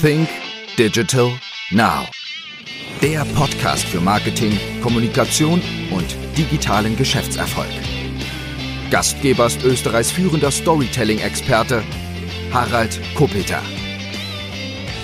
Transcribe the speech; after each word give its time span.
Think 0.00 0.28
Digital 0.76 1.30
Now. 1.70 2.06
Der 3.00 3.24
Podcast 3.34 3.84
für 3.84 3.98
Marketing, 3.98 4.52
Kommunikation 4.82 5.62
und 5.90 6.16
digitalen 6.36 6.96
Geschäftserfolg. 6.96 7.70
Gastgeber 8.90 9.46
ist 9.46 9.64
Österreichs 9.64 10.10
führender 10.10 10.50
Storytelling-Experte 10.50 11.82
Harald 12.52 13.00
Kopeter. 13.14 13.62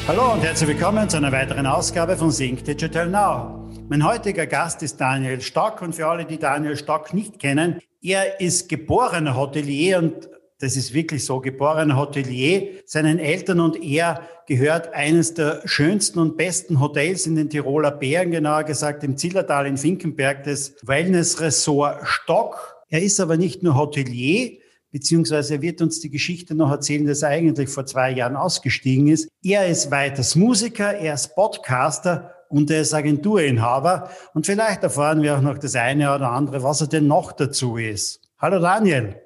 Hallo 0.07 0.35
und 0.35 0.43
herzlich 0.43 0.69
willkommen 0.69 1.09
zu 1.09 1.17
einer 1.17 1.33
weiteren 1.33 1.67
Ausgabe 1.67 2.15
von 2.19 2.31
Think 2.31 2.63
Digital 2.65 3.09
Now. 3.09 3.71
Mein 3.89 4.05
heutiger 4.05 4.47
Gast 4.47 4.83
ist 4.83 5.01
Daniel 5.01 5.41
Stock 5.41 5.81
und 5.81 5.95
für 5.95 6.07
alle, 6.07 6.27
die 6.27 6.39
Daniel 6.39 6.77
Stock 6.77 7.15
nicht 7.15 7.39
kennen, 7.39 7.81
er 8.03 8.41
ist 8.41 8.69
geborener 8.69 9.37
Hotelier 9.37 9.99
und 9.99 10.29
das 10.63 10.77
ist 10.77 10.95
wirklich 10.95 11.25
so, 11.25 11.41
geborener 11.41 11.97
Hotelier. 11.97 12.69
Seinen 12.87 13.19
Eltern 13.19 13.59
und 13.59 13.83
er 13.83 14.29
gehört 14.47 14.95
eines 14.95 15.35
der 15.35 15.61
schönsten 15.65 16.21
und 16.21 16.37
besten 16.37 16.79
Hotels 16.79 17.27
in 17.27 17.35
den 17.35 17.51
Tiroler 17.51 17.91
Bergen, 17.91 18.31
genauer 18.31 18.63
gesagt 18.63 19.03
im 19.03 19.17
Zillertal 19.17 19.67
in 19.67 19.77
Finkenberg, 19.77 20.45
das 20.45 20.77
Wellness 20.83 21.41
Resort 21.41 22.07
Stock. 22.07 22.77
Er 22.89 23.03
ist 23.03 23.19
aber 23.19 23.37
nicht 23.37 23.65
nur 23.65 23.77
Hotelier, 23.77 24.59
beziehungsweise 24.93 25.55
er 25.55 25.63
wird 25.63 25.83
uns 25.83 25.99
die 25.99 26.11
Geschichte 26.11 26.55
noch 26.55 26.71
erzählen, 26.71 27.09
dass 27.09 27.23
er 27.23 27.31
eigentlich 27.31 27.69
vor 27.69 27.85
zwei 27.85 28.13
Jahren 28.13 28.37
ausgestiegen 28.37 29.09
ist. 29.09 29.29
Er 29.43 29.67
ist 29.67 29.91
weiters 29.91 30.37
Musiker, 30.37 30.95
er 30.95 31.15
ist 31.15 31.35
Podcaster 31.35 32.35
und 32.49 32.71
er 32.71 32.83
ist 32.83 32.95
Agenturinhaber. 32.95 34.11
Und 34.33 34.47
vielleicht 34.47 34.85
erfahren 34.85 35.23
wir 35.23 35.37
auch 35.37 35.43
noch 35.43 35.59
das 35.59 35.75
eine 35.75 36.15
oder 36.15 36.31
andere, 36.31 36.63
was 36.63 36.83
er 36.83 36.87
denn 36.87 37.09
noch 37.09 37.33
dazu 37.33 37.79
ist. 37.79 38.21
Hallo 38.39 38.61
Daniel. 38.61 39.22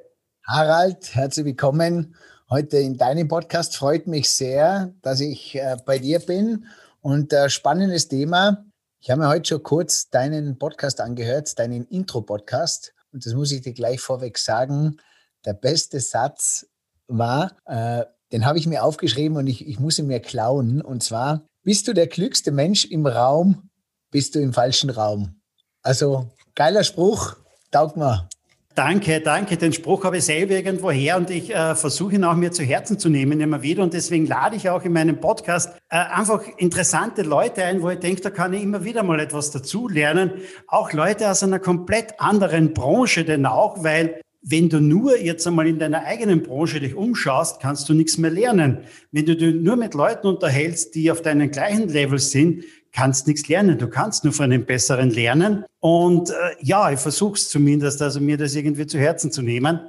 Harald, 0.48 1.12
herzlich 1.16 1.44
willkommen 1.44 2.14
heute 2.48 2.78
in 2.78 2.96
deinem 2.96 3.26
Podcast. 3.26 3.76
Freut 3.76 4.06
mich 4.06 4.30
sehr, 4.30 4.94
dass 5.02 5.18
ich 5.18 5.56
äh, 5.56 5.76
bei 5.84 5.98
dir 5.98 6.20
bin. 6.20 6.66
Und 7.00 7.32
äh, 7.32 7.50
spannendes 7.50 8.06
Thema. 8.06 8.64
Ich 9.00 9.10
habe 9.10 9.22
mir 9.22 9.28
heute 9.28 9.48
schon 9.48 9.64
kurz 9.64 10.08
deinen 10.08 10.56
Podcast 10.56 11.00
angehört, 11.00 11.58
deinen 11.58 11.84
Intro-Podcast. 11.86 12.94
Und 13.12 13.26
das 13.26 13.34
muss 13.34 13.50
ich 13.50 13.62
dir 13.62 13.72
gleich 13.72 14.00
vorweg 14.00 14.38
sagen. 14.38 14.98
Der 15.44 15.54
beste 15.54 15.98
Satz 15.98 16.64
war, 17.08 17.56
äh, 17.64 18.04
den 18.30 18.46
habe 18.46 18.60
ich 18.60 18.68
mir 18.68 18.84
aufgeschrieben 18.84 19.36
und 19.38 19.48
ich, 19.48 19.66
ich 19.66 19.80
muss 19.80 19.98
ihn 19.98 20.06
mir 20.06 20.20
klauen. 20.20 20.80
Und 20.80 21.02
zwar, 21.02 21.44
bist 21.64 21.88
du 21.88 21.92
der 21.92 22.06
klügste 22.06 22.52
Mensch 22.52 22.84
im 22.84 23.04
Raum, 23.08 23.68
bist 24.12 24.36
du 24.36 24.38
im 24.38 24.52
falschen 24.52 24.90
Raum. 24.90 25.40
Also 25.82 26.30
geiler 26.54 26.84
Spruch, 26.84 27.34
taugt 27.72 27.96
mir. 27.96 28.28
Danke, 28.76 29.22
danke. 29.22 29.56
Den 29.56 29.72
Spruch 29.72 30.04
habe 30.04 30.18
ich 30.18 30.24
selber 30.26 30.52
irgendwo 30.52 30.90
her 30.90 31.16
und 31.16 31.30
ich 31.30 31.48
äh, 31.48 31.74
versuche 31.74 32.16
ihn 32.16 32.24
auch 32.24 32.36
mir 32.36 32.52
zu 32.52 32.62
Herzen 32.62 32.98
zu 32.98 33.08
nehmen 33.08 33.40
immer 33.40 33.62
wieder. 33.62 33.82
Und 33.82 33.94
deswegen 33.94 34.26
lade 34.26 34.54
ich 34.54 34.68
auch 34.68 34.84
in 34.84 34.92
meinem 34.92 35.18
Podcast 35.18 35.70
äh, 35.88 35.96
einfach 35.96 36.42
interessante 36.58 37.22
Leute 37.22 37.64
ein, 37.64 37.80
wo 37.80 37.88
ich 37.88 38.00
denke, 38.00 38.20
da 38.20 38.28
kann 38.28 38.52
ich 38.52 38.62
immer 38.62 38.84
wieder 38.84 39.02
mal 39.02 39.18
etwas 39.18 39.50
dazu 39.50 39.88
lernen. 39.88 40.30
Auch 40.68 40.92
Leute 40.92 41.30
aus 41.30 41.42
einer 41.42 41.58
komplett 41.58 42.20
anderen 42.20 42.74
Branche 42.74 43.24
denn 43.24 43.46
auch, 43.46 43.82
weil 43.82 44.20
wenn 44.42 44.68
du 44.68 44.78
nur 44.78 45.18
jetzt 45.18 45.46
einmal 45.46 45.66
in 45.66 45.78
deiner 45.78 46.04
eigenen 46.04 46.42
Branche 46.42 46.78
dich 46.78 46.94
umschaust, 46.94 47.60
kannst 47.60 47.88
du 47.88 47.94
nichts 47.94 48.18
mehr 48.18 48.30
lernen. 48.30 48.80
Wenn 49.10 49.24
du 49.24 49.36
dich 49.36 49.54
nur 49.54 49.76
mit 49.76 49.94
Leuten 49.94 50.26
unterhältst, 50.26 50.94
die 50.94 51.10
auf 51.10 51.22
deinem 51.22 51.50
gleichen 51.50 51.88
Level 51.88 52.18
sind, 52.18 52.62
kannst 52.96 53.26
nichts 53.26 53.46
lernen. 53.48 53.78
Du 53.78 53.88
kannst 53.88 54.24
nur 54.24 54.32
von 54.32 54.50
den 54.50 54.64
Besseren 54.64 55.10
lernen. 55.10 55.64
Und 55.80 56.30
äh, 56.30 56.34
ja, 56.60 56.90
ich 56.90 56.98
versuche 56.98 57.34
es 57.34 57.50
zumindest, 57.50 58.00
also 58.00 58.20
mir 58.20 58.38
das 58.38 58.54
irgendwie 58.54 58.86
zu 58.86 58.98
Herzen 58.98 59.30
zu 59.30 59.42
nehmen. 59.42 59.80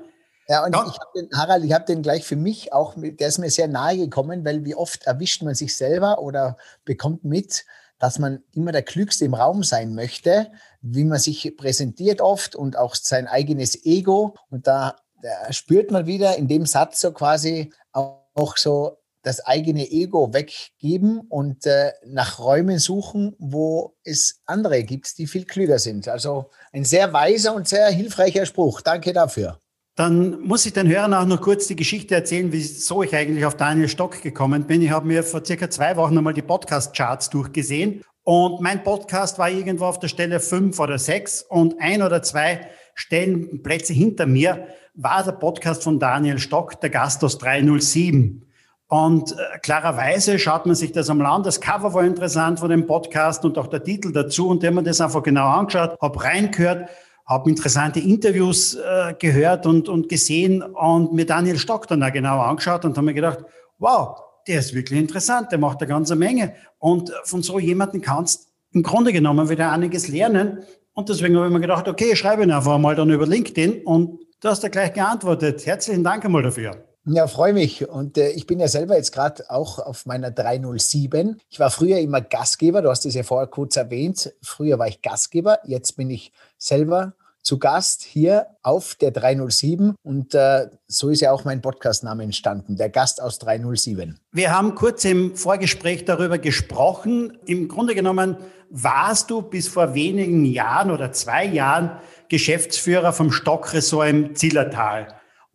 Ja, 0.49 0.65
und 0.65 0.75
ja. 0.75 0.85
ich 0.85 0.99
habe 0.99 1.11
den, 1.15 1.29
Harald, 1.33 1.63
ich 1.63 1.73
habe 1.73 1.85
den 1.85 2.01
gleich 2.01 2.25
für 2.25 2.35
mich 2.35 2.73
auch, 2.73 2.95
der 2.97 3.27
ist 3.27 3.37
mir 3.37 3.49
sehr 3.49 3.67
nahe 3.67 3.97
gekommen, 3.97 4.45
weil 4.45 4.65
wie 4.65 4.75
oft 4.75 5.03
erwischt 5.03 5.41
man 5.41 5.55
sich 5.55 5.75
selber 5.75 6.19
oder 6.19 6.57
bekommt 6.85 7.23
mit, 7.23 7.65
dass 7.97 8.19
man 8.19 8.43
immer 8.53 8.71
der 8.71 8.83
Klügste 8.83 9.25
im 9.25 9.33
Raum 9.33 9.63
sein 9.63 9.95
möchte, 9.95 10.51
wie 10.81 11.03
man 11.03 11.19
sich 11.19 11.55
präsentiert 11.57 12.21
oft 12.21 12.55
und 12.55 12.77
auch 12.77 12.95
sein 12.95 13.27
eigenes 13.27 13.85
Ego. 13.85 14.35
Und 14.49 14.67
da, 14.67 14.95
da 15.21 15.51
spürt 15.51 15.91
man 15.91 16.05
wieder 16.05 16.37
in 16.37 16.47
dem 16.47 16.65
Satz 16.65 17.01
so 17.01 17.11
quasi 17.11 17.71
auch 17.91 18.57
so 18.57 18.97
das 19.27 19.45
eigene 19.45 19.91
Ego 19.91 20.33
weggeben 20.33 21.19
und 21.29 21.65
äh, 21.65 21.91
nach 22.05 22.39
Räumen 22.39 22.79
suchen, 22.79 23.35
wo 23.37 23.95
es 24.03 24.41
andere 24.45 24.83
gibt, 24.83 25.17
die 25.17 25.27
viel 25.27 25.45
klüger 25.45 25.79
sind. 25.79 26.07
Also 26.07 26.49
ein 26.71 26.85
sehr 26.85 27.11
weiser 27.13 27.53
und 27.53 27.67
sehr 27.67 27.89
hilfreicher 27.89 28.45
Spruch. 28.45 28.81
Danke 28.81 29.13
dafür. 29.13 29.59
Dann 29.95 30.39
muss 30.41 30.65
ich 30.65 30.73
den 30.73 30.87
Hörern 30.87 31.13
auch 31.13 31.25
noch 31.25 31.41
kurz 31.41 31.67
die 31.67 31.75
Geschichte 31.75 32.15
erzählen, 32.15 32.51
wieso 32.51 33.03
ich 33.03 33.15
eigentlich 33.15 33.45
auf 33.45 33.57
Daniel 33.57 33.89
Stock 33.89 34.21
gekommen 34.21 34.65
bin. 34.65 34.81
Ich 34.81 34.91
habe 34.91 35.07
mir 35.07 35.23
vor 35.23 35.43
circa 35.43 35.69
zwei 35.69 35.97
Wochen 35.97 36.17
einmal 36.17 36.33
die 36.33 36.43
Podcast-Charts 36.43 37.29
durchgesehen 37.31 38.03
und 38.23 38.61
mein 38.61 38.83
Podcast 38.83 39.39
war 39.39 39.49
irgendwo 39.49 39.85
auf 39.85 39.99
der 39.99 40.07
Stelle 40.07 40.39
fünf 40.39 40.79
oder 40.79 40.99
sechs 40.99 41.41
und 41.41 41.81
ein 41.81 42.01
oder 42.01 42.21
zwei 42.21 42.69
Stellenplätze 42.93 43.93
hinter 43.93 44.25
mir 44.25 44.67
war 44.93 45.23
der 45.23 45.33
Podcast 45.33 45.83
von 45.83 45.99
Daniel 45.99 46.39
Stock, 46.39 46.81
der 46.81 46.89
Gastos 46.89 47.37
307. 47.37 48.46
Und 48.89 49.33
äh, 49.33 49.59
klarerweise 49.61 50.39
schaut 50.39 50.65
man 50.65 50.75
sich 50.75 50.93
das 50.93 51.09
einmal 51.09 51.27
an. 51.27 51.43
Das 51.43 51.59
Cover 51.59 51.93
war 51.93 52.03
interessant 52.03 52.59
von 52.59 52.69
dem 52.69 52.87
Podcast 52.87 53.43
und 53.43 53.57
auch 53.57 53.67
der 53.67 53.83
Titel 53.83 54.13
dazu. 54.13 54.47
Und 54.47 54.63
der 54.63 54.71
man 54.71 54.85
das 54.85 55.01
einfach 55.01 55.23
genau 55.23 55.47
angeschaut, 55.47 55.97
habe 56.01 56.23
reingehört, 56.23 56.89
habe 57.25 57.49
interessante 57.49 57.99
Interviews 57.99 58.75
äh, 58.75 59.13
gehört 59.19 59.65
und, 59.65 59.89
und 59.89 60.07
gesehen 60.07 60.61
und 60.61 61.13
mir 61.13 61.25
Daniel 61.25 61.57
Stock 61.57 61.87
dann 61.87 62.01
auch 62.01 62.13
genau 62.13 62.39
angeschaut 62.39 62.85
und 62.85 62.95
habe 62.95 63.07
mir 63.07 63.13
gedacht, 63.13 63.39
wow, 63.77 64.21
der 64.47 64.59
ist 64.59 64.73
wirklich 64.73 64.97
interessant, 64.97 65.51
der 65.51 65.59
macht 65.59 65.81
eine 65.81 65.89
ganze 65.89 66.15
Menge. 66.15 66.53
Und 66.79 67.11
von 67.25 67.43
so 67.43 67.59
jemandem 67.59 68.01
kannst 68.01 68.47
im 68.71 68.83
Grunde 68.83 69.11
genommen 69.11 69.49
wieder 69.49 69.71
einiges 69.71 70.07
lernen. 70.07 70.59
Und 70.93 71.09
deswegen 71.09 71.35
habe 71.35 71.47
ich 71.47 71.53
mir 71.53 71.59
gedacht, 71.59 71.89
okay, 71.89 72.15
schreibe 72.15 72.43
ihn 72.43 72.51
einfach 72.51 72.77
mal 72.77 72.95
dann 72.95 73.09
über 73.09 73.27
LinkedIn 73.27 73.83
und 73.83 74.21
du 74.39 74.47
hast 74.47 74.63
da 74.63 74.69
gleich 74.69 74.93
geantwortet. 74.93 75.65
Herzlichen 75.65 76.05
Dank 76.05 76.23
einmal 76.23 76.43
dafür. 76.43 76.86
Ja, 77.09 77.25
freue 77.27 77.53
mich. 77.53 77.87
Und 77.87 78.17
äh, 78.17 78.31
ich 78.31 78.47
bin 78.47 78.59
ja 78.59 78.67
selber 78.67 78.97
jetzt 78.97 79.13
gerade 79.13 79.49
auch 79.49 79.79
auf 79.79 80.05
meiner 80.05 80.29
307. 80.29 81.39
Ich 81.49 81.57
war 81.57 81.71
früher 81.71 81.99
immer 81.99 82.19
Gastgeber, 82.19 82.81
du 82.81 82.89
hast 82.89 83.05
es 83.05 83.13
ja 83.13 83.23
vorher 83.23 83.47
kurz 83.47 83.77
erwähnt. 83.77 84.33
Früher 84.41 84.77
war 84.77 84.89
ich 84.89 85.01
Gastgeber, 85.01 85.59
jetzt 85.63 85.93
bin 85.95 86.09
ich 86.09 86.33
selber 86.57 87.13
zu 87.43 87.59
Gast 87.59 88.03
hier 88.03 88.47
auf 88.61 88.95
der 88.95 89.11
307 89.11 89.95
und 90.03 90.35
äh, 90.35 90.67
so 90.87 91.07
ist 91.07 91.21
ja 91.21 91.31
auch 91.31 91.45
mein 91.45 91.61
Podcastname 91.61 92.23
entstanden, 92.23 92.75
der 92.75 92.89
Gast 92.89 93.21
aus 93.21 93.39
307. 93.39 94.19
Wir 94.33 94.53
haben 94.53 94.75
kurz 94.75 95.05
im 95.05 95.33
Vorgespräch 95.33 96.03
darüber 96.03 96.39
gesprochen. 96.39 97.37
Im 97.45 97.69
Grunde 97.69 97.95
genommen 97.95 98.35
warst 98.69 99.29
du 99.29 99.41
bis 99.41 99.69
vor 99.69 99.93
wenigen 99.93 100.43
Jahren 100.43 100.91
oder 100.91 101.13
zwei 101.13 101.45
Jahren 101.45 101.91
Geschäftsführer 102.27 103.13
vom 103.13 103.31
Stockressort 103.31 104.09
im 104.09 104.35
Zillertal 104.35 105.07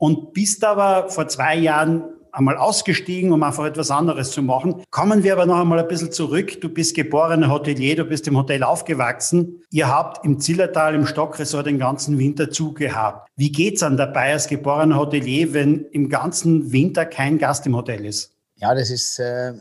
und 0.03 0.33
bist 0.33 0.65
aber 0.65 1.11
vor 1.11 1.29
zwei 1.29 1.55
Jahren 1.57 2.03
einmal 2.33 2.57
ausgestiegen, 2.57 3.31
um 3.31 3.41
einfach 3.45 3.67
etwas 3.67 3.93
anderes 3.93 4.33
zu 4.33 4.43
machen. 4.43 4.83
Kommen 4.91 5.23
wir 5.23 5.33
aber 5.33 5.47
noch 5.47 5.61
einmal 5.61 5.79
ein 5.79 5.87
bisschen 5.87 6.11
zurück. 6.11 6.61
Du 6.61 6.69
bist 6.69 6.97
geborener 6.97 7.49
Hotelier, 7.49 7.95
du 7.95 8.05
bist 8.05 8.27
im 8.27 8.37
Hotel 8.37 8.65
aufgewachsen. 8.65 9.63
Ihr 9.71 9.87
habt 9.87 10.25
im 10.25 10.41
Zillertal 10.41 10.97
im 10.97 11.07
Stockresort 11.07 11.67
den 11.67 11.79
ganzen 11.79 12.19
Winter 12.19 12.51
zugehabt. 12.51 13.29
Wie 13.37 13.53
geht's 13.53 13.85
an 13.85 13.97
dabei 13.97 14.33
als 14.33 14.49
geborener 14.49 14.99
Hotelier, 14.99 15.55
wenn 15.55 15.85
im 15.93 16.09
ganzen 16.09 16.73
Winter 16.73 17.07
kein 17.07 17.39
Gast 17.39 17.65
im 17.69 17.77
Hotel 17.77 18.05
ist? 18.05 18.33
Ja, 18.57 18.75
das 18.75 18.91
ist 18.91 19.21
äh, 19.21 19.53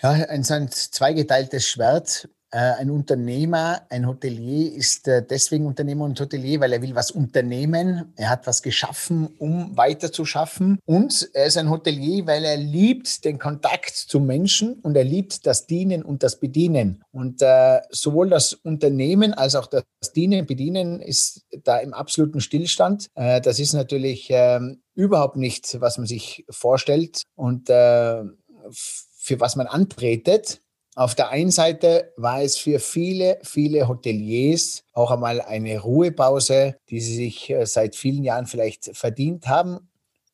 ja, 0.00 0.10
ein, 0.10 0.46
ein 0.48 0.70
zweigeteiltes 0.70 1.66
Schwert. 1.66 2.28
Äh, 2.50 2.80
ein 2.80 2.90
Unternehmer, 2.90 3.82
ein 3.90 4.06
Hotelier 4.06 4.72
ist 4.72 5.06
äh, 5.06 5.22
deswegen 5.22 5.66
Unternehmer 5.66 6.06
und 6.06 6.18
Hotelier, 6.18 6.60
weil 6.60 6.72
er 6.72 6.80
will 6.80 6.94
was 6.94 7.10
unternehmen. 7.10 8.14
Er 8.16 8.30
hat 8.30 8.46
was 8.46 8.62
geschaffen, 8.62 9.28
um 9.38 9.76
weiter 9.76 10.10
zu 10.10 10.24
schaffen. 10.24 10.78
Und 10.86 11.28
er 11.34 11.44
ist 11.46 11.58
ein 11.58 11.68
Hotelier, 11.68 12.26
weil 12.26 12.44
er 12.44 12.56
liebt 12.56 13.26
den 13.26 13.38
Kontakt 13.38 13.94
zu 13.94 14.18
Menschen 14.18 14.80
und 14.80 14.96
er 14.96 15.04
liebt 15.04 15.46
das 15.46 15.66
Dienen 15.66 16.02
und 16.02 16.22
das 16.22 16.40
Bedienen. 16.40 17.04
Und 17.12 17.42
äh, 17.42 17.80
sowohl 17.90 18.30
das 18.30 18.54
Unternehmen 18.54 19.34
als 19.34 19.54
auch 19.54 19.66
das 19.66 19.84
Dienen, 20.16 20.46
Bedienen 20.46 21.00
ist 21.02 21.44
da 21.64 21.78
im 21.78 21.92
absoluten 21.92 22.40
Stillstand. 22.40 23.08
Äh, 23.14 23.42
das 23.42 23.58
ist 23.58 23.74
natürlich 23.74 24.30
äh, 24.30 24.60
überhaupt 24.94 25.36
nicht, 25.36 25.80
was 25.82 25.98
man 25.98 26.06
sich 26.06 26.46
vorstellt 26.48 27.24
und 27.34 27.68
äh, 27.68 28.22
für 28.70 29.40
was 29.40 29.56
man 29.56 29.66
antretet. 29.66 30.62
Auf 30.98 31.14
der 31.14 31.28
einen 31.28 31.52
Seite 31.52 32.12
war 32.16 32.42
es 32.42 32.56
für 32.56 32.80
viele, 32.80 33.38
viele 33.44 33.86
Hoteliers 33.86 34.82
auch 34.92 35.12
einmal 35.12 35.40
eine 35.40 35.78
Ruhepause, 35.78 36.74
die 36.90 37.00
sie 37.00 37.14
sich 37.14 37.50
äh, 37.50 37.66
seit 37.66 37.94
vielen 37.94 38.24
Jahren 38.24 38.46
vielleicht 38.46 38.96
verdient 38.96 39.46
haben. 39.46 39.90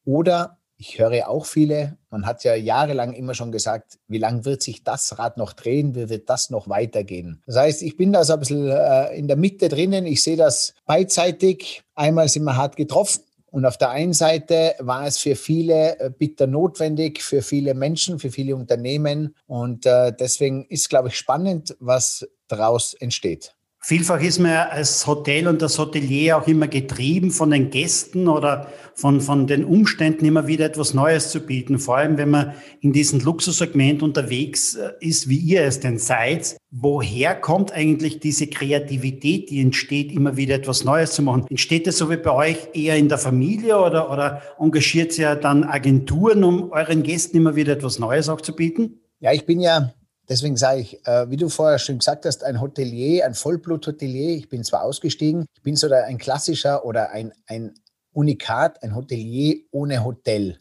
Oder 0.07 0.57
ich 0.79 0.99
höre 0.99 1.29
auch 1.29 1.45
viele, 1.45 1.99
man 2.09 2.25
hat 2.25 2.45
ja 2.45 2.55
jahrelang 2.55 3.13
immer 3.13 3.35
schon 3.35 3.53
gesagt, 3.53 3.99
wie 4.09 4.17
lange 4.17 4.47
wird 4.47 4.63
sich 4.63 4.83
das 4.83 5.19
Rad 5.19 5.37
noch 5.37 5.53
drehen, 5.53 5.95
wie 5.95 6.09
wird 6.09 6.31
das 6.31 6.49
noch 6.49 6.67
weitergehen. 6.67 7.43
Das 7.45 7.57
heißt, 7.57 7.83
ich 7.83 7.99
bin 7.99 8.15
da 8.15 8.25
so 8.25 8.33
ein 8.33 8.41
bisschen 8.41 8.67
äh, 8.67 9.15
in 9.19 9.29
der 9.29 9.37
Mitte 9.37 9.69
drinnen, 9.69 10.07
ich 10.07 10.23
sehe 10.23 10.39
das 10.39 10.73
beidseitig. 10.87 11.83
Einmal 11.95 12.31
sind 12.31 12.45
wir 12.45 12.57
hart 12.57 12.77
getroffen 12.77 13.24
Und 13.55 13.67
auf 13.67 13.79
der 13.79 13.91
einen 13.91 14.15
Seite 14.15 14.75
war 14.81 15.07
es 15.07 15.19
für 15.19 15.37
viele 15.37 15.97
äh, 16.01 16.11
bitter 16.11 16.49
notwendig, 16.49 17.23
für 17.23 17.41
viele 17.41 17.75
Menschen, 17.75 18.19
für 18.19 18.33
viele 18.33 18.57
Unternehmen. 18.57 19.37
Und 19.47 19.87
äh, 19.87 20.13
deswegen 20.13 20.65
ist, 20.65 20.91
glaube 20.91 21.07
ich, 21.07 21.17
spannend, 21.17 21.77
was 21.79 22.29
daraus 22.49 22.95
entsteht. 22.95 23.55
Vielfach 23.87 24.23
ist 24.23 24.39
man 24.39 24.51
ja 24.51 24.69
als 24.71 25.07
Hotel 25.07 25.47
und 25.47 25.61
das 25.61 25.79
Hotelier 25.79 26.39
auch 26.39 26.47
immer 26.47 26.69
getrieben 26.69 27.31
von 27.31 27.51
den 27.51 27.69
Gästen 27.69 28.29
oder 28.29 28.69
von, 28.95 29.21
von 29.21 29.47
den 29.47 29.63
Umständen 29.63 30.25
immer 30.25 30.47
wieder 30.47 30.65
etwas 30.65 30.95
Neues 30.95 31.29
zu 31.29 31.41
bieten. 31.41 31.79
Vor 31.79 31.99
allem, 31.99 32.17
wenn 32.17 32.31
man 32.31 32.55
in 32.81 32.95
diesem 32.95 33.21
Luxussegment 33.21 34.03
unterwegs 34.03 34.75
äh, 34.75 34.93
ist, 35.01 35.29
wie 35.29 35.37
ihr 35.37 35.65
es 35.65 35.81
denn 35.81 35.99
seid. 35.99 36.57
Woher 36.71 37.35
kommt 37.35 37.73
eigentlich 37.73 38.21
diese 38.21 38.47
Kreativität, 38.47 39.51
die 39.51 39.61
entsteht, 39.61 40.13
immer 40.13 40.39
wieder 40.39 40.55
etwas 40.55 40.85
Neues 40.85 41.13
zu 41.13 41.21
machen? 41.21 41.45
Entsteht 41.51 41.87
das 41.87 41.99
so 41.99 42.09
wie 42.11 42.17
bei 42.17 42.33
euch 42.33 42.57
eher 42.73 42.97
in 42.97 43.11
der 43.11 43.19
Familie 43.19 43.79
oder, 43.79 44.11
oder 44.11 44.41
engagiert 44.59 45.19
ihr 45.19 45.35
dann 45.35 45.63
Agenturen, 45.63 46.43
um 46.43 46.73
euren 46.73 47.03
Gästen 47.03 47.37
immer 47.37 47.55
wieder 47.55 47.75
etwas 47.75 47.99
Neues 47.99 48.31
auch 48.31 48.41
zu 48.41 48.57
bieten? 48.57 49.01
Ja, 49.21 49.35
ich 49.35 49.45
bin 49.45 49.61
ja 49.61 49.93
Deswegen 50.29 50.57
sage 50.57 50.81
ich, 50.81 51.07
äh, 51.07 51.31
wie 51.31 51.37
du 51.37 51.49
vorher 51.49 51.79
schon 51.79 51.99
gesagt 51.99 52.25
hast, 52.25 52.45
ein 52.45 52.61
Hotelier, 52.61 53.27
ein 53.27 53.35
Vollblut-Hotelier. 53.35 54.37
Ich 54.37 54.49
bin 54.49 54.65
zwar 54.65 54.83
ausgestiegen, 54.83 55.47
ich 55.55 55.63
bin 55.63 55.77
so 55.77 55.91
ein 55.91 56.19
klassischer 56.19 56.85
oder 56.85 57.11
ein, 57.11 57.33
ein 57.47 57.75
Unikat, 58.13 58.83
ein 58.83 58.95
Hotelier 58.95 59.65
ohne 59.71 60.05
Hotel. 60.05 60.59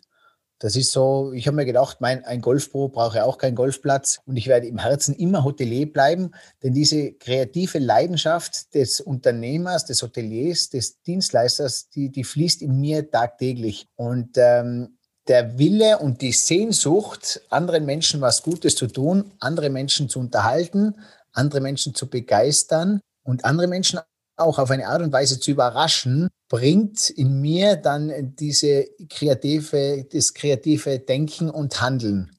Das 0.63 0.77
ist 0.77 0.93
so, 0.93 1.33
ich 1.33 1.45
habe 1.47 1.57
mir 1.57 1.65
gedacht, 1.65 1.99
mein, 1.99 2.23
ein 2.23 2.39
Golfpro 2.39 2.87
brauche 2.87 3.25
auch 3.25 3.37
keinen 3.37 3.55
Golfplatz 3.55 4.21
und 4.25 4.37
ich 4.37 4.47
werde 4.47 4.65
im 4.65 4.77
Herzen 4.77 5.13
immer 5.13 5.43
Hotelier 5.43 5.91
bleiben, 5.91 6.31
denn 6.63 6.73
diese 6.73 7.11
kreative 7.11 7.79
Leidenschaft 7.79 8.73
des 8.73 9.01
Unternehmers, 9.01 9.83
des 9.83 10.01
Hoteliers, 10.01 10.69
des 10.69 11.01
Dienstleisters, 11.01 11.89
die, 11.89 12.09
die 12.09 12.23
fließt 12.23 12.61
in 12.61 12.79
mir 12.79 13.11
tagtäglich. 13.11 13.89
Und 13.95 14.37
ähm, 14.37 14.97
der 15.27 15.57
Wille 15.57 15.99
und 15.99 16.21
die 16.21 16.31
Sehnsucht, 16.31 17.41
anderen 17.49 17.85
Menschen 17.85 18.21
was 18.21 18.43
Gutes 18.43 18.75
zu 18.75 18.87
tun, 18.87 19.31
andere 19.39 19.69
Menschen 19.69 20.09
zu 20.09 20.19
unterhalten, 20.19 20.95
andere 21.31 21.61
Menschen 21.61 21.95
zu 21.95 22.09
begeistern 22.09 22.99
und 23.23 23.45
andere 23.45 23.67
Menschen 23.67 23.99
auch 24.35 24.59
auf 24.59 24.71
eine 24.71 24.87
Art 24.87 25.01
und 25.01 25.13
Weise 25.13 25.39
zu 25.39 25.51
überraschen, 25.51 26.29
bringt 26.49 27.09
in 27.09 27.39
mir 27.39 27.75
dann 27.75 28.35
diese 28.35 28.87
kreative, 29.09 30.05
das 30.11 30.33
kreative 30.33 30.99
Denken 30.99 31.49
und 31.49 31.81
Handeln. 31.81 32.31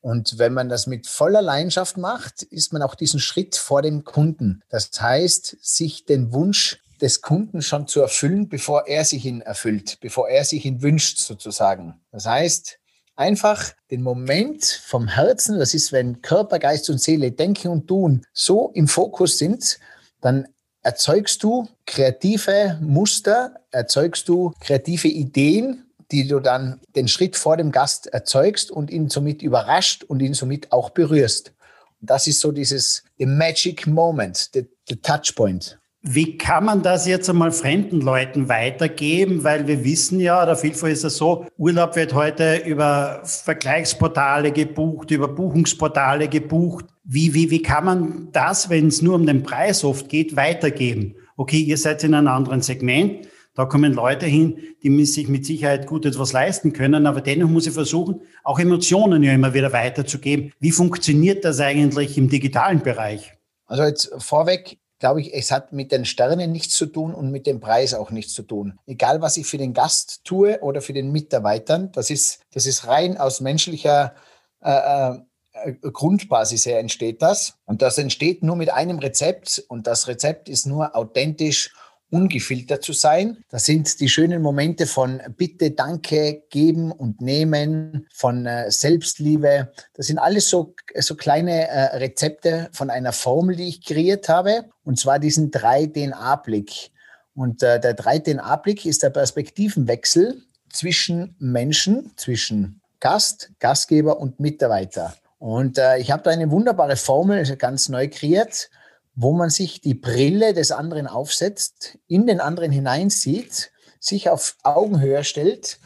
Und 0.00 0.38
wenn 0.38 0.52
man 0.52 0.68
das 0.68 0.86
mit 0.86 1.06
voller 1.06 1.42
Leidenschaft 1.42 1.96
macht, 1.96 2.42
ist 2.42 2.72
man 2.72 2.82
auch 2.82 2.96
diesen 2.96 3.20
Schritt 3.20 3.56
vor 3.56 3.82
dem 3.82 4.04
Kunden. 4.04 4.62
Das 4.68 4.90
heißt, 5.00 5.56
sich 5.60 6.04
den 6.04 6.32
Wunsch 6.32 6.82
des 7.02 7.20
Kunden 7.20 7.60
schon 7.60 7.88
zu 7.88 8.00
erfüllen, 8.00 8.48
bevor 8.48 8.86
er 8.86 9.04
sich 9.04 9.26
ihn 9.26 9.42
erfüllt, 9.42 9.98
bevor 10.00 10.28
er 10.28 10.44
sich 10.44 10.64
ihn 10.64 10.82
wünscht 10.82 11.18
sozusagen. 11.18 12.00
Das 12.12 12.26
heißt, 12.26 12.78
einfach 13.16 13.72
den 13.90 14.02
Moment 14.02 14.64
vom 14.64 15.08
Herzen, 15.08 15.58
das 15.58 15.74
ist, 15.74 15.92
wenn 15.92 16.22
Körper, 16.22 16.60
Geist 16.60 16.88
und 16.88 17.00
Seele, 17.00 17.32
Denken 17.32 17.68
und 17.68 17.88
Tun 17.88 18.24
so 18.32 18.70
im 18.74 18.88
Fokus 18.88 19.36
sind, 19.36 19.78
dann 20.20 20.46
erzeugst 20.82 21.42
du 21.42 21.68
kreative 21.86 22.78
Muster, 22.80 23.56
erzeugst 23.72 24.28
du 24.28 24.52
kreative 24.60 25.08
Ideen, 25.08 25.90
die 26.12 26.28
du 26.28 26.40
dann 26.40 26.80
den 26.94 27.08
Schritt 27.08 27.36
vor 27.36 27.56
dem 27.56 27.72
Gast 27.72 28.06
erzeugst 28.06 28.70
und 28.70 28.90
ihn 28.90 29.08
somit 29.08 29.42
überrascht 29.42 30.04
und 30.04 30.20
ihn 30.20 30.34
somit 30.34 30.70
auch 30.70 30.90
berührst. 30.90 31.52
Das 32.00 32.26
ist 32.26 32.40
so 32.40 32.52
dieses 32.52 33.02
the 33.18 33.26
magic 33.26 33.86
moment, 33.86 34.50
the, 34.52 34.68
the 34.88 34.96
touch 34.96 35.34
point. 35.34 35.78
Wie 36.04 36.36
kann 36.36 36.64
man 36.64 36.82
das 36.82 37.06
jetzt 37.06 37.30
einmal 37.30 37.52
fremden 37.52 38.00
Leuten 38.00 38.48
weitergeben? 38.48 39.44
Weil 39.44 39.68
wir 39.68 39.84
wissen 39.84 40.18
ja, 40.18 40.42
oder 40.42 40.56
vielfach 40.56 40.88
ist 40.88 41.04
es 41.04 41.16
so, 41.16 41.46
Urlaub 41.56 41.94
wird 41.94 42.12
heute 42.12 42.56
über 42.66 43.20
Vergleichsportale 43.24 44.50
gebucht, 44.50 45.12
über 45.12 45.28
Buchungsportale 45.28 46.26
gebucht. 46.26 46.86
Wie, 47.04 47.34
wie, 47.34 47.50
wie 47.50 47.62
kann 47.62 47.84
man 47.84 48.28
das, 48.32 48.68
wenn 48.68 48.88
es 48.88 49.00
nur 49.00 49.14
um 49.14 49.26
den 49.26 49.44
Preis 49.44 49.84
oft 49.84 50.08
geht, 50.08 50.34
weitergeben? 50.34 51.14
Okay, 51.36 51.60
ihr 51.60 51.78
seid 51.78 52.02
in 52.02 52.14
einem 52.14 52.28
anderen 52.28 52.62
Segment. 52.62 53.28
Da 53.54 53.66
kommen 53.66 53.92
Leute 53.92 54.26
hin, 54.26 54.58
die 54.82 55.04
sich 55.04 55.28
mit 55.28 55.46
Sicherheit 55.46 55.86
gut 55.86 56.04
etwas 56.04 56.32
leisten 56.32 56.72
können, 56.72 57.06
aber 57.06 57.20
dennoch 57.20 57.48
muss 57.48 57.66
ich 57.68 57.74
versuchen, 57.74 58.22
auch 58.42 58.58
Emotionen 58.58 59.22
ja 59.22 59.32
immer 59.32 59.54
wieder 59.54 59.72
weiterzugeben. 59.72 60.52
Wie 60.58 60.72
funktioniert 60.72 61.44
das 61.44 61.60
eigentlich 61.60 62.18
im 62.18 62.28
digitalen 62.28 62.82
Bereich? 62.82 63.34
Also 63.66 63.84
jetzt 63.84 64.10
vorweg, 64.18 64.78
glaube 65.02 65.20
ich, 65.20 65.34
es 65.34 65.50
hat 65.50 65.72
mit 65.72 65.90
den 65.90 66.04
Sternen 66.04 66.52
nichts 66.52 66.76
zu 66.76 66.86
tun 66.86 67.12
und 67.12 67.32
mit 67.32 67.48
dem 67.48 67.58
Preis 67.58 67.92
auch 67.92 68.12
nichts 68.12 68.34
zu 68.34 68.44
tun. 68.44 68.78
Egal, 68.86 69.20
was 69.20 69.36
ich 69.36 69.48
für 69.48 69.58
den 69.58 69.74
Gast 69.74 70.20
tue 70.22 70.60
oder 70.60 70.80
für 70.80 70.92
den 70.92 71.10
Mitarbeitern, 71.10 71.90
das 71.90 72.08
ist, 72.08 72.38
das 72.52 72.66
ist 72.66 72.86
rein 72.86 73.16
aus 73.16 73.40
menschlicher 73.40 74.14
äh, 74.60 75.16
äh, 75.54 75.72
Grundbasis 75.92 76.66
her 76.66 76.78
entsteht 76.78 77.20
das. 77.20 77.54
Und 77.64 77.82
das 77.82 77.98
entsteht 77.98 78.44
nur 78.44 78.54
mit 78.54 78.72
einem 78.72 79.00
Rezept 79.00 79.64
und 79.66 79.88
das 79.88 80.06
Rezept 80.06 80.48
ist 80.48 80.66
nur 80.66 80.94
authentisch 80.94 81.74
ungefiltert 82.12 82.84
zu 82.84 82.92
sein. 82.92 83.38
Das 83.48 83.64
sind 83.64 83.98
die 84.00 84.08
schönen 84.08 84.42
Momente 84.42 84.86
von 84.86 85.20
Bitte, 85.36 85.70
Danke, 85.70 86.44
Geben 86.50 86.92
und 86.92 87.22
Nehmen, 87.22 88.06
von 88.12 88.44
äh, 88.44 88.70
Selbstliebe. 88.70 89.72
Das 89.94 90.06
sind 90.06 90.18
alles 90.18 90.48
so, 90.50 90.74
so 90.94 91.16
kleine 91.16 91.68
äh, 91.68 91.96
Rezepte 91.96 92.68
von 92.72 92.90
einer 92.90 93.12
Formel, 93.12 93.56
die 93.56 93.68
ich 93.68 93.84
kreiert 93.84 94.28
habe, 94.28 94.66
und 94.84 94.98
zwar 95.00 95.18
diesen 95.18 95.50
3-DNA-Blick. 95.50 96.90
Und 97.34 97.62
äh, 97.62 97.80
der 97.80 97.96
3-DNA-Blick 97.96 98.84
ist 98.84 99.02
der 99.02 99.10
Perspektivenwechsel 99.10 100.42
zwischen 100.70 101.34
Menschen, 101.38 102.12
zwischen 102.16 102.82
Gast, 103.00 103.50
Gastgeber 103.58 104.20
und 104.20 104.38
Mitarbeiter. 104.38 105.14
Und 105.38 105.80
ich 105.98 106.12
habe 106.12 106.22
da 106.22 106.30
eine 106.30 106.52
wunderbare 106.52 106.94
Formel 106.94 107.44
ganz 107.56 107.88
neu 107.88 108.08
kreiert 108.08 108.70
wo 109.14 109.32
man 109.32 109.50
sich 109.50 109.80
die 109.80 109.94
Brille 109.94 110.54
des 110.54 110.70
anderen 110.72 111.06
aufsetzt, 111.06 111.98
in 112.06 112.26
den 112.26 112.40
anderen 112.40 112.72
hineinsieht, 112.72 113.72
sich 114.00 114.28
auf 114.28 114.56
Augenhöhe 114.62 115.24
stellt 115.24 115.78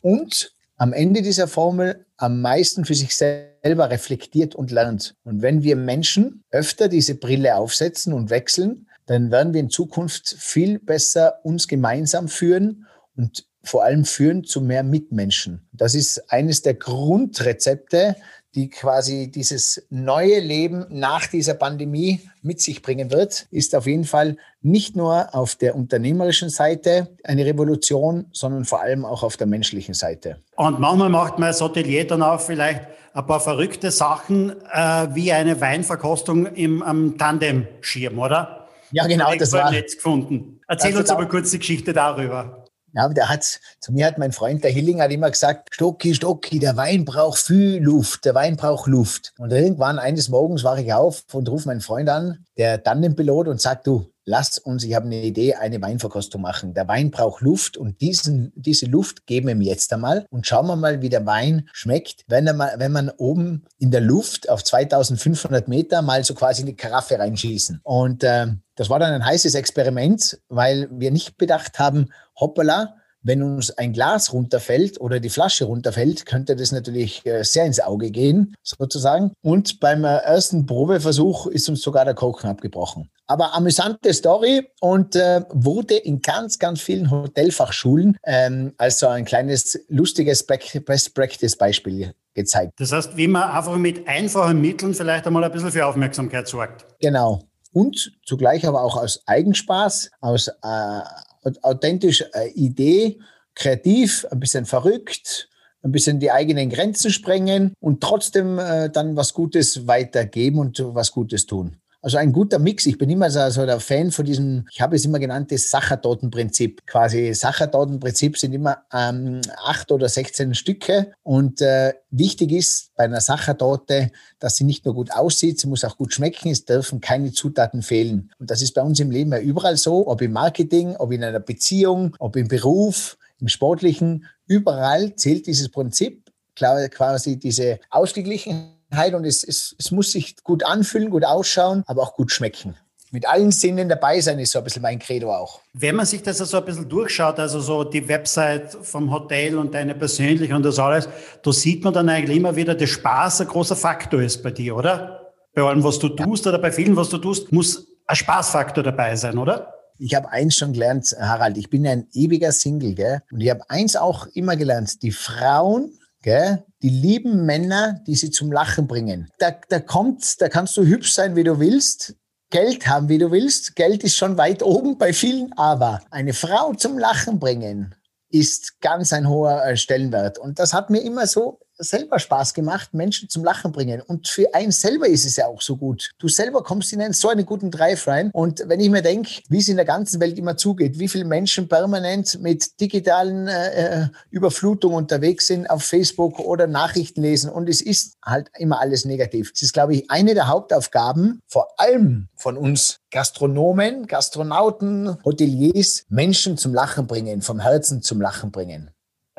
und 0.00 0.54
am 0.76 0.92
Ende 0.92 1.22
dieser 1.22 1.48
Formel 1.48 2.06
am 2.16 2.40
meisten 2.40 2.84
für 2.84 2.94
sich 2.94 3.16
selber 3.16 3.90
reflektiert 3.90 4.54
und 4.54 4.70
lernt. 4.70 5.14
Und 5.24 5.42
wenn 5.42 5.62
wir 5.62 5.76
Menschen 5.76 6.44
öfter 6.50 6.88
diese 6.88 7.14
Brille 7.14 7.56
aufsetzen 7.56 8.12
und 8.12 8.30
wechseln, 8.30 8.88
dann 9.06 9.30
werden 9.30 9.52
wir 9.52 9.60
in 9.60 9.70
Zukunft 9.70 10.36
viel 10.38 10.78
besser 10.78 11.40
uns 11.44 11.68
gemeinsam 11.68 12.28
führen 12.28 12.86
und 13.16 13.46
vor 13.62 13.84
allem 13.84 14.04
führen 14.04 14.44
zu 14.44 14.60
mehr 14.60 14.82
Mitmenschen. 14.82 15.68
Das 15.72 15.94
ist 15.94 16.30
eines 16.30 16.62
der 16.62 16.74
Grundrezepte, 16.74 18.16
die 18.54 18.68
quasi 18.68 19.30
dieses 19.30 19.86
neue 19.88 20.38
Leben 20.40 20.84
nach 20.90 21.26
dieser 21.26 21.54
Pandemie 21.54 22.20
mit 22.42 22.60
sich 22.60 22.82
bringen 22.82 23.10
wird, 23.10 23.46
ist 23.50 23.74
auf 23.74 23.86
jeden 23.86 24.04
Fall 24.04 24.36
nicht 24.60 24.94
nur 24.94 25.34
auf 25.34 25.54
der 25.56 25.74
unternehmerischen 25.74 26.50
Seite 26.50 27.08
eine 27.24 27.46
Revolution, 27.46 28.26
sondern 28.32 28.64
vor 28.64 28.82
allem 28.82 29.04
auch 29.04 29.22
auf 29.22 29.36
der 29.36 29.46
menschlichen 29.46 29.94
Seite. 29.94 30.36
Und 30.56 30.80
manchmal 30.80 31.08
macht 31.08 31.38
man 31.38 31.48
als 31.48 31.60
Hotelier 31.60 32.06
dann 32.06 32.22
auch 32.22 32.40
vielleicht 32.40 32.82
ein 33.14 33.26
paar 33.26 33.40
verrückte 33.40 33.90
Sachen, 33.90 34.50
äh, 34.70 35.08
wie 35.14 35.32
eine 35.32 35.60
Weinverkostung 35.60 36.46
im, 36.46 36.82
am 36.82 37.18
Tandemschirm, 37.18 38.18
oder? 38.18 38.68
Ja, 38.90 39.06
genau, 39.06 39.34
das 39.34 39.52
war. 39.52 39.70
Netz 39.70 39.96
gefunden. 39.96 40.60
Erzähl 40.68 40.96
uns 40.96 41.10
aber 41.10 41.26
kurz 41.26 41.50
die 41.50 41.58
Geschichte 41.58 41.92
darüber. 41.92 42.61
Ja, 42.94 43.08
der 43.08 43.28
hat, 43.30 43.60
zu 43.80 43.92
mir 43.92 44.06
hat 44.06 44.18
mein 44.18 44.32
Freund, 44.32 44.62
der 44.62 44.70
Hilling, 44.70 45.00
hat 45.00 45.10
immer 45.10 45.30
gesagt, 45.30 45.74
Stocki, 45.74 46.14
Stocki, 46.14 46.58
der 46.58 46.76
Wein 46.76 47.06
braucht 47.06 47.38
viel 47.38 47.82
Luft, 47.82 48.26
der 48.26 48.34
Wein 48.34 48.56
braucht 48.56 48.86
Luft. 48.86 49.32
Und 49.38 49.50
irgendwann 49.50 49.98
eines 49.98 50.28
Morgens 50.28 50.62
wache 50.62 50.82
ich 50.82 50.92
auf 50.92 51.24
und 51.32 51.48
rufe 51.48 51.68
meinen 51.68 51.80
Freund 51.80 52.10
an, 52.10 52.44
der 52.58 52.82
Tandempilot, 52.82 53.48
und 53.48 53.62
sagt, 53.62 53.86
du, 53.86 54.11
lass 54.24 54.58
uns, 54.58 54.84
ich 54.84 54.94
habe 54.94 55.06
eine 55.06 55.22
Idee, 55.22 55.54
eine 55.54 55.80
Weinverkostung 55.80 56.42
machen. 56.42 56.74
Der 56.74 56.88
Wein 56.88 57.10
braucht 57.10 57.42
Luft 57.42 57.76
und 57.76 58.00
diesen, 58.00 58.52
diese 58.54 58.86
Luft 58.86 59.26
geben 59.26 59.48
wir 59.48 59.54
ihm 59.54 59.62
jetzt 59.62 59.92
einmal 59.92 60.26
und 60.30 60.46
schauen 60.46 60.66
wir 60.66 60.76
mal, 60.76 61.02
wie 61.02 61.08
der 61.08 61.26
Wein 61.26 61.68
schmeckt, 61.72 62.24
wenn, 62.28 62.46
er 62.46 62.54
mal, 62.54 62.74
wenn 62.78 62.92
man 62.92 63.10
oben 63.10 63.64
in 63.78 63.90
der 63.90 64.00
Luft 64.00 64.48
auf 64.48 64.64
2500 64.64 65.68
Meter 65.68 66.02
mal 66.02 66.24
so 66.24 66.34
quasi 66.34 66.60
in 66.62 66.66
die 66.66 66.76
Karaffe 66.76 67.18
reinschießen. 67.18 67.80
Und 67.82 68.22
äh, 68.24 68.46
das 68.76 68.90
war 68.90 68.98
dann 68.98 69.12
ein 69.12 69.24
heißes 69.24 69.54
Experiment, 69.54 70.40
weil 70.48 70.88
wir 70.90 71.10
nicht 71.10 71.36
bedacht 71.36 71.78
haben, 71.78 72.08
hoppala, 72.38 72.96
wenn 73.22 73.42
uns 73.42 73.70
ein 73.70 73.92
Glas 73.92 74.32
runterfällt 74.32 75.00
oder 75.00 75.20
die 75.20 75.30
Flasche 75.30 75.64
runterfällt, 75.66 76.26
könnte 76.26 76.56
das 76.56 76.72
natürlich 76.72 77.24
äh, 77.24 77.44
sehr 77.44 77.64
ins 77.64 77.80
Auge 77.80 78.10
gehen, 78.10 78.54
sozusagen. 78.62 79.32
Und 79.42 79.80
beim 79.80 80.04
äh, 80.04 80.16
ersten 80.18 80.66
Probeversuch 80.66 81.46
ist 81.46 81.68
uns 81.68 81.82
sogar 81.82 82.04
der 82.04 82.14
Kochen 82.14 82.50
abgebrochen. 82.50 83.10
Aber 83.32 83.54
amüsante 83.54 84.12
Story 84.12 84.68
und 84.80 85.16
äh, 85.16 85.40
wurde 85.48 85.96
in 85.96 86.20
ganz, 86.20 86.58
ganz 86.58 86.82
vielen 86.82 87.10
Hotelfachschulen 87.10 88.18
ähm, 88.26 88.74
als 88.76 88.98
so 88.98 89.08
ein 89.08 89.24
kleines, 89.24 89.86
lustiges 89.88 90.44
Best 90.46 91.14
Practice 91.14 91.56
Beispiel 91.56 92.12
gezeigt. 92.34 92.74
Das 92.76 92.92
heißt, 92.92 93.16
wie 93.16 93.28
man 93.28 93.44
einfach 93.44 93.78
mit 93.78 94.06
einfachen 94.06 94.60
Mitteln 94.60 94.92
vielleicht 94.92 95.26
einmal 95.26 95.44
ein 95.44 95.50
bisschen 95.50 95.72
für 95.72 95.86
Aufmerksamkeit 95.86 96.46
sorgt. 96.46 96.84
Genau. 97.00 97.40
Und 97.72 98.12
zugleich 98.22 98.66
aber 98.66 98.82
auch 98.82 98.98
aus 98.98 99.22
Eigenspaß, 99.24 100.10
aus 100.20 100.48
äh, 100.48 101.52
authentischer 101.62 102.26
äh, 102.34 102.50
Idee 102.50 103.18
kreativ, 103.54 104.26
ein 104.30 104.40
bisschen 104.40 104.66
verrückt, 104.66 105.48
ein 105.82 105.90
bisschen 105.90 106.20
die 106.20 106.30
eigenen 106.30 106.68
Grenzen 106.68 107.10
sprengen 107.10 107.72
und 107.80 108.02
trotzdem 108.02 108.58
äh, 108.58 108.90
dann 108.90 109.16
was 109.16 109.32
Gutes 109.32 109.86
weitergeben 109.86 110.58
und 110.58 110.84
was 110.94 111.12
Gutes 111.12 111.46
tun. 111.46 111.78
Also 112.04 112.18
ein 112.18 112.32
guter 112.32 112.58
Mix. 112.58 112.84
Ich 112.86 112.98
bin 112.98 113.08
immer 113.10 113.30
so, 113.30 113.48
so 113.50 113.64
der 113.64 113.78
Fan 113.78 114.10
von 114.10 114.24
diesem, 114.24 114.66
ich 114.72 114.80
habe 114.80 114.96
es 114.96 115.04
immer 115.04 115.20
genannt, 115.20 115.52
das 115.52 115.70
Sachertortenprinzip. 115.70 116.84
Quasi 116.84 117.32
Sachertortenprinzip 117.32 118.36
sind 118.36 118.52
immer 118.52 118.78
ähm, 118.92 119.40
acht 119.64 119.92
oder 119.92 120.08
16 120.08 120.54
Stücke. 120.54 121.12
Und 121.22 121.60
äh, 121.60 121.94
wichtig 122.10 122.50
ist 122.50 122.90
bei 122.96 123.04
einer 123.04 123.20
Sachertorte, 123.20 124.10
dass 124.40 124.56
sie 124.56 124.64
nicht 124.64 124.84
nur 124.84 124.94
gut 124.94 125.12
aussieht, 125.12 125.60
sie 125.60 125.68
muss 125.68 125.84
auch 125.84 125.96
gut 125.96 126.12
schmecken. 126.12 126.50
Es 126.50 126.64
dürfen 126.64 127.00
keine 127.00 127.30
Zutaten 127.30 127.82
fehlen. 127.82 128.32
Und 128.40 128.50
das 128.50 128.62
ist 128.62 128.74
bei 128.74 128.82
uns 128.82 128.98
im 128.98 129.12
Leben 129.12 129.30
ja 129.30 129.38
überall 129.38 129.76
so, 129.76 130.08
ob 130.08 130.22
im 130.22 130.32
Marketing, 130.32 130.96
ob 130.96 131.12
in 131.12 131.22
einer 131.22 131.38
Beziehung, 131.38 132.16
ob 132.18 132.34
im 132.34 132.48
Beruf, 132.48 133.16
im 133.38 133.46
Sportlichen. 133.46 134.26
Überall 134.48 135.14
zählt 135.14 135.46
dieses 135.46 135.68
Prinzip, 135.68 136.28
quasi 136.56 137.38
diese 137.38 137.78
Ausgeglichenheit 137.90 138.71
und 139.14 139.24
es, 139.24 139.42
es, 139.44 139.74
es 139.78 139.90
muss 139.90 140.12
sich 140.12 140.36
gut 140.42 140.64
anfühlen, 140.64 141.10
gut 141.10 141.24
ausschauen, 141.24 141.82
aber 141.86 142.02
auch 142.02 142.14
gut 142.14 142.30
schmecken 142.30 142.76
mit 143.12 143.28
allen 143.28 143.52
Sinnen 143.52 143.88
dabei 143.88 144.20
sein, 144.20 144.38
ist 144.38 144.52
so 144.52 144.58
ein 144.58 144.64
bisschen 144.64 144.82
mein 144.82 144.98
Credo 144.98 145.32
auch. 145.32 145.60
Wenn 145.74 145.96
man 145.96 146.06
sich 146.06 146.22
das 146.22 146.38
so 146.38 146.56
ein 146.56 146.64
bisschen 146.64 146.88
durchschaut, 146.88 147.38
also 147.38 147.60
so 147.60 147.84
die 147.84 148.08
Website 148.08 148.76
vom 148.82 149.12
Hotel 149.12 149.58
und 149.58 149.74
deine 149.74 149.94
persönliche 149.94 150.56
und 150.56 150.64
das 150.64 150.78
alles, 150.78 151.08
da 151.42 151.52
sieht 151.52 151.84
man 151.84 151.92
dann 151.92 152.08
eigentlich 152.08 152.38
immer 152.38 152.56
wieder, 152.56 152.74
dass 152.74 152.88
Spaß 152.88 153.42
ein 153.42 153.48
großer 153.48 153.76
Faktor 153.76 154.22
ist 154.22 154.42
bei 154.42 154.50
dir, 154.50 154.74
oder? 154.74 155.30
Bei 155.54 155.62
allem, 155.62 155.84
was 155.84 155.98
du 155.98 156.08
tust 156.08 156.46
oder 156.46 156.58
bei 156.58 156.72
vielen, 156.72 156.96
was 156.96 157.10
du 157.10 157.18
tust, 157.18 157.52
muss 157.52 157.86
ein 158.06 158.16
Spaßfaktor 158.16 158.82
dabei 158.82 159.14
sein, 159.14 159.36
oder? 159.36 159.74
Ich 159.98 160.14
habe 160.14 160.30
eins 160.30 160.56
schon 160.56 160.72
gelernt, 160.72 161.14
Harald, 161.20 161.58
ich 161.58 161.68
bin 161.68 161.86
ein 161.86 162.08
ewiger 162.14 162.50
Single, 162.50 162.94
gell? 162.94 163.22
Und 163.30 163.42
ich 163.42 163.50
habe 163.50 163.60
eins 163.68 163.94
auch 163.94 164.26
immer 164.28 164.56
gelernt, 164.56 165.02
die 165.02 165.12
Frauen 165.12 165.98
Gell? 166.22 166.64
Die 166.82 166.88
lieben 166.88 167.44
Männer, 167.44 168.00
die 168.06 168.14
sie 168.14 168.30
zum 168.30 168.50
Lachen 168.50 168.86
bringen. 168.86 169.28
Da, 169.38 169.52
da 169.68 169.80
kommt, 169.80 170.40
da 170.40 170.48
kannst 170.48 170.76
du 170.76 170.84
hübsch 170.84 171.12
sein, 171.12 171.36
wie 171.36 171.44
du 171.44 171.58
willst, 171.58 172.14
Geld 172.50 172.86
haben, 172.86 173.08
wie 173.08 173.18
du 173.18 173.30
willst. 173.30 173.76
Geld 173.76 174.04
ist 174.04 174.16
schon 174.16 174.36
weit 174.38 174.62
oben 174.62 174.98
bei 174.98 175.12
vielen, 175.12 175.52
aber 175.54 176.00
eine 176.10 176.32
Frau 176.32 176.74
zum 176.74 176.98
Lachen 176.98 177.38
bringen 177.38 177.94
ist 178.32 178.80
ganz 178.80 179.12
ein 179.12 179.28
hoher 179.28 179.64
äh, 179.64 179.76
Stellenwert. 179.76 180.38
Und 180.38 180.58
das 180.58 180.72
hat 180.72 180.90
mir 180.90 181.00
immer 181.00 181.26
so 181.26 181.60
selber 181.82 182.18
Spaß 182.18 182.54
gemacht, 182.54 182.94
Menschen 182.94 183.28
zum 183.28 183.44
Lachen 183.44 183.72
bringen. 183.72 184.00
Und 184.00 184.28
für 184.28 184.54
einen 184.54 184.72
selber 184.72 185.06
ist 185.06 185.26
es 185.26 185.36
ja 185.36 185.46
auch 185.46 185.60
so 185.60 185.76
gut. 185.76 186.10
Du 186.18 186.28
selber 186.28 186.62
kommst 186.62 186.92
in 186.92 187.00
einen, 187.00 187.12
so 187.12 187.28
einen 187.28 187.46
guten 187.46 187.70
Drive 187.70 188.06
rein. 188.06 188.30
Und 188.32 188.62
wenn 188.66 188.80
ich 188.80 188.90
mir 188.90 189.02
denke, 189.02 189.42
wie 189.48 189.58
es 189.58 189.68
in 189.68 189.76
der 189.76 189.84
ganzen 189.84 190.20
Welt 190.20 190.38
immer 190.38 190.56
zugeht, 190.56 190.98
wie 190.98 191.08
viele 191.08 191.24
Menschen 191.24 191.68
permanent 191.68 192.40
mit 192.40 192.80
digitalen 192.80 193.48
äh, 193.48 194.02
äh, 194.02 194.08
Überflutungen 194.30 194.96
unterwegs 194.96 195.46
sind 195.46 195.68
auf 195.68 195.84
Facebook 195.84 196.38
oder 196.38 196.66
Nachrichten 196.66 197.22
lesen. 197.22 197.50
Und 197.50 197.68
es 197.68 197.80
ist 197.80 198.14
halt 198.24 198.48
immer 198.58 198.80
alles 198.80 199.04
negativ. 199.04 199.52
Es 199.54 199.62
ist, 199.62 199.72
glaube 199.72 199.94
ich, 199.94 200.10
eine 200.10 200.34
der 200.34 200.48
Hauptaufgaben, 200.48 201.40
vor 201.46 201.68
allem 201.78 202.28
von 202.36 202.56
uns 202.56 203.00
Gastronomen, 203.10 204.06
Gastronauten, 204.06 205.18
Hoteliers, 205.24 206.04
Menschen 206.08 206.56
zum 206.56 206.74
Lachen 206.74 207.06
bringen, 207.06 207.42
vom 207.42 207.60
Herzen 207.60 208.02
zum 208.02 208.20
Lachen 208.20 208.50
bringen. 208.50 208.90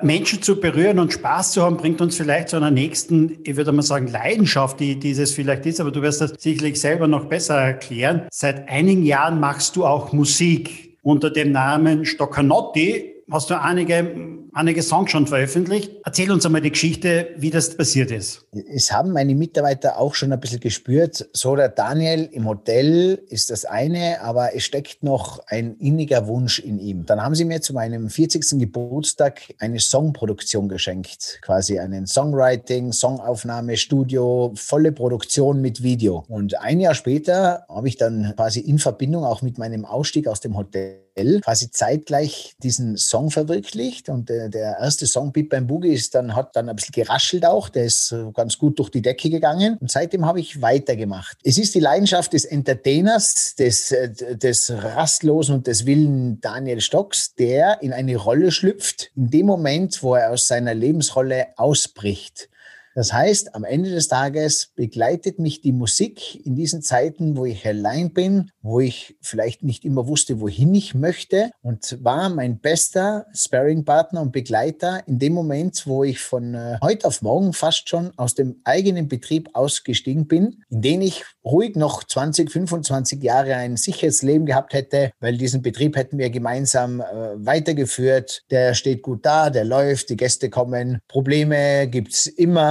Menschen 0.04 0.42
zu 0.42 0.60
berühren 0.60 1.00
und 1.00 1.14
Spaß 1.14 1.54
zu 1.54 1.64
haben, 1.64 1.78
bringt 1.78 2.02
uns 2.02 2.18
vielleicht 2.18 2.50
zu 2.50 2.58
einer 2.58 2.72
nächsten, 2.72 3.40
ich 3.44 3.56
würde 3.56 3.72
mal 3.72 3.82
sagen, 3.82 4.08
Leidenschaft, 4.08 4.80
die 4.80 5.00
dieses 5.00 5.32
vielleicht 5.34 5.66
ist, 5.66 5.80
aber 5.80 5.92
du 5.92 6.02
wirst 6.02 6.22
das 6.22 6.34
sicherlich 6.38 6.80
selber 6.80 7.08
noch 7.08 7.26
besser 7.26 7.56
erklären. 7.56 8.28
Seit 8.32 8.70
einigen 8.70 9.04
Jahren 9.04 9.40
machst 9.40 9.76
du 9.76 9.86
auch 9.86 10.14
Musik 10.14 10.98
unter 11.02 11.30
dem 11.30 11.52
Namen 11.52 12.06
Stoccanotti 12.06 13.14
hast 13.32 13.50
du 13.50 13.60
einige, 13.60 14.43
einige 14.54 14.84
Songs 14.84 15.12
schon 15.12 15.28
veröffentlicht. 15.28 15.92
Erzähl 16.06 16.32
uns 16.32 16.46
einmal 16.46 16.62
die 16.62 16.72
Geschichte, 16.72 17.30
wie 17.38 17.50
das 17.50 17.76
passiert 17.76 18.12
ist. 18.12 18.46
Es 18.74 18.92
haben 18.92 19.12
meine 19.12 19.36
Mitarbeiter 19.36 19.98
auch 19.98 20.16
schon 20.16 20.32
ein 20.32 20.40
bisschen 20.40 20.60
gespürt. 20.60 21.28
So 21.34 21.56
der 21.56 21.70
Daniel 21.70 22.30
im 22.32 22.48
Hotel 22.48 23.22
ist 23.30 23.50
das 23.50 23.66
eine, 23.66 24.22
aber 24.22 24.56
es 24.56 24.64
steckt 24.64 25.04
noch 25.04 25.40
ein 25.48 25.76
inniger 25.78 26.28
Wunsch 26.28 26.60
in 26.60 26.80
ihm. 26.80 27.06
Dann 27.06 27.22
haben 27.22 27.36
sie 27.36 27.46
mir 27.46 27.62
zu 27.62 27.74
meinem 27.74 28.10
40. 28.10 28.60
Geburtstag 28.60 29.42
eine 29.60 29.80
Songproduktion 29.80 30.70
geschenkt. 30.70 31.40
Quasi 31.42 31.80
einen 31.80 32.08
Songwriting, 32.08 32.92
Songaufnahme, 32.92 33.78
Studio, 33.78 34.54
volle 34.56 34.92
Produktion 34.92 35.62
mit 35.62 35.84
Video. 35.84 36.24
Und 36.28 36.60
ein 36.60 36.80
Jahr 36.80 36.96
später 36.96 37.66
habe 37.68 37.88
ich 37.88 37.98
dann 37.98 38.34
quasi 38.36 38.60
in 38.60 38.80
Verbindung 38.80 39.24
auch 39.24 39.42
mit 39.42 39.58
meinem 39.58 39.86
Ausstieg 39.86 40.28
aus 40.28 40.40
dem 40.40 40.56
Hotel 40.56 41.04
quasi 41.15 41.72
zeitgleich 41.72 42.55
diesen 42.62 42.98
Song 42.98 43.32
verwirklicht. 43.32 44.10
Und 44.10 44.29
der, 44.29 44.50
der 44.50 44.77
erste 44.79 45.08
Song, 45.08 45.32
Beat 45.32 45.50
beim 45.50 45.67
Boogie, 45.67 45.93
ist 45.93 46.15
dann, 46.15 46.36
hat 46.36 46.55
dann 46.55 46.70
ein 46.70 46.75
bisschen 46.75 46.93
geraschelt 46.93 47.46
auch. 47.46 47.70
Der 47.70 47.86
ist 47.86 48.13
ganz 48.34 48.58
gut 48.58 48.79
durch 48.79 48.89
die 48.89 49.01
Decke 49.01 49.29
gegangen. 49.29 49.77
Und 49.79 49.91
seitdem 49.91 50.25
habe 50.25 50.39
ich 50.39 50.62
weitergemacht. 50.62 51.38
Es 51.43 51.58
ist 51.58 51.75
die 51.75 51.79
Leidenschaft 51.79 52.34
des 52.34 52.46
Entertainers, 52.46 53.55
des, 53.55 53.93
des 54.34 54.72
rastlosen 54.72 55.55
und 55.55 55.67
des 55.67 55.86
wilden 55.86 56.41
Daniel 56.41 56.82
Stocks, 56.82 57.36
der 57.36 57.82
in 57.82 57.93
eine 57.93 58.15
Rolle 58.15 58.51
schlüpft, 58.51 59.12
in 59.15 59.29
dem 59.29 59.46
Moment, 59.46 60.03
wo 60.03 60.15
er 60.15 60.32
aus 60.32 60.48
seiner 60.48 60.74
Lebensrolle 60.74 61.48
ausbricht. 61.58 62.50
Das 62.96 63.12
heißt, 63.12 63.55
am 63.55 63.63
Ende 63.63 63.89
des 63.89 64.08
Tages 64.08 64.72
begleitet 64.75 65.39
mich 65.39 65.62
die 65.62 65.72
Musik 65.72 66.46
in 66.46 66.55
diesen 66.55 66.82
Zeiten, 66.84 67.36
wo 67.36 67.46
ich 67.46 67.65
allein 67.65 68.13
bin, 68.13 68.51
wo 68.63 68.79
ich 68.79 69.15
vielleicht 69.22 69.63
nicht 69.63 69.86
immer 69.86 70.08
wusste, 70.08 70.39
wohin 70.39 70.74
ich 70.74 70.96
möchte 70.96 71.51
und 71.62 72.03
war 72.03 72.29
mein 72.29 72.60
bester 72.60 73.27
Sparring-Partner 73.34 74.22
und 74.22 74.32
Begleiter 74.32 75.03
in 75.08 75.20
dem 75.20 75.34
Moment, 75.34 75.86
wo 75.86 76.03
ich 76.03 76.20
von 76.20 76.55
äh, 76.55 76.77
heute 76.82 77.08
auf 77.08 77.22
morgen 77.22 77.53
fast 77.53 77.88
schon 77.89 78.12
aus 78.17 78.34
dem 78.34 78.62
eigenen 78.63 79.08
Betrieb 79.08 79.50
ausgestiegen 79.53 80.27
bin, 80.27 80.63
in 80.70 80.82
den 80.82 81.01
ich 81.01 81.24
ruhig 81.46 81.75
noch 81.75 82.03
20, 82.03 82.51
25 82.51 83.22
Jahre 83.22 83.55
ein 83.55 83.77
sicheres 83.77 84.22
Leben 84.24 84.46
gehabt 84.46 84.74
hätte, 84.74 85.12
weil 85.20 85.38
diesen 85.38 85.62
Betrieb 85.62 85.96
hätten 85.96 86.17
wir 86.17 86.32
gemeinsam 86.32 87.01
äh, 87.01 87.05
weitergeführt. 87.36 88.43
Der 88.50 88.74
steht 88.74 89.03
gut 89.03 89.25
da, 89.25 89.50
der 89.50 89.65
läuft, 89.65 90.10
die 90.10 90.17
Gäste 90.17 90.50
kommen, 90.50 91.00
Probleme 91.08 91.88
gibt's 91.88 92.25
immer 92.25 92.63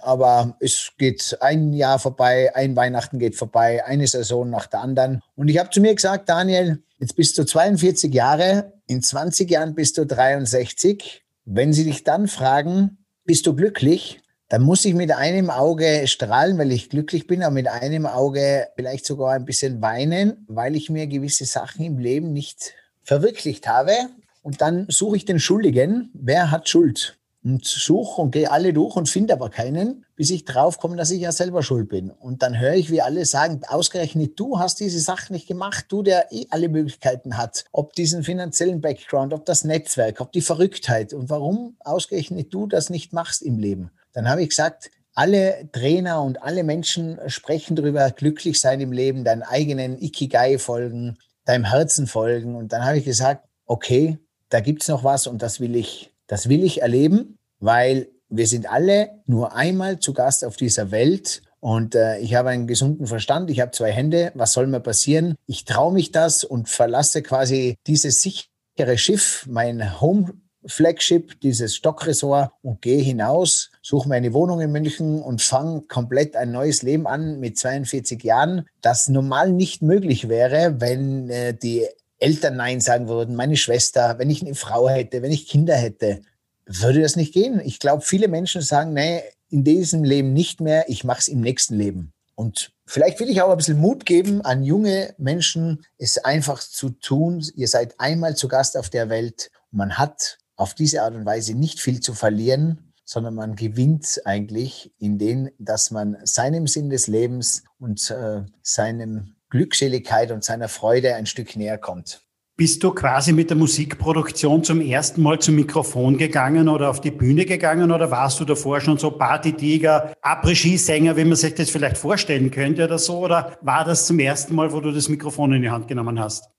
aber 0.00 0.56
es 0.60 0.92
geht 0.98 1.36
ein 1.40 1.72
Jahr 1.72 1.98
vorbei, 1.98 2.54
ein 2.54 2.76
Weihnachten 2.76 3.18
geht 3.18 3.36
vorbei, 3.36 3.84
eine 3.84 4.06
Saison 4.06 4.48
nach 4.48 4.66
der 4.66 4.80
anderen. 4.80 5.22
Und 5.40 5.48
ich 5.48 5.56
habe 5.56 5.70
zu 5.70 5.80
mir 5.80 5.94
gesagt, 5.94 6.28
Daniel, 6.28 6.82
jetzt 6.98 7.16
bist 7.16 7.38
du 7.38 7.44
42 7.44 8.12
Jahre, 8.12 8.74
in 8.86 9.02
20 9.02 9.50
Jahren 9.50 9.74
bist 9.74 9.96
du 9.96 10.04
63. 10.04 11.24
Wenn 11.46 11.72
sie 11.72 11.84
dich 11.84 12.04
dann 12.04 12.28
fragen, 12.28 12.98
bist 13.24 13.46
du 13.46 13.56
glücklich? 13.56 14.20
Dann 14.50 14.60
muss 14.60 14.84
ich 14.84 14.92
mit 14.92 15.10
einem 15.12 15.48
Auge 15.48 16.06
strahlen, 16.08 16.58
weil 16.58 16.70
ich 16.72 16.90
glücklich 16.90 17.26
bin, 17.26 17.42
aber 17.42 17.54
mit 17.54 17.68
einem 17.68 18.04
Auge 18.04 18.68
vielleicht 18.76 19.06
sogar 19.06 19.32
ein 19.32 19.46
bisschen 19.46 19.80
weinen, 19.80 20.44
weil 20.46 20.76
ich 20.76 20.90
mir 20.90 21.06
gewisse 21.06 21.46
Sachen 21.46 21.86
im 21.86 21.96
Leben 21.96 22.34
nicht 22.34 22.74
verwirklicht 23.02 23.66
habe. 23.66 23.94
Und 24.42 24.60
dann 24.60 24.84
suche 24.90 25.16
ich 25.16 25.24
den 25.24 25.40
Schuldigen. 25.40 26.10
Wer 26.12 26.50
hat 26.50 26.68
Schuld? 26.68 27.18
Und 27.42 27.64
suche 27.64 28.20
und 28.20 28.32
gehe 28.32 28.50
alle 28.50 28.72
durch 28.72 28.96
und 28.96 29.08
finde 29.08 29.32
aber 29.32 29.48
keinen, 29.48 30.04
bis 30.14 30.30
ich 30.30 30.44
draufkomme, 30.44 30.96
dass 30.96 31.10
ich 31.10 31.20
ja 31.20 31.32
selber 31.32 31.62
schuld 31.62 31.88
bin. 31.88 32.10
Und 32.10 32.42
dann 32.42 32.58
höre 32.58 32.74
ich, 32.74 32.90
wie 32.90 33.00
alle 33.00 33.24
sagen, 33.24 33.62
ausgerechnet 33.66 34.38
du 34.38 34.58
hast 34.58 34.80
diese 34.80 35.00
Sache 35.00 35.32
nicht 35.32 35.48
gemacht, 35.48 35.86
du, 35.88 36.02
der 36.02 36.30
eh 36.32 36.46
alle 36.50 36.68
Möglichkeiten 36.68 37.38
hat, 37.38 37.64
ob 37.72 37.94
diesen 37.94 38.22
finanziellen 38.22 38.80
Background, 38.80 39.32
ob 39.32 39.46
das 39.46 39.64
Netzwerk, 39.64 40.20
ob 40.20 40.32
die 40.32 40.42
Verrücktheit 40.42 41.14
und 41.14 41.30
warum 41.30 41.76
ausgerechnet 41.80 42.52
du 42.52 42.66
das 42.66 42.90
nicht 42.90 43.12
machst 43.12 43.42
im 43.42 43.58
Leben. 43.58 43.90
Dann 44.12 44.28
habe 44.28 44.42
ich 44.42 44.50
gesagt, 44.50 44.90
alle 45.14 45.68
Trainer 45.72 46.22
und 46.22 46.42
alle 46.42 46.62
Menschen 46.62 47.18
sprechen 47.26 47.76
darüber, 47.76 48.10
glücklich 48.10 48.60
sein 48.60 48.80
im 48.80 48.92
Leben, 48.92 49.24
deinen 49.24 49.42
eigenen 49.42 50.00
Ikigai 50.00 50.58
folgen, 50.58 51.18
deinem 51.44 51.64
Herzen 51.64 52.06
folgen. 52.06 52.54
Und 52.54 52.72
dann 52.72 52.84
habe 52.84 52.98
ich 52.98 53.04
gesagt, 53.04 53.46
okay, 53.66 54.18
da 54.50 54.60
gibt 54.60 54.82
es 54.82 54.88
noch 54.88 55.04
was 55.04 55.26
und 55.26 55.42
das 55.42 55.60
will 55.60 55.76
ich 55.76 56.09
das 56.30 56.48
will 56.48 56.62
ich 56.62 56.80
erleben, 56.80 57.38
weil 57.58 58.08
wir 58.28 58.46
sind 58.46 58.70
alle 58.70 59.10
nur 59.26 59.56
einmal 59.56 59.98
zu 59.98 60.12
Gast 60.12 60.44
auf 60.44 60.56
dieser 60.56 60.92
Welt 60.92 61.42
und 61.58 61.96
äh, 61.96 62.18
ich 62.20 62.36
habe 62.36 62.50
einen 62.50 62.68
gesunden 62.68 63.08
Verstand, 63.08 63.50
ich 63.50 63.58
habe 63.58 63.72
zwei 63.72 63.90
Hände, 63.90 64.30
was 64.36 64.52
soll 64.52 64.68
mir 64.68 64.78
passieren? 64.78 65.34
Ich 65.46 65.64
traue 65.64 65.92
mich 65.92 66.12
das 66.12 66.44
und 66.44 66.68
verlasse 66.68 67.22
quasi 67.22 67.78
dieses 67.88 68.22
sichere 68.22 68.96
Schiff, 68.96 69.44
mein 69.48 70.00
Home 70.00 70.34
Flagship, 70.66 71.40
dieses 71.40 71.74
Stockresort 71.74 72.52
und 72.62 72.80
gehe 72.80 73.02
hinaus, 73.02 73.72
suche 73.82 74.08
mir 74.08 74.14
eine 74.14 74.32
Wohnung 74.32 74.60
in 74.60 74.70
München 74.70 75.20
und 75.22 75.42
fange 75.42 75.80
komplett 75.82 76.36
ein 76.36 76.52
neues 76.52 76.82
Leben 76.82 77.08
an 77.08 77.40
mit 77.40 77.58
42 77.58 78.22
Jahren, 78.22 78.68
das 78.82 79.08
normal 79.08 79.52
nicht 79.52 79.82
möglich 79.82 80.28
wäre, 80.28 80.80
wenn 80.80 81.28
äh, 81.28 81.54
die 81.54 81.88
Eltern 82.20 82.56
Nein 82.56 82.80
sagen 82.80 83.08
würden, 83.08 83.34
meine 83.34 83.56
Schwester, 83.56 84.18
wenn 84.18 84.30
ich 84.30 84.42
eine 84.42 84.54
Frau 84.54 84.88
hätte, 84.88 85.22
wenn 85.22 85.32
ich 85.32 85.48
Kinder 85.48 85.74
hätte, 85.74 86.20
würde 86.66 87.00
das 87.00 87.16
nicht 87.16 87.34
gehen. 87.34 87.60
Ich 87.64 87.80
glaube, 87.80 88.02
viele 88.02 88.28
Menschen 88.28 88.62
sagen, 88.62 88.92
nee, 88.92 89.22
in 89.48 89.64
diesem 89.64 90.04
Leben 90.04 90.32
nicht 90.32 90.60
mehr, 90.60 90.84
ich 90.88 91.02
mache 91.02 91.20
es 91.20 91.28
im 91.28 91.40
nächsten 91.40 91.74
Leben. 91.74 92.12
Und 92.36 92.72
vielleicht 92.86 93.20
will 93.20 93.28
ich 93.28 93.42
auch 93.42 93.50
ein 93.50 93.56
bisschen 93.56 93.80
Mut 93.80 94.06
geben 94.06 94.40
an 94.42 94.62
junge 94.62 95.14
Menschen, 95.18 95.84
es 95.98 96.18
einfach 96.18 96.60
zu 96.60 96.90
tun. 96.90 97.44
Ihr 97.54 97.68
seid 97.68 97.98
einmal 97.98 98.36
zu 98.36 98.48
Gast 98.48 98.76
auf 98.76 98.88
der 98.88 99.10
Welt. 99.10 99.50
Man 99.70 99.98
hat 99.98 100.38
auf 100.56 100.74
diese 100.74 101.02
Art 101.02 101.14
und 101.14 101.26
Weise 101.26 101.54
nicht 101.54 101.80
viel 101.80 102.00
zu 102.00 102.14
verlieren, 102.14 102.92
sondern 103.04 103.34
man 103.34 103.56
gewinnt 103.56 104.20
eigentlich 104.24 104.92
in 104.98 105.18
dem, 105.18 105.50
dass 105.58 105.90
man 105.90 106.16
seinem 106.24 106.66
Sinn 106.66 106.90
des 106.90 107.08
Lebens 107.08 107.64
und 107.78 108.10
äh, 108.10 108.42
seinem 108.62 109.34
Glückseligkeit 109.50 110.30
und 110.30 110.44
seiner 110.44 110.68
Freude 110.68 111.14
ein 111.14 111.26
Stück 111.26 111.56
näher 111.56 111.76
kommt. 111.76 112.22
Bist 112.56 112.82
du 112.84 112.90
quasi 112.90 113.32
mit 113.32 113.48
der 113.48 113.56
Musikproduktion 113.56 114.62
zum 114.62 114.82
ersten 114.82 115.22
Mal 115.22 115.38
zum 115.38 115.54
Mikrofon 115.54 116.18
gegangen 116.18 116.68
oder 116.68 116.90
auf 116.90 117.00
die 117.00 117.10
Bühne 117.10 117.46
gegangen 117.46 117.90
oder 117.90 118.10
warst 118.10 118.38
du 118.38 118.44
davor 118.44 118.80
schon 118.80 118.98
so 118.98 119.10
Partytiger, 119.10 120.12
Après-Ski-Sänger, 120.20 121.16
wie 121.16 121.24
man 121.24 121.36
sich 121.36 121.54
das 121.54 121.70
vielleicht 121.70 121.96
vorstellen 121.96 122.50
könnte 122.50 122.84
oder 122.84 122.98
so? 122.98 123.18
Oder 123.20 123.56
war 123.62 123.84
das 123.84 124.06
zum 124.06 124.18
ersten 124.18 124.54
Mal, 124.54 124.72
wo 124.72 124.80
du 124.80 124.92
das 124.92 125.08
Mikrofon 125.08 125.54
in 125.54 125.62
die 125.62 125.70
Hand 125.70 125.88
genommen 125.88 126.20
hast? 126.20 126.50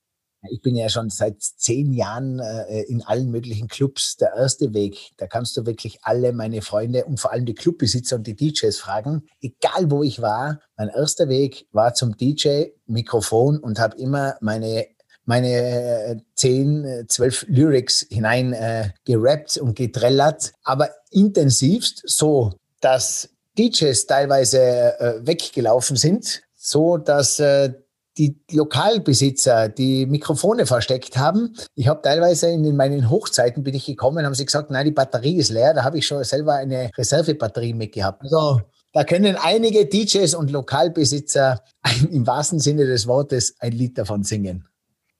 Ich 0.49 0.61
bin 0.61 0.75
ja 0.75 0.89
schon 0.89 1.09
seit 1.09 1.41
zehn 1.41 1.93
Jahren 1.93 2.39
äh, 2.39 2.81
in 2.83 3.03
allen 3.03 3.29
möglichen 3.29 3.67
Clubs 3.67 4.17
der 4.17 4.33
erste 4.33 4.73
Weg. 4.73 5.11
Da 5.17 5.27
kannst 5.27 5.55
du 5.55 5.65
wirklich 5.65 5.99
alle 6.01 6.33
meine 6.33 6.61
Freunde 6.61 7.05
und 7.05 7.19
vor 7.19 7.31
allem 7.31 7.45
die 7.45 7.53
Clubbesitzer 7.53 8.15
und 8.15 8.25
die 8.25 8.35
DJs 8.35 8.77
fragen. 8.77 9.27
Egal 9.39 9.91
wo 9.91 10.01
ich 10.03 10.21
war, 10.21 10.59
mein 10.77 10.89
erster 10.89 11.29
Weg 11.29 11.67
war 11.71 11.93
zum 11.93 12.17
DJ, 12.17 12.65
Mikrofon 12.87 13.59
und 13.59 13.79
habe 13.79 13.97
immer 13.97 14.35
meine 14.41 14.87
meine 15.25 16.23
10, 16.35 16.83
äh, 16.83 17.07
12 17.07 17.43
äh, 17.43 17.45
Lyrics 17.51 18.07
hinein 18.09 18.53
äh, 18.53 18.89
gerappt 19.05 19.57
und 19.57 19.75
getrellert, 19.75 20.51
aber 20.63 20.89
intensivst 21.11 22.01
so, 22.05 22.53
dass 22.81 23.29
DJs 23.57 24.05
teilweise 24.07 24.59
äh, 24.99 25.25
weggelaufen 25.25 25.95
sind, 25.95 26.41
so 26.55 26.97
dass 26.97 27.39
äh, 27.39 27.73
die 28.17 28.37
Lokalbesitzer 28.51 29.69
die 29.69 30.05
Mikrofone 30.05 30.65
versteckt 30.65 31.17
haben. 31.17 31.55
Ich 31.75 31.87
habe 31.87 32.01
teilweise 32.01 32.49
in 32.49 32.75
meinen 32.75 33.09
Hochzeiten 33.09 33.63
bin 33.63 33.73
ich 33.73 33.85
gekommen, 33.85 34.25
haben 34.25 34.33
sie 34.33 34.45
gesagt, 34.45 34.69
nein, 34.69 34.85
die 34.85 34.91
Batterie 34.91 35.37
ist 35.37 35.49
leer. 35.49 35.73
Da 35.73 35.83
habe 35.83 35.97
ich 35.97 36.07
schon 36.07 36.23
selber 36.23 36.55
eine 36.55 36.91
Reservebatterie 36.97 37.73
mitgehabt. 37.73 38.23
Also 38.23 38.61
da 38.93 39.05
können 39.05 39.37
einige 39.37 39.85
DJs 39.85 40.35
und 40.35 40.51
Lokalbesitzer 40.51 41.63
im 42.11 42.27
wahrsten 42.27 42.59
Sinne 42.59 42.85
des 42.85 43.07
Wortes 43.07 43.55
ein 43.59 43.71
Lied 43.71 43.97
davon 43.97 44.23
singen. 44.23 44.67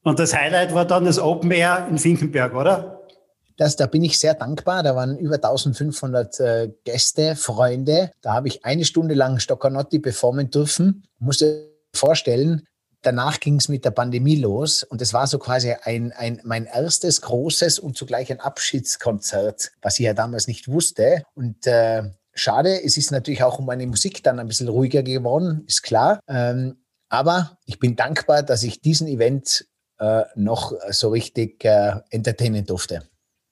Und 0.04 0.20
das 0.20 0.36
Highlight 0.36 0.74
war 0.74 0.86
dann 0.86 1.06
das 1.06 1.20
Open 1.20 1.52
Air 1.52 1.88
in 1.90 1.98
Finkenberg, 1.98 2.56
oder? 2.56 3.02
Das, 3.58 3.76
da 3.76 3.86
bin 3.86 4.04
ich 4.04 4.18
sehr 4.18 4.34
dankbar. 4.34 4.82
Da 4.82 4.96
waren 4.96 5.18
über 5.18 5.36
1500 5.36 6.40
äh, 6.40 6.72
Gäste, 6.84 7.36
Freunde. 7.36 8.12
Da 8.22 8.34
habe 8.34 8.48
ich 8.48 8.66
eine 8.66 8.86
Stunde 8.86 9.14
lang 9.14 9.40
Stoccanotti 9.40 10.00
performen 10.00 10.50
dürfen. 10.50 11.04
Musste 11.20 11.70
vorstellen, 11.94 12.64
danach 13.02 13.40
ging 13.40 13.58
es 13.58 13.70
mit 13.70 13.86
der 13.86 13.92
Pandemie 13.92 14.36
los 14.36 14.84
und 14.84 15.02
es 15.02 15.14
war 15.14 15.28
so 15.28 15.40
quasi 15.40 15.76
ein, 15.84 16.12
ein, 16.12 16.42
mein 16.44 16.66
erstes 16.66 17.22
großes 17.22 17.80
und 17.80 17.98
zugleich 17.98 18.32
ein 18.32 18.40
Abschiedskonzert, 18.40 19.72
was 19.82 20.00
ich 20.00 20.06
ja 20.06 20.14
damals 20.14 20.48
nicht 20.48 20.68
wusste. 20.68 21.24
Und 21.34 21.68
äh, 21.68 22.04
schade, 22.34 22.84
es 22.84 22.98
ist 22.98 23.12
natürlich 23.12 23.44
auch 23.44 23.60
um 23.60 23.66
meine 23.66 23.88
Musik 23.88 24.24
dann 24.24 24.40
ein 24.40 24.48
bisschen 24.48 24.70
ruhiger 24.70 25.04
geworden, 25.04 25.64
ist 25.68 25.84
klar. 25.84 26.20
Ähm, 26.28 26.78
aber 27.10 27.58
ich 27.66 27.80
bin 27.80 27.96
dankbar, 27.96 28.44
dass 28.44 28.64
ich 28.64 28.82
diesen 28.82 29.08
Event 29.08 29.66
äh, 30.00 30.24
noch 30.36 30.74
so 30.90 31.10
richtig 31.10 31.64
äh, 31.66 31.96
entertainen 32.10 32.66
durfte. 32.66 33.04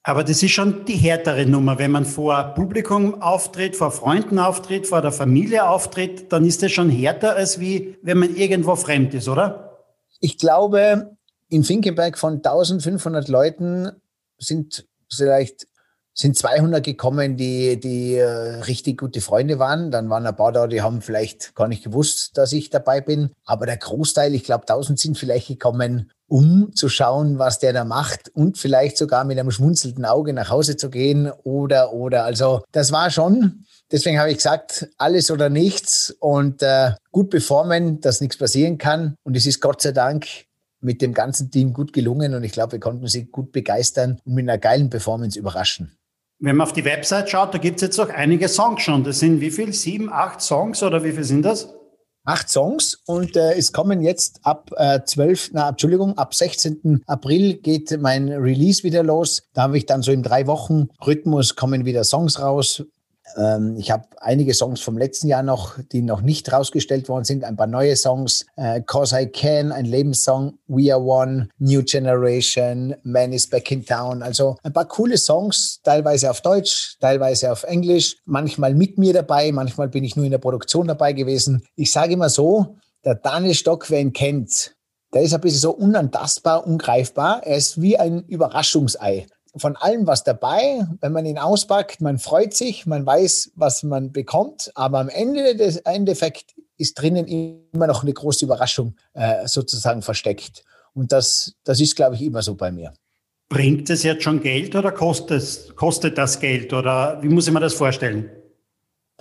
Aber 0.02 0.24
das 0.24 0.42
ist 0.42 0.52
schon 0.52 0.86
die 0.86 0.96
härtere 0.96 1.44
Nummer. 1.44 1.78
Wenn 1.78 1.90
man 1.90 2.06
vor 2.06 2.54
Publikum 2.54 3.20
auftritt, 3.20 3.76
vor 3.76 3.90
Freunden 3.90 4.38
auftritt, 4.38 4.86
vor 4.86 5.02
der 5.02 5.12
Familie 5.12 5.68
auftritt, 5.68 6.32
dann 6.32 6.46
ist 6.46 6.62
das 6.62 6.72
schon 6.72 6.88
härter, 6.88 7.36
als 7.36 7.60
wie 7.60 7.98
wenn 8.02 8.18
man 8.18 8.34
irgendwo 8.34 8.76
fremd 8.76 9.12
ist, 9.12 9.28
oder? 9.28 9.78
Ich 10.20 10.38
glaube, 10.38 11.16
in 11.48 11.64
Finkenberg 11.64 12.18
von 12.18 12.36
1500 12.36 13.28
Leuten 13.28 13.90
sind 14.38 14.86
vielleicht 15.12 15.66
sind 16.12 16.36
200 16.36 16.84
gekommen, 16.84 17.36
die, 17.36 17.78
die 17.78 18.16
äh, 18.16 18.24
richtig 18.24 18.98
gute 18.98 19.20
Freunde 19.20 19.58
waren. 19.58 19.90
Dann 19.90 20.10
waren 20.10 20.26
ein 20.26 20.36
paar 20.36 20.52
da, 20.52 20.66
die 20.66 20.82
haben 20.82 21.02
vielleicht 21.02 21.54
gar 21.54 21.68
nicht 21.68 21.84
gewusst, 21.84 22.36
dass 22.36 22.52
ich 22.52 22.70
dabei 22.70 23.00
bin. 23.00 23.30
Aber 23.44 23.66
der 23.66 23.76
Großteil, 23.76 24.34
ich 24.34 24.44
glaube 24.44 24.62
1000 24.62 24.98
sind 24.98 25.18
vielleicht 25.18 25.48
gekommen, 25.48 26.10
um 26.26 26.72
zu 26.74 26.88
schauen, 26.88 27.38
was 27.38 27.58
der 27.58 27.72
da 27.72 27.84
macht 27.84 28.28
und 28.34 28.58
vielleicht 28.58 28.96
sogar 28.96 29.24
mit 29.24 29.38
einem 29.38 29.50
schmunzelnden 29.50 30.04
Auge 30.04 30.32
nach 30.32 30.50
Hause 30.50 30.76
zu 30.76 30.90
gehen 30.90 31.30
oder, 31.42 31.92
oder. 31.92 32.24
Also 32.24 32.62
das 32.70 32.92
war 32.92 33.10
schon, 33.10 33.64
deswegen 33.90 34.18
habe 34.18 34.30
ich 34.30 34.36
gesagt, 34.36 34.88
alles 34.96 35.30
oder 35.30 35.48
nichts 35.48 36.14
und 36.20 36.62
äh, 36.62 36.92
gut 37.10 37.30
performen, 37.30 38.00
dass 38.00 38.20
nichts 38.20 38.36
passieren 38.36 38.78
kann. 38.78 39.16
Und 39.24 39.36
es 39.36 39.46
ist 39.46 39.60
Gott 39.60 39.82
sei 39.82 39.92
Dank 39.92 40.26
mit 40.80 41.02
dem 41.02 41.14
ganzen 41.14 41.50
Team 41.50 41.72
gut 41.72 41.92
gelungen 41.92 42.34
und 42.34 42.44
ich 42.44 42.52
glaube, 42.52 42.72
wir 42.72 42.80
konnten 42.80 43.06
sie 43.06 43.26
gut 43.26 43.52
begeistern 43.52 44.20
und 44.24 44.34
mit 44.34 44.48
einer 44.48 44.58
geilen 44.58 44.88
Performance 44.88 45.38
überraschen. 45.38 45.96
Wenn 46.42 46.56
man 46.56 46.66
auf 46.66 46.72
die 46.72 46.86
Website 46.86 47.28
schaut, 47.28 47.52
da 47.52 47.58
gibt 47.58 47.76
es 47.76 47.82
jetzt 47.82 48.00
auch 48.00 48.08
einige 48.08 48.48
Songs 48.48 48.80
schon. 48.82 49.04
Das 49.04 49.18
sind 49.20 49.42
wie 49.42 49.50
viel? 49.50 49.74
Sieben, 49.74 50.10
acht 50.10 50.40
Songs 50.40 50.82
oder 50.82 51.04
wie 51.04 51.12
viel 51.12 51.24
sind 51.24 51.42
das? 51.42 51.74
Acht 52.24 52.48
Songs 52.48 52.98
und 53.04 53.36
äh, 53.36 53.54
es 53.58 53.72
kommen 53.72 54.00
jetzt 54.00 54.40
ab 54.42 54.70
äh, 54.76 55.00
12, 55.04 55.50
na, 55.52 55.68
Entschuldigung, 55.68 56.16
ab 56.16 56.34
16. 56.34 57.02
April 57.06 57.54
geht 57.54 57.98
mein 58.00 58.30
Release 58.30 58.84
wieder 58.84 59.02
los. 59.02 59.42
Da 59.52 59.62
habe 59.62 59.76
ich 59.76 59.84
dann 59.84 60.00
so 60.00 60.12
im 60.12 60.22
drei 60.22 60.46
Wochen 60.46 60.88
Rhythmus 61.06 61.56
kommen 61.56 61.84
wieder 61.84 62.04
Songs 62.04 62.40
raus. 62.40 62.84
Ähm, 63.36 63.76
ich 63.76 63.90
habe 63.90 64.04
einige 64.18 64.54
Songs 64.54 64.80
vom 64.80 64.98
letzten 64.98 65.28
Jahr 65.28 65.42
noch, 65.42 65.78
die 65.92 66.02
noch 66.02 66.20
nicht 66.20 66.52
rausgestellt 66.52 67.08
worden 67.08 67.24
sind, 67.24 67.44
ein 67.44 67.56
paar 67.56 67.66
neue 67.66 67.96
Songs. 67.96 68.46
Äh, 68.56 68.82
Cause 68.82 69.20
I 69.20 69.26
Can, 69.26 69.72
ein 69.72 69.84
Lebenssong, 69.84 70.58
We 70.68 70.92
Are 70.92 71.02
One, 71.02 71.48
New 71.58 71.82
Generation, 71.82 72.94
Man 73.02 73.32
is 73.32 73.48
Back 73.48 73.70
in 73.70 73.84
Town. 73.84 74.22
Also 74.22 74.56
ein 74.62 74.72
paar 74.72 74.86
coole 74.86 75.18
Songs, 75.18 75.80
teilweise 75.82 76.30
auf 76.30 76.40
Deutsch, 76.40 76.96
teilweise 77.00 77.52
auf 77.52 77.64
Englisch, 77.64 78.16
manchmal 78.24 78.74
mit 78.74 78.98
mir 78.98 79.12
dabei, 79.12 79.52
manchmal 79.52 79.88
bin 79.88 80.04
ich 80.04 80.16
nur 80.16 80.24
in 80.24 80.32
der 80.32 80.38
Produktion 80.38 80.86
dabei 80.86 81.12
gewesen. 81.12 81.62
Ich 81.76 81.92
sage 81.92 82.14
immer 82.14 82.28
so, 82.28 82.76
der 83.04 83.14
Daniel 83.14 83.54
Stock, 83.54 83.90
wer 83.90 84.00
ihn 84.00 84.12
kennt, 84.12 84.74
der 85.12 85.22
ist 85.22 85.34
ein 85.34 85.40
bisschen 85.40 85.60
so 85.60 85.72
unantastbar, 85.72 86.66
ungreifbar. 86.66 87.42
Er 87.44 87.56
ist 87.56 87.80
wie 87.80 87.98
ein 87.98 88.24
Überraschungsei 88.28 89.26
von 89.56 89.76
allem 89.76 90.06
was 90.06 90.24
dabei. 90.24 90.86
Wenn 91.00 91.12
man 91.12 91.26
ihn 91.26 91.38
auspackt, 91.38 92.00
man 92.00 92.18
freut 92.18 92.54
sich, 92.54 92.86
man 92.86 93.04
weiß, 93.04 93.52
was 93.54 93.82
man 93.82 94.12
bekommt, 94.12 94.70
aber 94.74 94.98
am 95.00 95.08
Ende 95.08 95.56
des 95.56 95.78
Endeffekt 95.78 96.54
ist 96.76 96.94
drinnen 96.94 97.26
immer 97.26 97.86
noch 97.86 98.02
eine 98.02 98.12
große 98.12 98.44
Überraschung 98.44 98.96
äh, 99.12 99.46
sozusagen 99.46 100.02
versteckt. 100.02 100.64
Und 100.94 101.12
das, 101.12 101.54
das 101.64 101.80
ist, 101.80 101.94
glaube 101.94 102.14
ich, 102.14 102.22
immer 102.22 102.42
so 102.42 102.54
bei 102.54 102.72
mir. 102.72 102.92
Bringt 103.48 103.90
es 103.90 104.02
jetzt 104.02 104.22
schon 104.22 104.40
Geld 104.40 104.74
oder 104.76 104.92
kostet, 104.92 105.74
kostet 105.76 106.16
das 106.16 106.38
Geld 106.40 106.72
oder 106.72 107.22
wie 107.22 107.28
muss 107.28 107.46
ich 107.46 107.52
mir 107.52 107.60
das 107.60 107.74
vorstellen? 107.74 108.30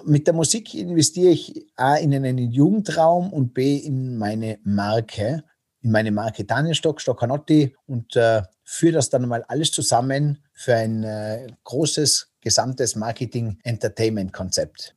Mit 0.05 0.27
der 0.27 0.33
Musik 0.33 0.73
investiere 0.73 1.31
ich 1.31 1.67
A 1.75 1.95
in 1.95 2.13
einen 2.13 2.37
Jugendraum 2.37 3.33
und 3.33 3.53
B 3.53 3.77
in 3.77 4.17
meine 4.17 4.59
Marke, 4.63 5.43
in 5.81 5.91
meine 5.91 6.11
Marke 6.11 6.45
Daniel 6.45 6.75
Stock, 6.75 7.01
Stoccanotti 7.01 7.75
und 7.85 8.15
äh, 8.15 8.43
führe 8.69 8.93
das 8.93 9.09
dann 9.09 9.27
mal 9.27 9.43
alles 9.47 9.71
zusammen 9.71 10.37
für 10.53 10.75
ein 10.75 11.03
äh, 11.03 11.47
großes, 11.63 12.31
gesamtes 12.39 12.95
Marketing-Entertainment-Konzept. 12.95 14.95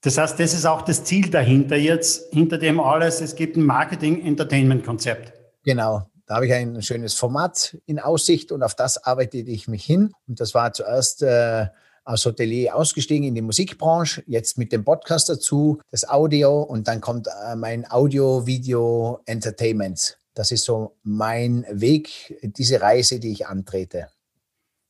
Das 0.00 0.18
heißt, 0.18 0.40
das 0.40 0.52
ist 0.52 0.66
auch 0.66 0.82
das 0.82 1.04
Ziel 1.04 1.30
dahinter 1.30 1.76
jetzt, 1.76 2.32
hinter 2.32 2.58
dem 2.58 2.80
alles, 2.80 3.20
es 3.20 3.36
gibt 3.36 3.56
ein 3.56 3.62
Marketing-Entertainment-Konzept. 3.62 5.32
Genau, 5.62 6.08
da 6.26 6.34
habe 6.34 6.46
ich 6.46 6.52
ein 6.52 6.82
schönes 6.82 7.14
Format 7.14 7.78
in 7.86 8.00
Aussicht 8.00 8.50
und 8.50 8.64
auf 8.64 8.74
das 8.74 9.04
arbeite 9.04 9.38
ich 9.38 9.68
mich 9.68 9.84
hin. 9.84 10.12
Und 10.26 10.40
das 10.40 10.54
war 10.54 10.72
zuerst 10.72 11.22
äh, 11.22 11.66
als 12.04 12.26
Hotelier 12.26 12.74
ausgestiegen 12.74 13.28
in 13.28 13.36
die 13.36 13.42
Musikbranche, 13.42 14.24
jetzt 14.26 14.58
mit 14.58 14.72
dem 14.72 14.84
Podcast 14.84 15.28
dazu, 15.28 15.78
das 15.92 16.08
Audio 16.08 16.62
und 16.62 16.88
dann 16.88 17.00
kommt 17.00 17.28
äh, 17.28 17.54
mein 17.54 17.88
Audio-Video-Entertainment 17.88 20.18
das 20.38 20.52
ist 20.52 20.64
so 20.64 20.96
mein 21.02 21.66
Weg, 21.68 22.38
diese 22.42 22.80
Reise, 22.80 23.18
die 23.18 23.32
ich 23.32 23.48
antrete. 23.48 24.08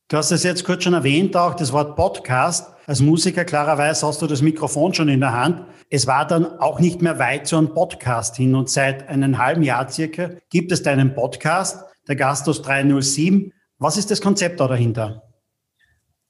Du 0.09 0.19
hast 0.19 0.31
es 0.31 0.43
jetzt 0.43 0.63
kurz 0.65 0.85
schon 0.85 0.93
erwähnt, 0.93 1.37
auch 1.37 1.55
das 1.55 1.73
Wort 1.73 1.97
Podcast. 1.97 2.71
Als 2.87 3.01
Musiker 3.01 3.47
klarerweise 3.47 4.07
hast 4.07 4.21
du 4.21 4.27
das 4.27 4.43
Mikrofon 4.43 4.93
schon 4.93 5.09
in 5.09 5.21
der 5.21 5.33
Hand. 5.33 5.65
Es 5.89 6.07
war 6.07 6.27
dann 6.27 6.59
auch 6.61 6.81
nicht 6.81 7.01
mehr 7.01 7.19
weit 7.19 7.47
zu 7.47 7.57
einem 7.57 7.73
Podcast 7.73 8.37
hin 8.37 8.55
und 8.55 8.69
seit 8.69 9.09
einem 9.09 9.39
halben 9.39 9.63
Jahr 9.63 9.89
circa 9.89 10.33
gibt 10.51 10.71
es 10.71 10.83
deinen 10.83 11.15
Podcast, 11.15 11.83
der 12.07 12.17
Gastos 12.17 12.61
307. 12.61 13.53
Was 13.79 13.97
ist 13.97 14.11
das 14.11 14.21
Konzept 14.21 14.61
da 14.61 14.69
dahinter? 14.69 15.23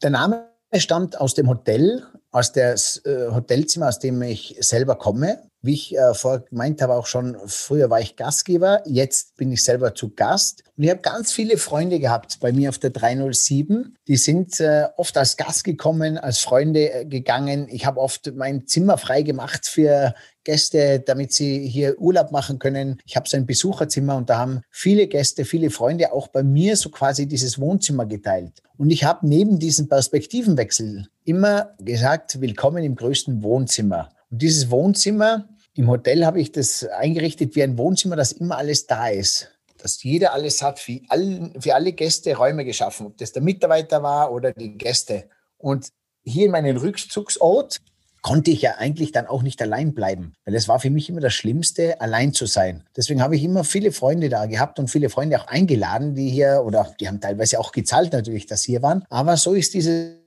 Der 0.01 0.11
Name 0.11 0.49
stammt 0.77 1.21
aus 1.21 1.35
dem 1.35 1.49
Hotel, 1.49 2.05
aus 2.31 2.53
dem 2.53 2.77
äh, 3.05 3.33
Hotelzimmer, 3.33 3.89
aus 3.89 3.99
dem 3.99 4.23
ich 4.23 4.57
selber 4.61 4.95
komme. 4.95 5.48
Wie 5.61 5.75
ich 5.75 5.97
äh, 5.97 6.15
vorher 6.15 6.41
gemeint 6.41 6.81
habe, 6.83 6.95
auch 6.95 7.07
schon, 7.07 7.37
früher 7.47 7.91
war 7.91 8.01
ich 8.01 8.17
Gastgeber, 8.17 8.83
jetzt 8.87 9.37
bin 9.37 9.51
ich 9.51 9.65
selber 9.65 9.95
zu 9.95 10.11
Gast. 10.15 10.63
Und 10.77 10.85
ich 10.85 10.91
habe 10.91 11.01
ganz 11.01 11.33
viele 11.33 11.59
Freunde 11.59 11.99
gehabt 11.99 12.39
bei 12.41 12.53
mir 12.53 12.69
auf 12.69 12.79
der 12.79 12.91
307. 12.91 13.97
Die 14.07 14.17
sind 14.17 14.61
äh, 14.61 14.87
oft 14.97 15.17
als 15.17 15.37
Gast 15.37 15.65
gekommen, 15.65 16.17
als 16.17 16.39
Freunde 16.39 16.93
äh, 16.93 17.05
gegangen. 17.05 17.67
Ich 17.71 17.87
habe 17.87 18.01
oft 18.01 18.33
mein 18.37 18.67
Zimmer 18.67 18.99
frei 18.99 19.23
gemacht 19.23 19.67
für 19.67 20.15
Gäste, 20.45 21.01
damit 21.01 21.33
sie 21.33 21.69
hier 21.69 22.01
Urlaub 22.01 22.31
machen 22.31 22.59
können. 22.59 23.01
Ich 23.05 23.17
habe 23.17 23.29
so 23.29 23.37
ein 23.37 23.45
Besucherzimmer 23.45 24.17
und 24.17 24.31
da 24.31 24.39
haben 24.39 24.63
viele 24.71 25.09
Gäste, 25.09 25.45
viele 25.45 25.71
Freunde 25.71 26.13
auch 26.13 26.29
bei 26.29 26.43
mir 26.43 26.77
so 26.77 26.89
quasi 26.91 27.27
dieses 27.27 27.59
Wohnzimmer 27.59 28.07
geteilt. 28.07 28.63
Und 28.77 28.91
ich 28.91 29.03
habe 29.05 29.27
neben 29.27 29.59
diesem 29.59 29.89
Perspektivenwechsel 29.89 31.09
immer 31.25 31.75
gesagt, 31.81 32.41
willkommen 32.41 32.85
im 32.85 32.95
größten 32.95 33.43
Wohnzimmer. 33.43 34.11
Und 34.31 34.43
dieses 34.43 34.71
Wohnzimmer, 34.71 35.49
im 35.75 35.89
Hotel 35.89 36.27
habe 36.27 36.41
ich 36.41 36.53
das 36.53 36.85
eingerichtet 36.85 37.55
wie 37.55 37.63
ein 37.63 37.79
Wohnzimmer, 37.79 38.17
dass 38.17 38.33
immer 38.33 38.59
alles 38.59 38.87
da 38.87 39.09
ist. 39.09 39.51
Dass 39.79 40.03
jeder 40.03 40.33
alles 40.33 40.61
hat, 40.63 40.81
für, 40.81 41.01
all, 41.09 41.53
für 41.59 41.75
alle 41.75 41.93
Gäste 41.93 42.37
Räume 42.37 42.65
geschaffen, 42.65 43.07
ob 43.07 43.17
das 43.19 43.33
der 43.33 43.43
Mitarbeiter 43.43 44.03
war 44.03 44.33
oder 44.33 44.53
die 44.53 44.77
Gäste. 44.77 45.29
Und 45.57 45.89
hier 46.25 46.47
in 46.47 46.53
meinem 46.53 46.77
Rückzugsort 46.77 47.81
konnte 48.23 48.51
ich 48.51 48.63
ja 48.63 48.77
eigentlich 48.79 49.13
dann 49.13 49.27
auch 49.27 49.43
nicht 49.43 49.61
allein 49.63 49.95
bleiben, 49.95 50.35
weil 50.45 50.55
es 50.55 50.69
war 50.69 50.81
für 50.81 50.91
mich 50.91 51.09
immer 51.09 51.21
das 51.21 51.35
Schlimmste, 51.35 52.01
allein 52.01 52.33
zu 52.33 52.47
sein. 52.47 52.85
Deswegen 52.97 53.23
habe 53.23 53.37
ich 53.37 53.45
immer 53.45 53.65
viele 53.65 53.93
Freunde 53.93 54.29
da 54.29 54.47
gehabt 54.47 54.79
und 54.79 54.89
viele 54.91 55.09
Freunde 55.09 55.41
auch 55.41 55.47
eingeladen, 55.47 56.15
die 56.15 56.31
hier 56.31 56.63
oder 56.65 56.93
die 57.01 57.09
haben 57.09 57.21
teilweise 57.21 57.59
auch 57.59 57.73
gezahlt 57.73 58.13
natürlich, 58.13 58.47
dass 58.47 58.63
hier 58.63 58.83
waren. 58.83 59.05
Aber 59.09 59.37
so 59.37 59.55
ist 59.55 59.75
diese 59.75 60.19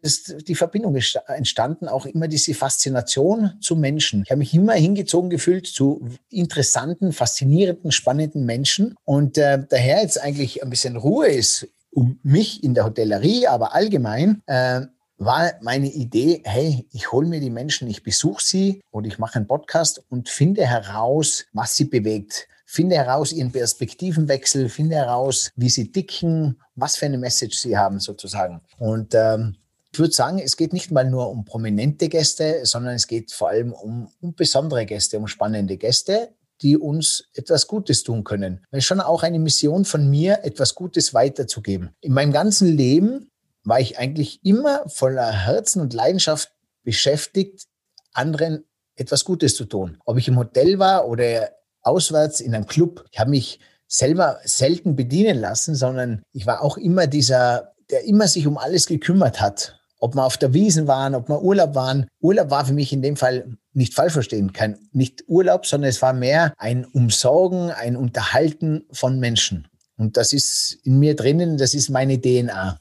die 0.48 0.56
Verbindung 0.56 0.98
entstanden, 1.28 1.88
auch 1.88 2.08
immer 2.08 2.28
diese 2.28 2.56
Faszination 2.56 3.52
zu 3.62 3.76
Menschen. 3.76 4.24
Ich 4.26 4.32
habe 4.32 4.40
mich 4.40 4.54
immer 4.54 4.74
hingezogen 4.74 5.30
gefühlt 5.30 5.68
zu 5.68 6.10
interessanten, 6.30 7.12
faszinierenden, 7.12 7.92
spannenden 7.92 8.46
Menschen 8.46 8.96
und 9.04 9.38
äh, 9.38 9.64
daher 9.70 10.02
jetzt 10.02 10.20
eigentlich 10.20 10.64
ein 10.64 10.72
bisschen 10.72 10.98
Ruhe 10.98 11.28
ist 11.28 11.68
um 11.92 12.20
mich 12.24 12.64
in 12.64 12.74
der 12.74 12.86
Hotellerie, 12.86 13.48
aber 13.48 13.76
allgemein. 13.76 14.42
Äh, 14.48 14.82
war 15.24 15.54
meine 15.62 15.92
Idee, 15.92 16.42
hey, 16.46 16.88
ich 16.92 17.12
hole 17.12 17.28
mir 17.28 17.40
die 17.40 17.52
Menschen, 17.52 17.88
ich 17.88 18.02
besuche 18.02 18.44
sie 18.44 18.82
und 18.90 19.06
ich 19.06 19.20
mache 19.20 19.36
einen 19.36 19.48
Podcast 19.48 20.04
und 20.10 20.30
finde 20.30 20.66
heraus, 20.66 21.46
was 21.54 21.76
sie 21.76 21.86
bewegt. 21.86 22.48
Finde 22.66 22.96
heraus 22.96 23.32
ihren 23.32 23.52
Perspektivenwechsel, 23.52 24.68
finde 24.68 24.96
heraus, 24.96 25.52
wie 25.56 25.70
sie 25.70 25.92
dicken, 25.92 26.60
was 26.74 26.96
für 26.96 27.06
eine 27.06 27.20
Message 27.20 27.60
sie 27.60 27.78
haben 27.78 28.00
sozusagen. 28.00 28.62
Und 28.80 29.14
ähm, 29.14 29.58
ich 29.94 30.00
würde 30.00 30.14
sagen, 30.14 30.40
es 30.40 30.58
geht 30.58 30.74
nicht 30.74 30.90
mal 30.90 31.08
nur 31.08 31.30
um 31.30 31.46
prominente 31.46 32.10
Gäste, 32.10 32.62
sondern 32.64 32.96
es 32.96 33.06
geht 33.06 33.32
vor 33.32 33.50
allem 33.50 33.74
um, 33.74 34.10
um 34.22 34.34
besondere 34.34 34.86
Gäste, 34.86 35.20
um 35.20 35.28
spannende 35.28 35.78
Gäste, 35.78 36.30
die 36.62 36.78
uns 36.78 37.26
etwas 37.34 37.68
Gutes 37.68 38.04
tun 38.04 38.24
können. 38.24 38.66
Es 38.72 38.80
ist 38.80 38.86
schon 38.86 39.02
auch 39.02 39.22
eine 39.22 39.40
Mission 39.40 39.86
von 39.86 40.10
mir, 40.10 40.44
etwas 40.44 40.74
Gutes 40.74 41.14
weiterzugeben. 41.14 41.92
In 42.02 42.14
meinem 42.14 42.32
ganzen 42.32 42.76
Leben 42.76 43.31
war 43.64 43.80
ich 43.80 43.98
eigentlich 43.98 44.44
immer 44.44 44.88
voller 44.90 45.32
Herzen 45.32 45.82
und 45.82 45.94
Leidenschaft 45.94 46.52
beschäftigt, 46.84 47.68
anderen 48.14 48.66
etwas 48.96 49.24
Gutes 49.24 49.56
zu 49.56 49.66
tun. 49.66 49.98
Ob 50.06 50.18
ich 50.18 50.28
im 50.28 50.38
Hotel 50.38 50.80
war 50.80 51.08
oder 51.08 51.50
auswärts 51.82 52.40
in 52.40 52.54
einem 52.54 52.68
Club. 52.68 53.06
Ich 53.12 53.20
habe 53.20 53.30
mich 53.30 53.60
selber 53.88 54.40
selten 54.44 54.96
bedienen 54.96 55.40
lassen, 55.40 55.76
sondern 55.76 56.22
ich 56.32 56.46
war 56.46 56.62
auch 56.62 56.78
immer 56.78 57.08
dieser, 57.08 57.74
der 57.90 58.06
immer 58.06 58.28
sich 58.28 58.48
um 58.48 58.58
alles 58.58 58.88
gekümmert 58.88 59.42
hat. 59.42 59.80
Ob 60.00 60.16
wir 60.16 60.26
auf 60.26 60.38
der 60.38 60.54
Wiesen 60.54 60.88
waren, 60.88 61.14
ob 61.14 61.30
wir 61.30 61.42
Urlaub 61.42 61.76
waren. 61.76 62.08
Urlaub 62.22 62.50
war 62.50 62.66
für 62.66 62.74
mich 62.74 62.92
in 62.92 63.02
dem 63.02 63.18
Fall 63.18 63.58
nicht 63.74 63.94
falsch 63.94 64.14
verstehen, 64.14 64.52
kein, 64.52 64.78
nicht 64.92 65.24
Urlaub, 65.28 65.66
sondern 65.66 65.90
es 65.90 66.02
war 66.02 66.14
mehr 66.14 66.54
ein 66.58 66.86
Umsorgen, 66.86 67.70
ein 67.72 67.96
Unterhalten 67.96 68.86
von 68.92 69.20
Menschen. 69.20 69.68
Und 69.98 70.18
das 70.18 70.34
ist 70.34 70.80
in 70.84 70.98
mir 70.98 71.16
drinnen, 71.16 71.58
das 71.58 71.74
ist 71.74 71.90
meine 71.90 72.20
DNA. 72.20 72.80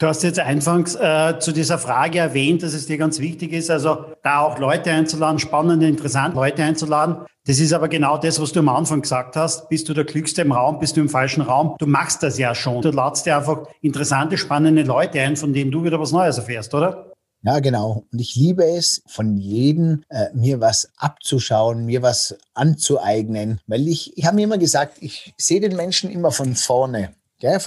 Du 0.00 0.06
hast 0.06 0.22
jetzt 0.22 0.40
anfangs 0.40 0.94
äh, 0.94 1.38
zu 1.40 1.52
dieser 1.52 1.76
Frage 1.76 2.20
erwähnt, 2.20 2.62
dass 2.62 2.72
es 2.72 2.86
dir 2.86 2.96
ganz 2.96 3.18
wichtig 3.18 3.52
ist, 3.52 3.70
also 3.70 4.06
da 4.22 4.40
auch 4.40 4.58
Leute 4.58 4.90
einzuladen, 4.90 5.38
spannende, 5.38 5.86
interessante 5.86 6.36
Leute 6.36 6.62
einzuladen. 6.64 7.26
Das 7.44 7.58
ist 7.58 7.74
aber 7.74 7.88
genau 7.88 8.16
das, 8.16 8.40
was 8.40 8.50
du 8.52 8.60
am 8.60 8.70
Anfang 8.70 9.02
gesagt 9.02 9.36
hast. 9.36 9.68
Bist 9.68 9.90
du 9.90 9.92
der 9.92 10.06
Klügste 10.06 10.40
im 10.40 10.52
Raum, 10.52 10.78
bist 10.78 10.96
du 10.96 11.02
im 11.02 11.10
falschen 11.10 11.42
Raum? 11.42 11.76
Du 11.78 11.86
machst 11.86 12.22
das 12.22 12.38
ja 12.38 12.54
schon. 12.54 12.80
Du 12.80 12.90
ladst 12.90 13.26
dir 13.26 13.36
einfach 13.36 13.64
interessante, 13.82 14.38
spannende 14.38 14.84
Leute 14.84 15.20
ein, 15.20 15.36
von 15.36 15.52
denen 15.52 15.70
du 15.70 15.84
wieder 15.84 16.00
was 16.00 16.12
Neues 16.12 16.38
erfährst, 16.38 16.72
oder? 16.72 17.12
Ja, 17.42 17.58
genau. 17.60 18.06
Und 18.10 18.18
ich 18.18 18.34
liebe 18.36 18.64
es, 18.64 19.02
von 19.06 19.36
jedem 19.36 20.02
äh, 20.08 20.28
mir 20.32 20.62
was 20.62 20.88
abzuschauen, 20.96 21.84
mir 21.84 22.00
was 22.00 22.38
anzueignen, 22.54 23.60
weil 23.66 23.86
ich, 23.86 24.16
ich 24.16 24.24
habe 24.24 24.36
mir 24.36 24.44
immer 24.44 24.58
gesagt, 24.58 24.96
ich 25.00 25.34
sehe 25.36 25.60
den 25.60 25.76
Menschen 25.76 26.08
immer 26.10 26.32
von 26.32 26.54
vorne. 26.54 27.10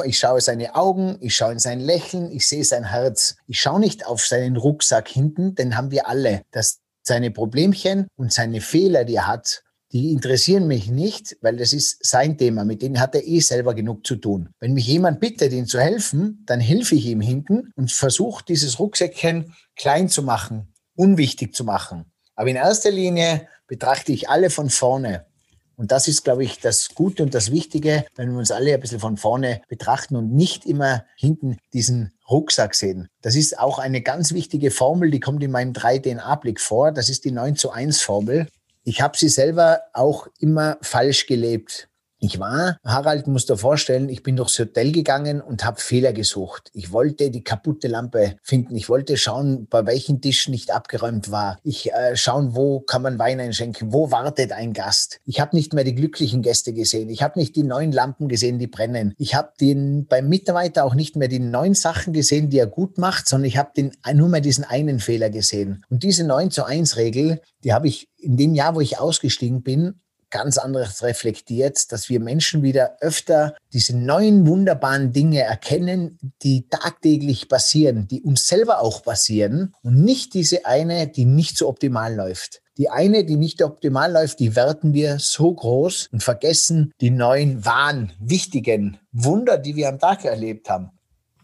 Ich 0.05 0.19
schaue 0.19 0.41
seine 0.41 0.75
Augen, 0.75 1.17
ich 1.19 1.35
schaue 1.35 1.53
in 1.53 1.59
sein 1.59 1.79
Lächeln, 1.79 2.31
ich 2.31 2.47
sehe 2.47 2.63
sein 2.63 2.85
Herz. 2.85 3.35
Ich 3.47 3.59
schaue 3.59 3.79
nicht 3.79 4.05
auf 4.05 4.25
seinen 4.25 4.57
Rucksack 4.57 5.07
hinten, 5.07 5.55
den 5.55 5.75
haben 5.75 5.91
wir 5.91 6.07
alle. 6.07 6.41
Das 6.51 6.79
seine 7.03 7.31
Problemchen 7.31 8.07
und 8.15 8.31
seine 8.31 8.61
Fehler, 8.61 9.03
die 9.03 9.15
er 9.15 9.27
hat, 9.27 9.63
die 9.91 10.11
interessieren 10.11 10.67
mich 10.67 10.89
nicht, 10.89 11.37
weil 11.41 11.57
das 11.57 11.71
ist 11.71 12.03
sein 12.03 12.37
Thema. 12.37 12.65
Mit 12.65 12.81
denen 12.81 12.99
hat 12.99 13.13
er 13.13 13.27
eh 13.27 13.39
selber 13.41 13.75
genug 13.75 14.07
zu 14.07 14.15
tun. 14.15 14.49
Wenn 14.59 14.73
mich 14.73 14.87
jemand 14.87 15.19
bittet, 15.19 15.53
ihm 15.53 15.67
zu 15.67 15.79
helfen, 15.79 16.43
dann 16.47 16.59
helfe 16.59 16.95
ich 16.95 17.05
ihm 17.05 17.21
hinten 17.21 17.71
und 17.75 17.91
versuche 17.91 18.43
dieses 18.43 18.79
Rucksäckchen 18.79 19.53
klein 19.75 20.09
zu 20.09 20.23
machen, 20.23 20.73
unwichtig 20.95 21.53
zu 21.53 21.63
machen. 21.63 22.05
Aber 22.35 22.49
in 22.49 22.55
erster 22.55 22.89
Linie 22.89 23.47
betrachte 23.67 24.11
ich 24.11 24.29
alle 24.29 24.49
von 24.49 24.71
vorne. 24.71 25.27
Und 25.75 25.91
das 25.91 26.07
ist, 26.07 26.23
glaube 26.23 26.43
ich, 26.43 26.59
das 26.59 26.89
Gute 26.93 27.23
und 27.23 27.33
das 27.33 27.51
Wichtige, 27.51 28.05
wenn 28.15 28.31
wir 28.31 28.37
uns 28.37 28.51
alle 28.51 28.73
ein 28.73 28.79
bisschen 28.79 28.99
von 28.99 29.17
vorne 29.17 29.61
betrachten 29.67 30.15
und 30.15 30.33
nicht 30.33 30.65
immer 30.65 31.05
hinten 31.15 31.57
diesen 31.73 32.13
Rucksack 32.29 32.75
sehen. 32.75 33.09
Das 33.21 33.35
ist 33.35 33.57
auch 33.59 33.79
eine 33.79 34.01
ganz 34.01 34.33
wichtige 34.33 34.71
Formel, 34.71 35.11
die 35.11 35.19
kommt 35.19 35.43
in 35.43 35.51
meinem 35.51 35.73
3DNA-Blick 35.73 36.59
vor. 36.59 36.91
Das 36.91 37.09
ist 37.09 37.25
die 37.25 37.31
9 37.31 37.55
zu 37.55 37.71
1 37.71 38.01
Formel. 38.01 38.47
Ich 38.83 39.01
habe 39.01 39.17
sie 39.17 39.29
selber 39.29 39.81
auch 39.93 40.27
immer 40.39 40.77
falsch 40.81 41.25
gelebt. 41.25 41.89
Ich 42.23 42.39
war, 42.39 42.77
Harald 42.85 43.27
muss 43.27 43.47
dir 43.47 43.57
vorstellen, 43.57 44.07
ich 44.07 44.23
bin 44.23 44.37
durchs 44.37 44.57
Hotel 44.57 44.93
gegangen 44.93 45.41
und 45.41 45.65
habe 45.65 45.81
Fehler 45.81 46.13
gesucht. 46.13 46.71
Ich 46.73 46.93
wollte 46.93 47.29
die 47.31 47.43
kaputte 47.43 47.89
Lampe 47.89 48.37
finden. 48.41 48.77
Ich 48.77 48.87
wollte 48.87 49.17
schauen, 49.17 49.67
bei 49.69 49.85
welchem 49.85 50.21
Tisch 50.21 50.47
nicht 50.47 50.71
abgeräumt 50.71 51.31
war. 51.31 51.59
Ich 51.63 51.91
äh, 51.91 52.15
schauen, 52.15 52.55
wo 52.55 52.79
kann 52.79 53.01
man 53.01 53.19
Wein 53.19 53.41
einschenken, 53.41 53.91
wo 53.91 54.09
wartet 54.09 54.53
ein 54.53 54.71
Gast. 54.71 55.19
Ich 55.25 55.41
habe 55.41 55.53
nicht 55.53 55.73
mehr 55.73 55.83
die 55.83 55.95
glücklichen 55.95 56.41
Gäste 56.41 56.71
gesehen. 56.71 57.09
Ich 57.09 57.21
habe 57.21 57.37
nicht 57.37 57.57
die 57.57 57.63
neuen 57.63 57.91
Lampen 57.91 58.29
gesehen, 58.29 58.57
die 58.57 58.67
brennen. 58.67 59.13
Ich 59.17 59.35
habe 59.35 59.51
den 59.59 60.05
beim 60.05 60.29
Mitarbeiter 60.29 60.85
auch 60.85 60.95
nicht 60.95 61.17
mehr 61.17 61.27
die 61.27 61.39
neuen 61.39 61.73
Sachen 61.73 62.13
gesehen, 62.13 62.49
die 62.49 62.59
er 62.59 62.67
gut 62.67 62.97
macht, 62.97 63.27
sondern 63.27 63.49
ich 63.49 63.57
habe 63.57 63.71
den 63.75 63.91
nur 64.13 64.29
mehr 64.29 64.39
diesen 64.39 64.63
einen 64.63 65.01
Fehler 65.01 65.29
gesehen. 65.29 65.83
Und 65.89 66.03
diese 66.03 66.23
9 66.23 66.51
zu 66.51 66.63
1 66.63 66.95
Regel, 66.95 67.41
die 67.65 67.73
habe 67.73 67.89
ich 67.89 68.07
in 68.15 68.37
dem 68.37 68.55
Jahr, 68.55 68.75
wo 68.75 68.79
ich 68.79 68.97
ausgestiegen 68.97 69.61
bin, 69.61 69.99
ganz 70.33 70.57
anderes 70.57 71.03
reflektiert, 71.03 71.91
dass 71.91 72.09
wir 72.09 72.19
Menschen 72.19 72.63
wieder 72.63 72.97
öfter 73.01 73.55
diese 73.71 73.95
neuen 73.95 74.47
wunderbaren 74.47 75.13
Dinge 75.13 75.41
erkennen, 75.41 76.17
die 76.41 76.67
tagtäglich 76.67 77.47
passieren, 77.47 78.07
die 78.07 78.23
uns 78.23 78.47
selber 78.47 78.81
auch 78.81 79.03
passieren 79.03 79.75
und 79.83 80.03
nicht 80.03 80.33
diese 80.33 80.65
eine, 80.65 81.07
die 81.07 81.25
nicht 81.25 81.55
so 81.55 81.69
optimal 81.69 82.15
läuft. 82.15 82.63
Die 82.79 82.89
eine, 82.89 83.23
die 83.23 83.35
nicht 83.35 83.61
optimal 83.61 84.11
läuft, 84.11 84.39
die 84.39 84.55
werten 84.55 84.95
wir 84.95 85.19
so 85.19 85.53
groß 85.53 86.09
und 86.11 86.23
vergessen 86.23 86.91
die 86.99 87.11
neuen, 87.11 87.63
wahren, 87.63 88.11
wichtigen 88.19 88.97
Wunder, 89.11 89.59
die 89.59 89.75
wir 89.75 89.89
am 89.89 89.99
Tag 89.99 90.25
erlebt 90.25 90.67
haben. 90.67 90.89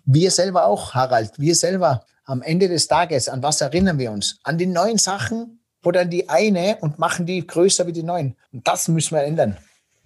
Wir 0.05 0.31
selber 0.31 0.65
auch, 0.65 0.95
Harald, 0.95 1.37
wir 1.37 1.53
selber 1.53 2.03
am 2.25 2.41
Ende 2.41 2.67
des 2.67 2.87
Tages, 2.87 3.29
an 3.29 3.43
was 3.43 3.61
erinnern 3.61 3.99
wir 3.99 4.11
uns? 4.11 4.39
An 4.43 4.57
die 4.57 4.65
neuen 4.65 4.97
Sachen, 4.97 5.58
oder 5.83 6.05
die 6.05 6.29
eine 6.29 6.77
und 6.81 6.99
machen 6.99 7.25
die 7.25 7.45
größer 7.45 7.87
wie 7.87 7.93
die 7.93 8.03
neuen. 8.03 8.35
Und 8.51 8.67
das 8.67 8.87
müssen 8.87 9.15
wir 9.15 9.23
ändern. 9.23 9.57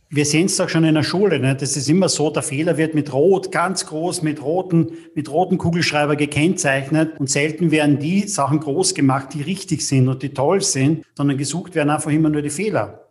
Wir 0.09 0.27
sehen 0.27 0.45
es 0.45 0.57
doch 0.57 0.69
schon 0.69 0.83
in 0.83 0.93
der 0.93 1.01
Schule. 1.01 1.39
Ne? 1.39 1.55
Das 1.55 1.75
ist 1.75 1.89
immer 1.89 2.07
so, 2.07 2.29
der 2.29 2.43
Fehler 2.43 2.77
wird 2.77 2.93
mit 2.93 3.11
Rot, 3.11 3.51
ganz 3.51 3.87
groß, 3.87 4.21
mit 4.21 4.43
roten, 4.43 4.91
mit 5.15 5.31
roten 5.31 5.57
Kugelschreiber 5.57 6.15
gekennzeichnet. 6.15 7.19
Und 7.19 7.31
selten 7.31 7.71
werden 7.71 7.97
die 7.97 8.27
Sachen 8.27 8.59
groß 8.59 8.93
gemacht, 8.93 9.29
die 9.33 9.41
richtig 9.41 9.87
sind 9.87 10.07
und 10.07 10.21
die 10.21 10.31
toll 10.31 10.61
sind, 10.61 11.03
sondern 11.17 11.37
gesucht 11.39 11.73
werden 11.73 11.89
einfach 11.89 12.11
immer 12.11 12.29
nur 12.29 12.43
die 12.43 12.51
Fehler. 12.51 13.03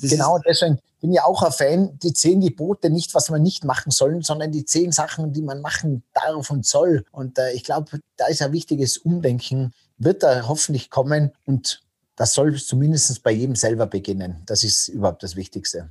Das 0.00 0.10
genau, 0.10 0.40
deswegen 0.44 0.80
bin 1.00 1.12
ich 1.12 1.20
auch 1.20 1.42
ein 1.42 1.52
Fan, 1.52 1.98
die 2.02 2.12
zehn 2.12 2.40
Gebote 2.40 2.90
nicht, 2.90 3.14
was 3.14 3.30
man 3.30 3.42
nicht 3.42 3.64
machen 3.64 3.92
soll, 3.92 4.24
sondern 4.24 4.50
die 4.50 4.64
zehn 4.64 4.90
Sachen, 4.90 5.32
die 5.32 5.42
man 5.42 5.60
machen 5.60 6.02
darf 6.14 6.50
und 6.50 6.66
soll. 6.66 7.04
Und 7.12 7.38
äh, 7.38 7.52
ich 7.52 7.62
glaube, 7.62 8.00
da 8.16 8.26
ist 8.26 8.42
ein 8.42 8.52
wichtiges 8.52 8.98
Umdenken, 8.98 9.72
wird 9.98 10.24
da 10.24 10.48
hoffentlich 10.48 10.90
kommen. 10.90 11.30
Und 11.44 11.83
das 12.16 12.34
soll 12.34 12.54
zumindest 12.56 13.22
bei 13.22 13.32
jedem 13.32 13.56
selber 13.56 13.86
beginnen. 13.86 14.42
Das 14.46 14.62
ist 14.62 14.88
überhaupt 14.88 15.22
das 15.22 15.36
Wichtigste. 15.36 15.90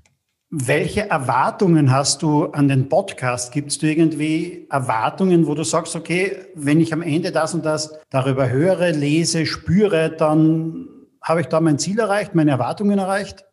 Welche 0.56 1.10
Erwartungen 1.10 1.92
hast 1.92 2.22
du 2.22 2.46
an 2.46 2.68
den 2.68 2.88
Podcast? 2.88 3.52
Gibt 3.52 3.72
es 3.72 3.82
irgendwie 3.82 4.68
Erwartungen, 4.70 5.48
wo 5.48 5.56
du 5.56 5.64
sagst, 5.64 5.96
okay, 5.96 6.46
wenn 6.54 6.80
ich 6.80 6.94
am 6.94 7.02
Ende 7.02 7.32
das 7.32 7.56
und 7.56 7.66
das 7.66 7.98
darüber 8.12 8.50
höre, 8.50 8.92
lese, 8.92 9.46
spüre, 9.48 10.16
dann 10.16 10.90
Habe 11.22 11.42
ich 11.42 11.48
da 11.48 11.62
mein 11.62 11.80
Ziel 11.80 12.00
erreicht, 12.00 12.36
meine 12.36 12.52
Erwartungen 12.52 13.00
erreicht? 13.00 13.46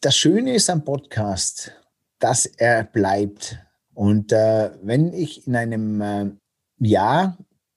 Das 0.00 0.16
Schöne 0.16 0.54
ist 0.54 0.70
am 0.70 0.84
Podcast, 0.84 1.72
dass 2.20 2.46
er 2.46 2.84
bleibt. 2.84 3.58
Und 3.92 4.30
äh, 4.30 4.70
wenn 4.82 5.12
ich 5.12 5.46
in 5.48 5.56
einem 5.56 6.00
äh, 6.00 6.30
Jahr 6.78 7.36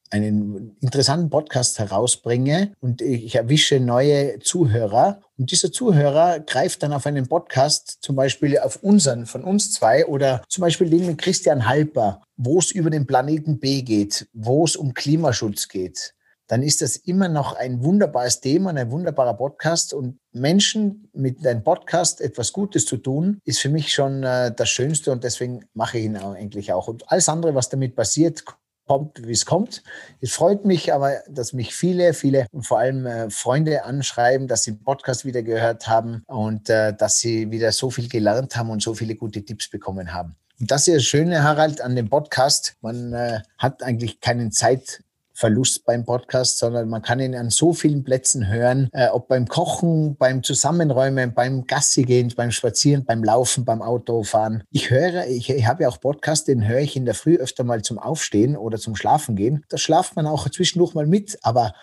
einen 0.10 0.76
interessanten 0.82 1.30
Podcast 1.30 1.80
herausbringe 1.80 2.74
und 2.80 3.02
ich 3.02 3.36
erwische 3.36 3.80
neue 3.80 4.40
Zuhörer 4.40 5.22
und 5.38 5.52
dieser 5.52 5.72
Zuhörer 5.72 6.40
greift 6.42 6.84
dann 6.84 6.94
auf 6.94 7.06
einen 7.06 7.28
Podcast, 7.28 8.00
zum 8.02 8.16
Beispiel 8.16 8.60
auf 8.60 8.84
unseren, 8.84 9.26
von 9.26 9.44
uns 9.44 9.72
zwei 9.72 10.06
oder 10.06 10.42
zum 10.50 10.64
Beispiel 10.64 10.90
den 10.90 11.06
mit 11.06 11.18
Christian 11.18 11.68
Halper, 11.68 12.22
wo 12.36 12.60
es 12.60 12.72
über 12.72 12.90
den 12.90 13.08
Planeten 13.08 13.60
B 13.60 13.82
geht, 13.82 14.28
wo 14.34 14.66
es 14.66 14.76
um 14.76 14.94
Klimaschutz 14.94 15.68
geht, 15.68 16.14
dann 16.50 16.64
ist 16.64 16.82
das 16.82 16.98
immer 16.98 17.30
noch 17.30 17.54
ein 17.54 17.84
wunderbares 17.84 18.42
Thema, 18.42 18.72
ein 18.72 18.90
wunderbarer 18.90 19.36
Podcast. 19.36 19.94
Und 19.94 20.20
Menschen 20.32 21.08
mit 21.14 21.46
einem 21.46 21.64
Podcast 21.64 22.22
etwas 22.22 22.52
Gutes 22.52 22.88
zu 22.88 22.98
tun, 22.98 23.40
ist 23.46 23.60
für 23.60 23.70
mich 23.70 23.94
schon 23.94 24.24
äh, 24.24 24.52
das 24.54 24.68
Schönste 24.68 25.12
und 25.12 25.24
deswegen 25.24 25.66
mache 25.76 26.00
ich 26.00 26.06
ihn 26.06 26.18
eigentlich 26.18 26.74
auch. 26.74 26.88
Und 26.88 27.10
alles 27.12 27.30
andere, 27.30 27.54
was 27.54 27.70
damit 27.70 27.96
passiert, 27.96 28.44
kommt, 28.90 29.28
wie 29.28 29.34
es 29.34 29.46
kommt. 29.46 29.84
Es 30.20 30.32
freut 30.32 30.66
mich 30.66 30.92
aber, 30.92 31.22
dass 31.30 31.54
mich 31.54 31.76
viele, 31.76 32.16
viele 32.16 32.48
und 32.52 32.66
vor 32.66 32.80
allem 32.80 33.06
äh, 33.06 33.30
Freunde 33.30 33.86
anschreiben, 33.86 34.48
dass 34.48 34.64
sie 34.64 34.72
den 34.72 34.84
Podcast 34.84 35.26
wieder 35.26 35.44
gehört 35.44 35.88
haben 35.88 36.24
und 36.26 36.72
äh, 36.72 36.96
dass 36.96 37.20
sie 37.20 37.52
wieder 37.52 37.72
so 37.72 37.92
viel 37.92 38.10
gelernt 38.10 38.56
haben 38.56 38.72
und 38.72 38.82
so 38.82 38.96
viele 38.96 39.16
gute 39.16 39.46
Tipps 39.46 39.70
bekommen 39.70 40.12
haben. 40.12 40.36
Und 40.60 40.72
das 40.72 40.88
ist 40.88 40.96
das 40.96 41.04
Schöne, 41.04 41.44
Harald, 41.44 41.82
an 41.82 41.96
dem 41.96 42.10
Podcast. 42.10 42.78
Man 42.82 43.14
äh, 43.14 43.42
hat 43.60 43.84
eigentlich 43.84 44.22
keinen 44.22 44.52
Zeit, 44.52 45.04
Verlust 45.40 45.86
beim 45.86 46.04
Podcast, 46.04 46.58
sondern 46.58 46.90
man 46.90 47.02
kann 47.02 47.22
ihn 47.22 47.34
an 47.34 47.50
so 47.50 47.72
vielen 47.72 48.04
Plätzen 48.04 48.48
hören, 48.48 48.90
äh, 48.92 49.08
ob 49.08 49.30
beim 49.30 49.48
Kochen, 49.48 50.18
beim 50.18 50.44
Zusammenräumen, 50.44 51.34
beim 51.34 51.66
Gassi 51.66 52.04
gehen, 52.04 52.34
beim 52.36 52.52
Spazieren, 52.52 53.06
beim 53.06 53.24
Laufen, 53.24 53.64
beim 53.64 53.82
Autofahren. 53.82 54.64
Ich 54.70 54.90
höre, 54.90 55.28
ich, 55.28 55.50
ich 55.50 55.66
habe 55.66 55.84
ja 55.84 55.90
auch 55.90 56.02
Podcast, 56.02 56.50
den 56.50 56.68
höre 56.68 56.82
ich 56.82 56.98
in 56.98 57.06
der 57.06 57.16
Früh 57.16 57.38
öfter 57.38 57.64
mal 57.64 57.82
zum 57.82 58.00
Aufstehen 58.00 58.58
oder 58.58 58.78
zum 58.78 58.98
Schlafen 58.98 59.38
gehen. 59.38 59.64
Da 59.70 59.78
schlaft 59.78 60.18
man 60.18 60.28
auch 60.28 60.50
zwischendurch 60.50 60.94
mal 60.94 61.08
mit, 61.08 61.40
aber 61.42 61.74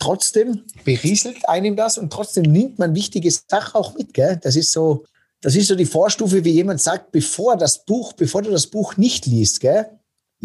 trotzdem 0.00 0.64
berieselt 0.84 1.48
einem 1.48 1.76
das 1.76 1.98
und 1.98 2.12
trotzdem 2.12 2.50
nimmt 2.50 2.80
man 2.80 2.96
wichtige 2.96 3.30
Sachen 3.30 3.76
auch 3.76 3.94
mit. 3.94 4.14
Gell? 4.14 4.40
Das 4.42 4.56
ist 4.56 4.72
so, 4.72 5.04
das 5.40 5.54
ist 5.54 5.68
so 5.68 5.76
die 5.76 5.86
Vorstufe, 5.86 6.44
wie 6.44 6.50
jemand 6.50 6.80
sagt, 6.80 7.12
bevor 7.12 7.56
das 7.56 7.84
Buch, 7.84 8.14
bevor 8.14 8.42
du 8.42 8.50
das 8.50 8.66
Buch 8.66 8.96
nicht 8.96 9.26
liest, 9.26 9.60
gell, 9.60 9.86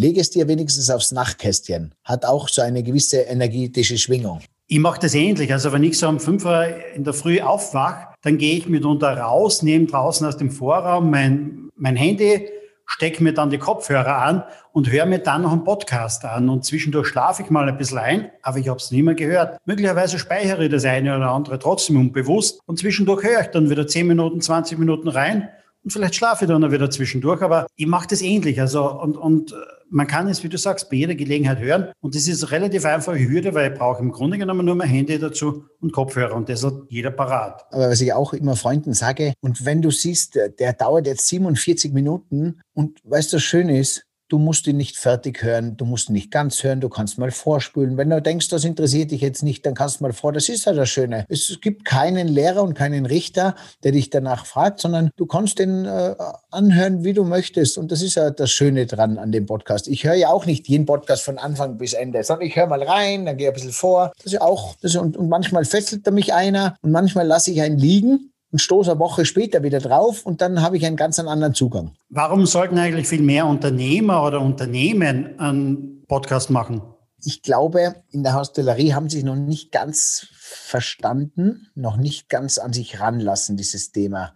Leg 0.01 0.17
es 0.17 0.31
dir 0.31 0.47
wenigstens 0.47 0.89
aufs 0.89 1.11
Nachtkästchen. 1.11 1.93
Hat 2.03 2.25
auch 2.25 2.49
so 2.49 2.63
eine 2.63 2.81
gewisse 2.81 3.17
energetische 3.17 3.99
Schwingung. 3.99 4.41
Ich 4.65 4.79
mache 4.79 4.99
das 4.99 5.13
ähnlich. 5.13 5.53
Also 5.53 5.71
wenn 5.71 5.83
ich 5.83 5.99
so 5.99 6.09
um 6.09 6.19
5 6.19 6.43
Uhr 6.43 6.65
in 6.95 7.03
der 7.03 7.13
Früh 7.13 7.39
aufwache, 7.39 8.07
dann 8.23 8.39
gehe 8.39 8.57
ich 8.57 8.67
mitunter 8.67 9.15
raus, 9.15 9.61
nehme 9.61 9.85
draußen 9.85 10.25
aus 10.25 10.37
dem 10.37 10.49
Vorraum 10.49 11.11
mein, 11.11 11.69
mein 11.75 11.95
Handy, 11.95 12.49
stecke 12.87 13.21
mir 13.21 13.35
dann 13.35 13.51
die 13.51 13.59
Kopfhörer 13.59 14.17
an 14.17 14.43
und 14.73 14.91
höre 14.91 15.05
mir 15.05 15.19
dann 15.19 15.43
noch 15.43 15.51
einen 15.51 15.65
Podcast 15.65 16.25
an. 16.25 16.49
Und 16.49 16.65
zwischendurch 16.65 17.07
schlafe 17.07 17.43
ich 17.43 17.51
mal 17.51 17.69
ein 17.69 17.77
bisschen 17.77 17.99
ein, 17.99 18.31
aber 18.41 18.57
ich 18.57 18.69
habe 18.69 18.79
es 18.79 18.89
nie 18.89 19.03
mehr 19.03 19.13
gehört. 19.13 19.59
Möglicherweise 19.65 20.17
speichere 20.17 20.63
ich 20.63 20.71
das 20.71 20.83
eine 20.83 21.15
oder 21.15 21.29
andere 21.29 21.59
trotzdem 21.59 21.97
unbewusst 21.97 22.59
und 22.65 22.79
zwischendurch 22.79 23.23
höre 23.23 23.41
ich 23.41 23.47
dann 23.49 23.69
wieder 23.69 23.85
10 23.85 24.07
Minuten, 24.07 24.41
20 24.41 24.79
Minuten 24.79 25.09
rein 25.09 25.49
und 25.83 25.93
vielleicht 25.93 26.15
schlafe 26.15 26.45
ich 26.45 26.49
dann 26.49 26.71
wieder 26.71 26.89
zwischendurch. 26.89 27.43
Aber 27.43 27.67
ich 27.75 27.85
mache 27.85 28.07
das 28.07 28.23
ähnlich. 28.23 28.59
Also 28.59 28.99
und, 28.99 29.15
und 29.15 29.53
man 29.91 30.07
kann 30.07 30.27
es, 30.27 30.43
wie 30.43 30.49
du 30.49 30.57
sagst, 30.57 30.89
bei 30.89 30.95
jeder 30.95 31.15
Gelegenheit 31.15 31.59
hören. 31.59 31.91
Und 31.99 32.15
das 32.15 32.27
ist 32.27 32.51
relativ 32.51 32.85
einfache 32.85 33.19
Hürde, 33.19 33.53
weil 33.53 33.71
ich 33.71 33.77
brauche 33.77 34.01
im 34.01 34.11
Grunde 34.11 34.37
genommen 34.37 34.65
nur 34.65 34.75
mein 34.75 34.87
Handy 34.87 35.19
dazu 35.19 35.65
und 35.81 35.91
Kopfhörer. 35.91 36.35
Und 36.35 36.49
das 36.49 36.63
hat 36.63 36.73
jeder 36.89 37.11
parat. 37.11 37.65
Aber 37.71 37.89
was 37.89 38.01
ich 38.01 38.13
auch 38.13 38.33
immer 38.33 38.55
Freunden 38.55 38.93
sage, 38.93 39.33
und 39.41 39.65
wenn 39.65 39.81
du 39.81 39.91
siehst, 39.91 40.39
der 40.59 40.73
dauert 40.73 41.07
jetzt 41.07 41.27
47 41.27 41.91
Minuten 41.91 42.61
und 42.73 42.99
weißt 43.03 43.33
du, 43.33 43.37
was 43.37 43.43
schön 43.43 43.69
ist, 43.69 44.05
Du 44.31 44.39
musst 44.39 44.65
ihn 44.65 44.77
nicht 44.77 44.95
fertig 44.95 45.43
hören, 45.43 45.75
du 45.75 45.83
musst 45.83 46.07
ihn 46.07 46.13
nicht 46.13 46.31
ganz 46.31 46.63
hören, 46.63 46.79
du 46.79 46.87
kannst 46.87 47.17
mal 47.17 47.31
vorspülen. 47.31 47.97
Wenn 47.97 48.09
du 48.09 48.21
denkst, 48.21 48.47
das 48.47 48.63
interessiert 48.63 49.11
dich 49.11 49.19
jetzt 49.19 49.43
nicht, 49.43 49.65
dann 49.65 49.73
kannst 49.73 49.99
du 49.99 50.05
mal 50.05 50.13
vor. 50.13 50.31
Das 50.31 50.47
ist 50.47 50.63
ja 50.63 50.71
das 50.71 50.87
Schöne. 50.87 51.25
Es 51.27 51.59
gibt 51.59 51.83
keinen 51.83 52.29
Lehrer 52.29 52.63
und 52.63 52.73
keinen 52.73 53.05
Richter, 53.05 53.57
der 53.83 53.91
dich 53.91 54.09
danach 54.09 54.45
fragt, 54.45 54.79
sondern 54.79 55.09
du 55.17 55.25
kannst 55.25 55.59
den 55.59 55.83
äh, 55.83 56.15
anhören, 56.49 57.03
wie 57.03 57.11
du 57.11 57.25
möchtest. 57.25 57.77
Und 57.77 57.91
das 57.91 58.01
ist 58.01 58.15
ja 58.15 58.29
das 58.29 58.51
Schöne 58.51 58.85
dran 58.85 59.17
an 59.17 59.33
dem 59.33 59.47
Podcast. 59.47 59.89
Ich 59.89 60.05
höre 60.05 60.13
ja 60.13 60.29
auch 60.29 60.45
nicht 60.45 60.65
jeden 60.69 60.85
Podcast 60.85 61.23
von 61.23 61.37
Anfang 61.37 61.77
bis 61.77 61.91
Ende, 61.91 62.23
sondern 62.23 62.47
ich 62.47 62.55
höre 62.55 62.67
mal 62.67 62.83
rein, 62.83 63.25
dann 63.25 63.35
gehe 63.35 63.47
ich 63.47 63.51
ein 63.51 63.55
bisschen 63.55 63.73
vor. 63.73 64.13
Das 64.23 64.31
ist 64.31 64.39
auch, 64.39 64.75
das 64.81 64.91
ist, 64.91 65.01
und, 65.01 65.17
und 65.17 65.27
manchmal 65.27 65.65
fesselt 65.65 66.07
da 66.07 66.11
mich 66.11 66.33
einer 66.33 66.77
und 66.81 66.93
manchmal 66.93 67.27
lasse 67.27 67.51
ich 67.51 67.61
einen 67.61 67.77
liegen 67.77 68.30
und 68.51 68.59
stoße 68.59 68.91
eine 68.91 68.99
Woche 68.99 69.25
später 69.25 69.63
wieder 69.63 69.79
drauf 69.79 70.25
und 70.25 70.41
dann 70.41 70.61
habe 70.61 70.77
ich 70.77 70.85
einen 70.85 70.97
ganz 70.97 71.19
anderen 71.19 71.53
Zugang. 71.53 71.93
Warum 72.09 72.45
sollten 72.45 72.77
eigentlich 72.77 73.07
viel 73.07 73.21
mehr 73.21 73.45
Unternehmer 73.45 74.25
oder 74.25 74.41
Unternehmen 74.41 75.39
einen 75.39 76.05
Podcast 76.07 76.49
machen? 76.49 76.81
Ich 77.23 77.43
glaube, 77.43 77.95
in 78.09 78.23
der 78.23 78.35
Hostellerie 78.35 78.93
haben 78.93 79.09
sie 79.09 79.23
noch 79.23 79.35
nicht 79.35 79.71
ganz 79.71 80.27
verstanden, 80.31 81.67
noch 81.75 81.97
nicht 81.97 82.29
ganz 82.29 82.57
an 82.57 82.73
sich 82.73 82.99
ranlassen, 82.99 83.57
dieses 83.57 83.91
Thema. 83.91 84.33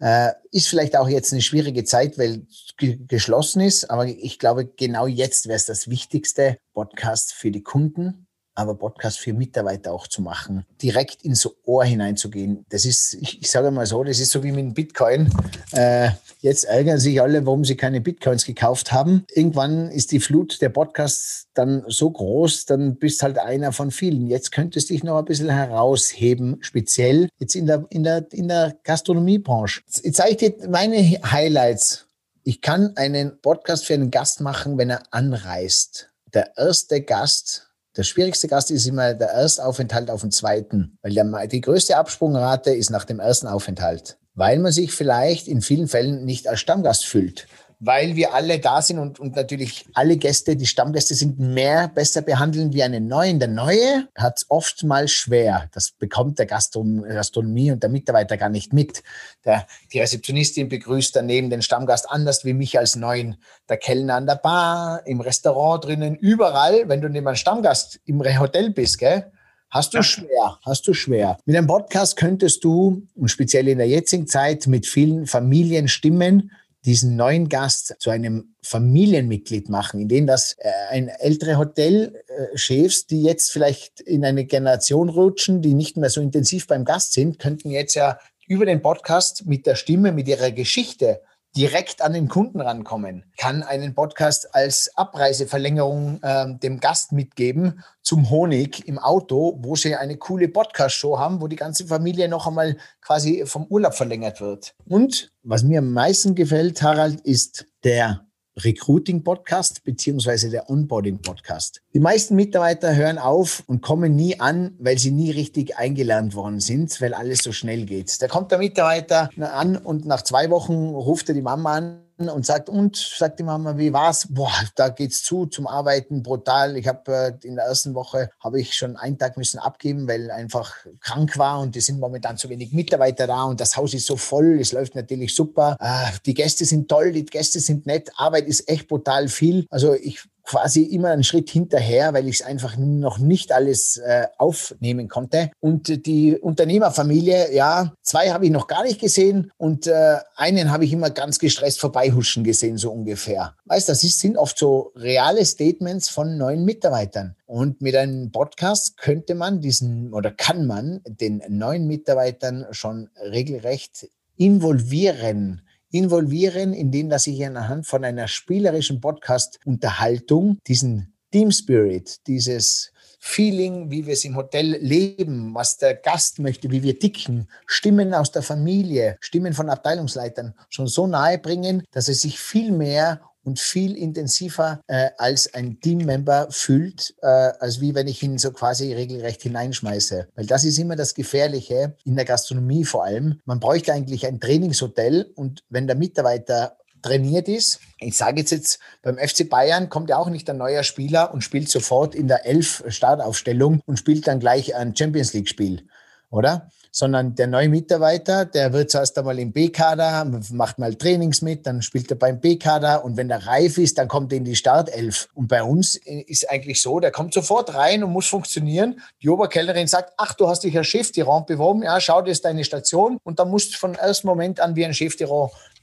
Äh, 0.00 0.32
ist 0.50 0.68
vielleicht 0.68 0.96
auch 0.96 1.08
jetzt 1.08 1.32
eine 1.32 1.40
schwierige 1.40 1.84
Zeit, 1.84 2.18
weil 2.18 2.46
geschlossen 2.76 3.62
ist, 3.62 3.90
aber 3.90 4.06
ich 4.06 4.38
glaube, 4.38 4.66
genau 4.66 5.06
jetzt 5.06 5.46
wäre 5.46 5.56
es 5.56 5.64
das 5.64 5.88
Wichtigste, 5.88 6.58
Podcast 6.74 7.32
für 7.32 7.50
die 7.50 7.62
Kunden, 7.62 8.25
aber 8.56 8.74
Podcast 8.74 9.18
für 9.18 9.32
Mitarbeiter 9.32 9.92
auch 9.92 10.06
zu 10.06 10.22
machen, 10.22 10.64
direkt 10.82 11.22
ins 11.22 11.48
Ohr 11.64 11.84
hineinzugehen. 11.84 12.64
Das 12.70 12.84
ist, 12.84 13.14
ich, 13.14 13.40
ich 13.42 13.50
sage 13.50 13.70
mal 13.70 13.86
so, 13.86 14.02
das 14.02 14.18
ist 14.18 14.30
so 14.30 14.42
wie 14.42 14.52
mit 14.52 14.74
Bitcoin. 14.74 15.30
Äh, 15.72 16.10
jetzt 16.40 16.64
ärgern 16.64 16.98
sich 16.98 17.20
alle, 17.20 17.44
warum 17.44 17.64
sie 17.64 17.76
keine 17.76 18.00
Bitcoins 18.00 18.44
gekauft 18.44 18.92
haben. 18.92 19.24
Irgendwann 19.34 19.90
ist 19.90 20.10
die 20.10 20.20
Flut 20.20 20.60
der 20.62 20.70
Podcasts 20.70 21.48
dann 21.54 21.84
so 21.86 22.10
groß, 22.10 22.66
dann 22.66 22.96
bist 22.96 23.22
halt 23.22 23.38
einer 23.38 23.72
von 23.72 23.90
vielen. 23.90 24.26
Jetzt 24.26 24.52
könntest 24.52 24.88
du 24.88 24.94
dich 24.94 25.04
noch 25.04 25.18
ein 25.18 25.24
bisschen 25.24 25.50
herausheben, 25.50 26.56
speziell 26.60 27.28
jetzt 27.38 27.54
in 27.54 27.66
der, 27.66 27.86
in 27.90 28.04
der, 28.04 28.26
in 28.32 28.48
der 28.48 28.76
Gastronomiebranche. 28.84 29.82
Jetzt 30.02 30.16
zeige 30.16 30.30
ich 30.30 30.36
dir 30.36 30.68
meine 30.68 30.96
Highlights. 30.98 32.06
Ich 32.42 32.60
kann 32.60 32.96
einen 32.96 33.40
Podcast 33.42 33.86
für 33.86 33.94
einen 33.94 34.10
Gast 34.10 34.40
machen, 34.40 34.78
wenn 34.78 34.90
er 34.90 35.02
anreist. 35.10 36.10
Der 36.32 36.56
erste 36.56 37.02
Gast 37.02 37.65
der 37.96 38.02
schwierigste 38.02 38.48
Gast 38.48 38.70
ist 38.70 38.86
immer 38.86 39.14
der 39.14 39.28
Erstaufenthalt 39.28 40.10
auf 40.10 40.20
dem 40.20 40.30
zweiten, 40.30 40.98
weil 41.02 41.14
der, 41.14 41.46
die 41.46 41.60
größte 41.60 41.96
Absprungrate 41.96 42.70
ist 42.70 42.90
nach 42.90 43.04
dem 43.04 43.20
ersten 43.20 43.46
Aufenthalt, 43.46 44.18
weil 44.34 44.58
man 44.58 44.72
sich 44.72 44.92
vielleicht 44.92 45.48
in 45.48 45.62
vielen 45.62 45.88
Fällen 45.88 46.24
nicht 46.24 46.48
als 46.48 46.60
Stammgast 46.60 47.06
fühlt 47.06 47.46
weil 47.78 48.16
wir 48.16 48.32
alle 48.32 48.58
da 48.58 48.80
sind 48.80 48.98
und, 48.98 49.20
und 49.20 49.36
natürlich 49.36 49.86
alle 49.92 50.16
Gäste, 50.16 50.56
die 50.56 50.66
Stammgäste 50.66 51.14
sind 51.14 51.38
mehr 51.38 51.88
besser 51.88 52.22
behandeln 52.22 52.72
wie 52.72 52.82
einen 52.82 53.06
neuen. 53.06 53.38
Der 53.38 53.48
Neue 53.48 54.08
hat 54.16 54.38
es 54.38 54.46
oftmals 54.48 55.12
schwer. 55.12 55.68
Das 55.72 55.90
bekommt 55.90 56.38
der 56.38 56.46
Gastron 56.46 57.02
Gastronomie 57.02 57.72
und 57.72 57.82
der 57.82 57.90
Mitarbeiter 57.90 58.38
gar 58.38 58.48
nicht 58.48 58.72
mit. 58.72 59.02
Der, 59.44 59.66
die 59.92 60.00
Rezeptionistin 60.00 60.68
begrüßt 60.68 61.14
daneben 61.14 61.50
den 61.50 61.60
Stammgast 61.60 62.10
anders 62.10 62.44
wie 62.44 62.54
mich 62.54 62.78
als 62.78 62.96
Neuen. 62.96 63.36
Der 63.68 63.76
Kellner 63.76 64.14
an 64.14 64.26
der 64.26 64.36
Bar, 64.36 65.02
im 65.06 65.20
Restaurant 65.20 65.84
drinnen, 65.84 66.16
überall, 66.16 66.88
wenn 66.88 67.02
du 67.02 67.08
neben 67.08 67.26
einem 67.26 67.36
Stammgast 67.36 68.00
im 68.06 68.22
Hotel 68.38 68.70
bist, 68.70 68.98
gell? 68.98 69.30
Hast 69.68 69.92
du 69.94 70.02
schwer, 70.02 70.58
hast 70.64 70.86
du 70.86 70.94
schwer. 70.94 71.36
Mit 71.44 71.56
einem 71.56 71.66
Podcast 71.66 72.16
könntest 72.16 72.62
du, 72.64 73.02
und 73.14 73.28
speziell 73.28 73.68
in 73.68 73.78
der 73.78 73.88
jetzigen 73.88 74.26
Zeit, 74.26 74.66
mit 74.68 74.86
vielen 74.86 75.26
Familienstimmen 75.26 76.52
diesen 76.86 77.16
neuen 77.16 77.48
Gast 77.48 77.96
zu 77.98 78.10
einem 78.10 78.54
Familienmitglied 78.62 79.68
machen, 79.68 80.00
in 80.00 80.08
dem 80.08 80.26
das 80.26 80.56
äh, 80.58 80.70
ein 80.90 81.08
ältere 81.08 81.58
Hotelchefs, 81.58 83.06
die 83.06 83.22
jetzt 83.22 83.50
vielleicht 83.50 84.00
in 84.00 84.24
eine 84.24 84.44
Generation 84.44 85.08
rutschen, 85.08 85.62
die 85.62 85.74
nicht 85.74 85.96
mehr 85.96 86.10
so 86.10 86.20
intensiv 86.20 86.66
beim 86.68 86.84
Gast 86.84 87.12
sind, 87.12 87.38
könnten 87.40 87.70
jetzt 87.70 87.94
ja 87.94 88.18
über 88.46 88.64
den 88.64 88.80
Podcast 88.80 89.46
mit 89.46 89.66
der 89.66 89.74
Stimme, 89.74 90.12
mit 90.12 90.28
ihrer 90.28 90.52
Geschichte 90.52 91.20
direkt 91.56 92.02
an 92.02 92.12
den 92.12 92.28
Kunden 92.28 92.60
rankommen, 92.60 93.24
kann 93.38 93.62
einen 93.62 93.94
Podcast 93.94 94.54
als 94.54 94.90
Abreiseverlängerung 94.96 96.20
äh, 96.22 96.54
dem 96.58 96.80
Gast 96.80 97.12
mitgeben 97.12 97.82
zum 98.02 98.28
Honig 98.30 98.86
im 98.86 98.98
Auto, 98.98 99.58
wo 99.62 99.74
sie 99.74 99.96
eine 99.96 100.16
coole 100.18 100.48
Podcast-Show 100.48 101.18
haben, 101.18 101.40
wo 101.40 101.48
die 101.48 101.56
ganze 101.56 101.86
Familie 101.86 102.28
noch 102.28 102.46
einmal 102.46 102.76
quasi 103.00 103.44
vom 103.46 103.66
Urlaub 103.66 103.94
verlängert 103.94 104.40
wird. 104.40 104.74
Und 104.86 105.32
was 105.42 105.62
mir 105.62 105.78
am 105.78 105.92
meisten 105.92 106.34
gefällt, 106.34 106.82
Harald, 106.82 107.20
ist 107.22 107.66
der 107.84 108.25
Recruiting-Podcast 108.58 109.84
beziehungsweise 109.84 110.50
der 110.50 110.70
Onboarding-Podcast. 110.70 111.82
Die 111.94 112.00
meisten 112.00 112.36
Mitarbeiter 112.36 112.94
hören 112.94 113.18
auf 113.18 113.62
und 113.66 113.82
kommen 113.82 114.16
nie 114.16 114.40
an, 114.40 114.74
weil 114.78 114.98
sie 114.98 115.10
nie 115.10 115.30
richtig 115.30 115.76
eingelernt 115.76 116.34
worden 116.34 116.60
sind, 116.60 117.00
weil 117.00 117.14
alles 117.14 117.40
so 117.40 117.52
schnell 117.52 117.84
geht. 117.84 118.20
Da 118.22 118.28
kommt 118.28 118.50
der 118.50 118.58
Mitarbeiter 118.58 119.30
an 119.38 119.76
und 119.76 120.06
nach 120.06 120.22
zwei 120.22 120.50
Wochen 120.50 120.94
ruft 120.94 121.28
er 121.28 121.34
die 121.34 121.42
Mama 121.42 121.74
an 121.74 122.05
und 122.18 122.46
sagt, 122.46 122.68
und, 122.68 122.96
sagt 122.96 123.38
die 123.38 123.42
Mama, 123.42 123.76
wie 123.76 123.92
war's? 123.92 124.26
Boah, 124.30 124.52
da 124.74 124.88
geht's 124.88 125.22
zu 125.22 125.46
zum 125.46 125.66
Arbeiten, 125.66 126.22
brutal. 126.22 126.76
Ich 126.76 126.88
habe 126.88 127.36
äh, 127.42 127.46
in 127.46 127.56
der 127.56 127.66
ersten 127.66 127.94
Woche 127.94 128.30
habe 128.40 128.60
ich 128.60 128.74
schon 128.74 128.96
einen 128.96 129.18
Tag 129.18 129.36
müssen 129.36 129.58
abgeben, 129.58 130.08
weil 130.08 130.30
einfach 130.30 130.74
krank 131.00 131.36
war 131.38 131.60
und 131.60 131.76
es 131.76 131.86
sind 131.86 132.00
momentan 132.00 132.36
zu 132.36 132.48
wenig 132.48 132.72
Mitarbeiter 132.72 133.26
da 133.26 133.44
und 133.44 133.60
das 133.60 133.76
Haus 133.76 133.94
ist 133.94 134.06
so 134.06 134.16
voll, 134.16 134.58
es 134.60 134.72
läuft 134.72 134.94
natürlich 134.94 135.34
super. 135.34 135.76
Äh, 135.80 136.12
die 136.24 136.34
Gäste 136.34 136.64
sind 136.64 136.88
toll, 136.88 137.12
die 137.12 137.24
Gäste 137.26 137.60
sind 137.60 137.86
nett, 137.86 138.10
Arbeit 138.16 138.46
ist 138.46 138.68
echt 138.68 138.88
brutal 138.88 139.28
viel. 139.28 139.66
Also 139.70 139.94
ich 139.94 140.22
quasi 140.46 140.82
immer 140.84 141.10
einen 141.10 141.24
Schritt 141.24 141.50
hinterher, 141.50 142.14
weil 142.14 142.28
ich 142.28 142.40
es 142.40 142.46
einfach 142.46 142.76
noch 142.78 143.18
nicht 143.18 143.52
alles 143.52 143.98
äh, 143.98 144.26
aufnehmen 144.38 145.08
konnte. 145.08 145.50
Und 145.60 146.06
die 146.06 146.38
Unternehmerfamilie, 146.38 147.52
ja, 147.52 147.92
zwei 148.02 148.30
habe 148.30 148.46
ich 148.46 148.52
noch 148.52 148.68
gar 148.68 148.84
nicht 148.84 149.00
gesehen 149.00 149.50
und 149.58 149.86
äh, 149.86 150.18
einen 150.36 150.70
habe 150.70 150.84
ich 150.84 150.92
immer 150.92 151.10
ganz 151.10 151.38
gestresst 151.38 151.80
vorbeihuschen 151.80 152.44
gesehen, 152.44 152.78
so 152.78 152.92
ungefähr. 152.92 153.54
Weißt, 153.66 153.88
das 153.88 154.04
ist, 154.04 154.20
sind 154.20 154.38
oft 154.38 154.58
so 154.58 154.92
reale 154.94 155.44
Statements 155.44 156.08
von 156.08 156.38
neuen 156.38 156.64
Mitarbeitern. 156.64 157.36
Und 157.46 157.80
mit 157.80 157.96
einem 157.96 158.30
Podcast 158.30 158.96
könnte 158.96 159.34
man 159.34 159.60
diesen 159.60 160.12
oder 160.14 160.30
kann 160.30 160.66
man 160.66 161.00
den 161.06 161.42
neuen 161.48 161.86
Mitarbeitern 161.86 162.66
schon 162.70 163.10
regelrecht 163.20 164.08
involvieren 164.36 165.62
involvieren, 165.90 166.72
indem 166.72 167.08
dass 167.08 167.26
ich 167.26 167.44
anhand 167.44 167.86
von 167.86 168.04
einer 168.04 168.28
spielerischen 168.28 169.00
Podcast-Unterhaltung 169.00 170.58
diesen 170.66 171.14
Team 171.32 171.50
Spirit, 171.50 172.26
dieses 172.26 172.92
Feeling, 173.18 173.90
wie 173.90 174.06
wir 174.06 174.12
es 174.12 174.24
im 174.24 174.36
Hotel 174.36 174.76
leben, 174.80 175.54
was 175.54 175.78
der 175.78 175.94
Gast 175.94 176.38
möchte, 176.38 176.70
wie 176.70 176.82
wir 176.82 176.98
ticken, 176.98 177.48
Stimmen 177.66 178.14
aus 178.14 178.30
der 178.30 178.42
Familie, 178.42 179.16
Stimmen 179.20 179.52
von 179.52 179.68
Abteilungsleitern 179.68 180.54
schon 180.68 180.86
so 180.86 181.06
nahe 181.06 181.38
bringen, 181.38 181.82
dass 181.90 182.08
es 182.08 182.20
sich 182.20 182.38
viel 182.38 182.70
mehr 182.70 183.20
und 183.46 183.60
viel 183.60 183.96
intensiver 183.96 184.80
äh, 184.88 185.10
als 185.18 185.54
ein 185.54 185.80
Teammember 185.80 186.48
fühlt, 186.50 187.14
äh, 187.22 187.26
als 187.26 187.80
wie 187.80 187.94
wenn 187.94 188.08
ich 188.08 188.22
ihn 188.22 188.38
so 188.38 188.50
quasi 188.50 188.92
regelrecht 188.92 189.42
hineinschmeiße. 189.42 190.28
Weil 190.34 190.46
das 190.46 190.64
ist 190.64 190.78
immer 190.78 190.96
das 190.96 191.14
Gefährliche 191.14 191.96
in 192.04 192.16
der 192.16 192.24
Gastronomie 192.24 192.84
vor 192.84 193.04
allem. 193.04 193.40
Man 193.44 193.60
bräuchte 193.60 193.92
eigentlich 193.92 194.26
ein 194.26 194.40
Trainingshotel 194.40 195.32
und 195.36 195.62
wenn 195.70 195.86
der 195.86 195.96
Mitarbeiter 195.96 196.76
trainiert 197.02 197.48
ist. 197.48 197.78
Ich 198.00 198.16
sage 198.16 198.40
jetzt 198.40 198.50
jetzt, 198.50 198.80
beim 199.02 199.16
FC 199.16 199.48
Bayern 199.48 199.88
kommt 199.88 200.10
ja 200.10 200.18
auch 200.18 200.28
nicht 200.28 200.50
ein 200.50 200.56
neuer 200.56 200.82
Spieler 200.82 201.32
und 201.32 201.42
spielt 201.42 201.68
sofort 201.68 202.16
in 202.16 202.26
der 202.26 202.46
Elf 202.46 202.82
Startaufstellung 202.88 203.80
und 203.86 203.98
spielt 203.98 204.26
dann 204.26 204.40
gleich 204.40 204.74
ein 204.74 204.96
Champions 204.96 205.32
League 205.32 205.48
Spiel, 205.48 205.86
oder? 206.30 206.68
Sondern 206.96 207.34
der 207.34 207.46
neue 207.46 207.68
Mitarbeiter, 207.68 208.46
der 208.46 208.72
wird 208.72 208.90
zuerst 208.90 209.18
einmal 209.18 209.38
im 209.38 209.52
B-Kader, 209.52 210.40
macht 210.52 210.78
mal 210.78 210.94
Trainings 210.94 211.42
mit, 211.42 211.66
dann 211.66 211.82
spielt 211.82 212.10
er 212.10 212.16
beim 212.16 212.40
B-Kader 212.40 213.04
und 213.04 213.18
wenn 213.18 213.28
er 213.28 213.46
reif 213.46 213.76
ist, 213.76 213.98
dann 213.98 214.08
kommt 214.08 214.32
er 214.32 214.38
in 214.38 214.44
die 214.44 214.56
Startelf. 214.56 215.28
Und 215.34 215.48
bei 215.48 215.62
uns 215.62 215.96
ist 215.96 216.48
eigentlich 216.50 216.80
so, 216.80 216.98
der 216.98 217.10
kommt 217.10 217.34
sofort 217.34 217.74
rein 217.74 218.02
und 218.02 218.12
muss 218.12 218.28
funktionieren. 218.28 218.98
Die 219.22 219.28
Oberkellnerin 219.28 219.88
sagt, 219.88 220.14
ach, 220.16 220.32
du 220.32 220.48
hast 220.48 220.64
dich 220.64 220.74
als 220.78 220.86
Chef 220.86 221.12
die 221.12 221.20
Raum 221.20 221.44
beworben, 221.44 221.82
ja, 221.82 222.00
schau, 222.00 222.22
das 222.22 222.30
ist 222.30 222.46
deine 222.46 222.64
Station 222.64 223.18
und 223.24 223.40
dann 223.40 223.50
musst 223.50 223.74
du 223.74 223.78
von 223.78 223.94
ersten 223.94 224.26
Moment 224.26 224.58
an 224.60 224.74
wie 224.74 224.86
ein 224.86 224.94
Chef 224.94 225.16
die 225.16 225.26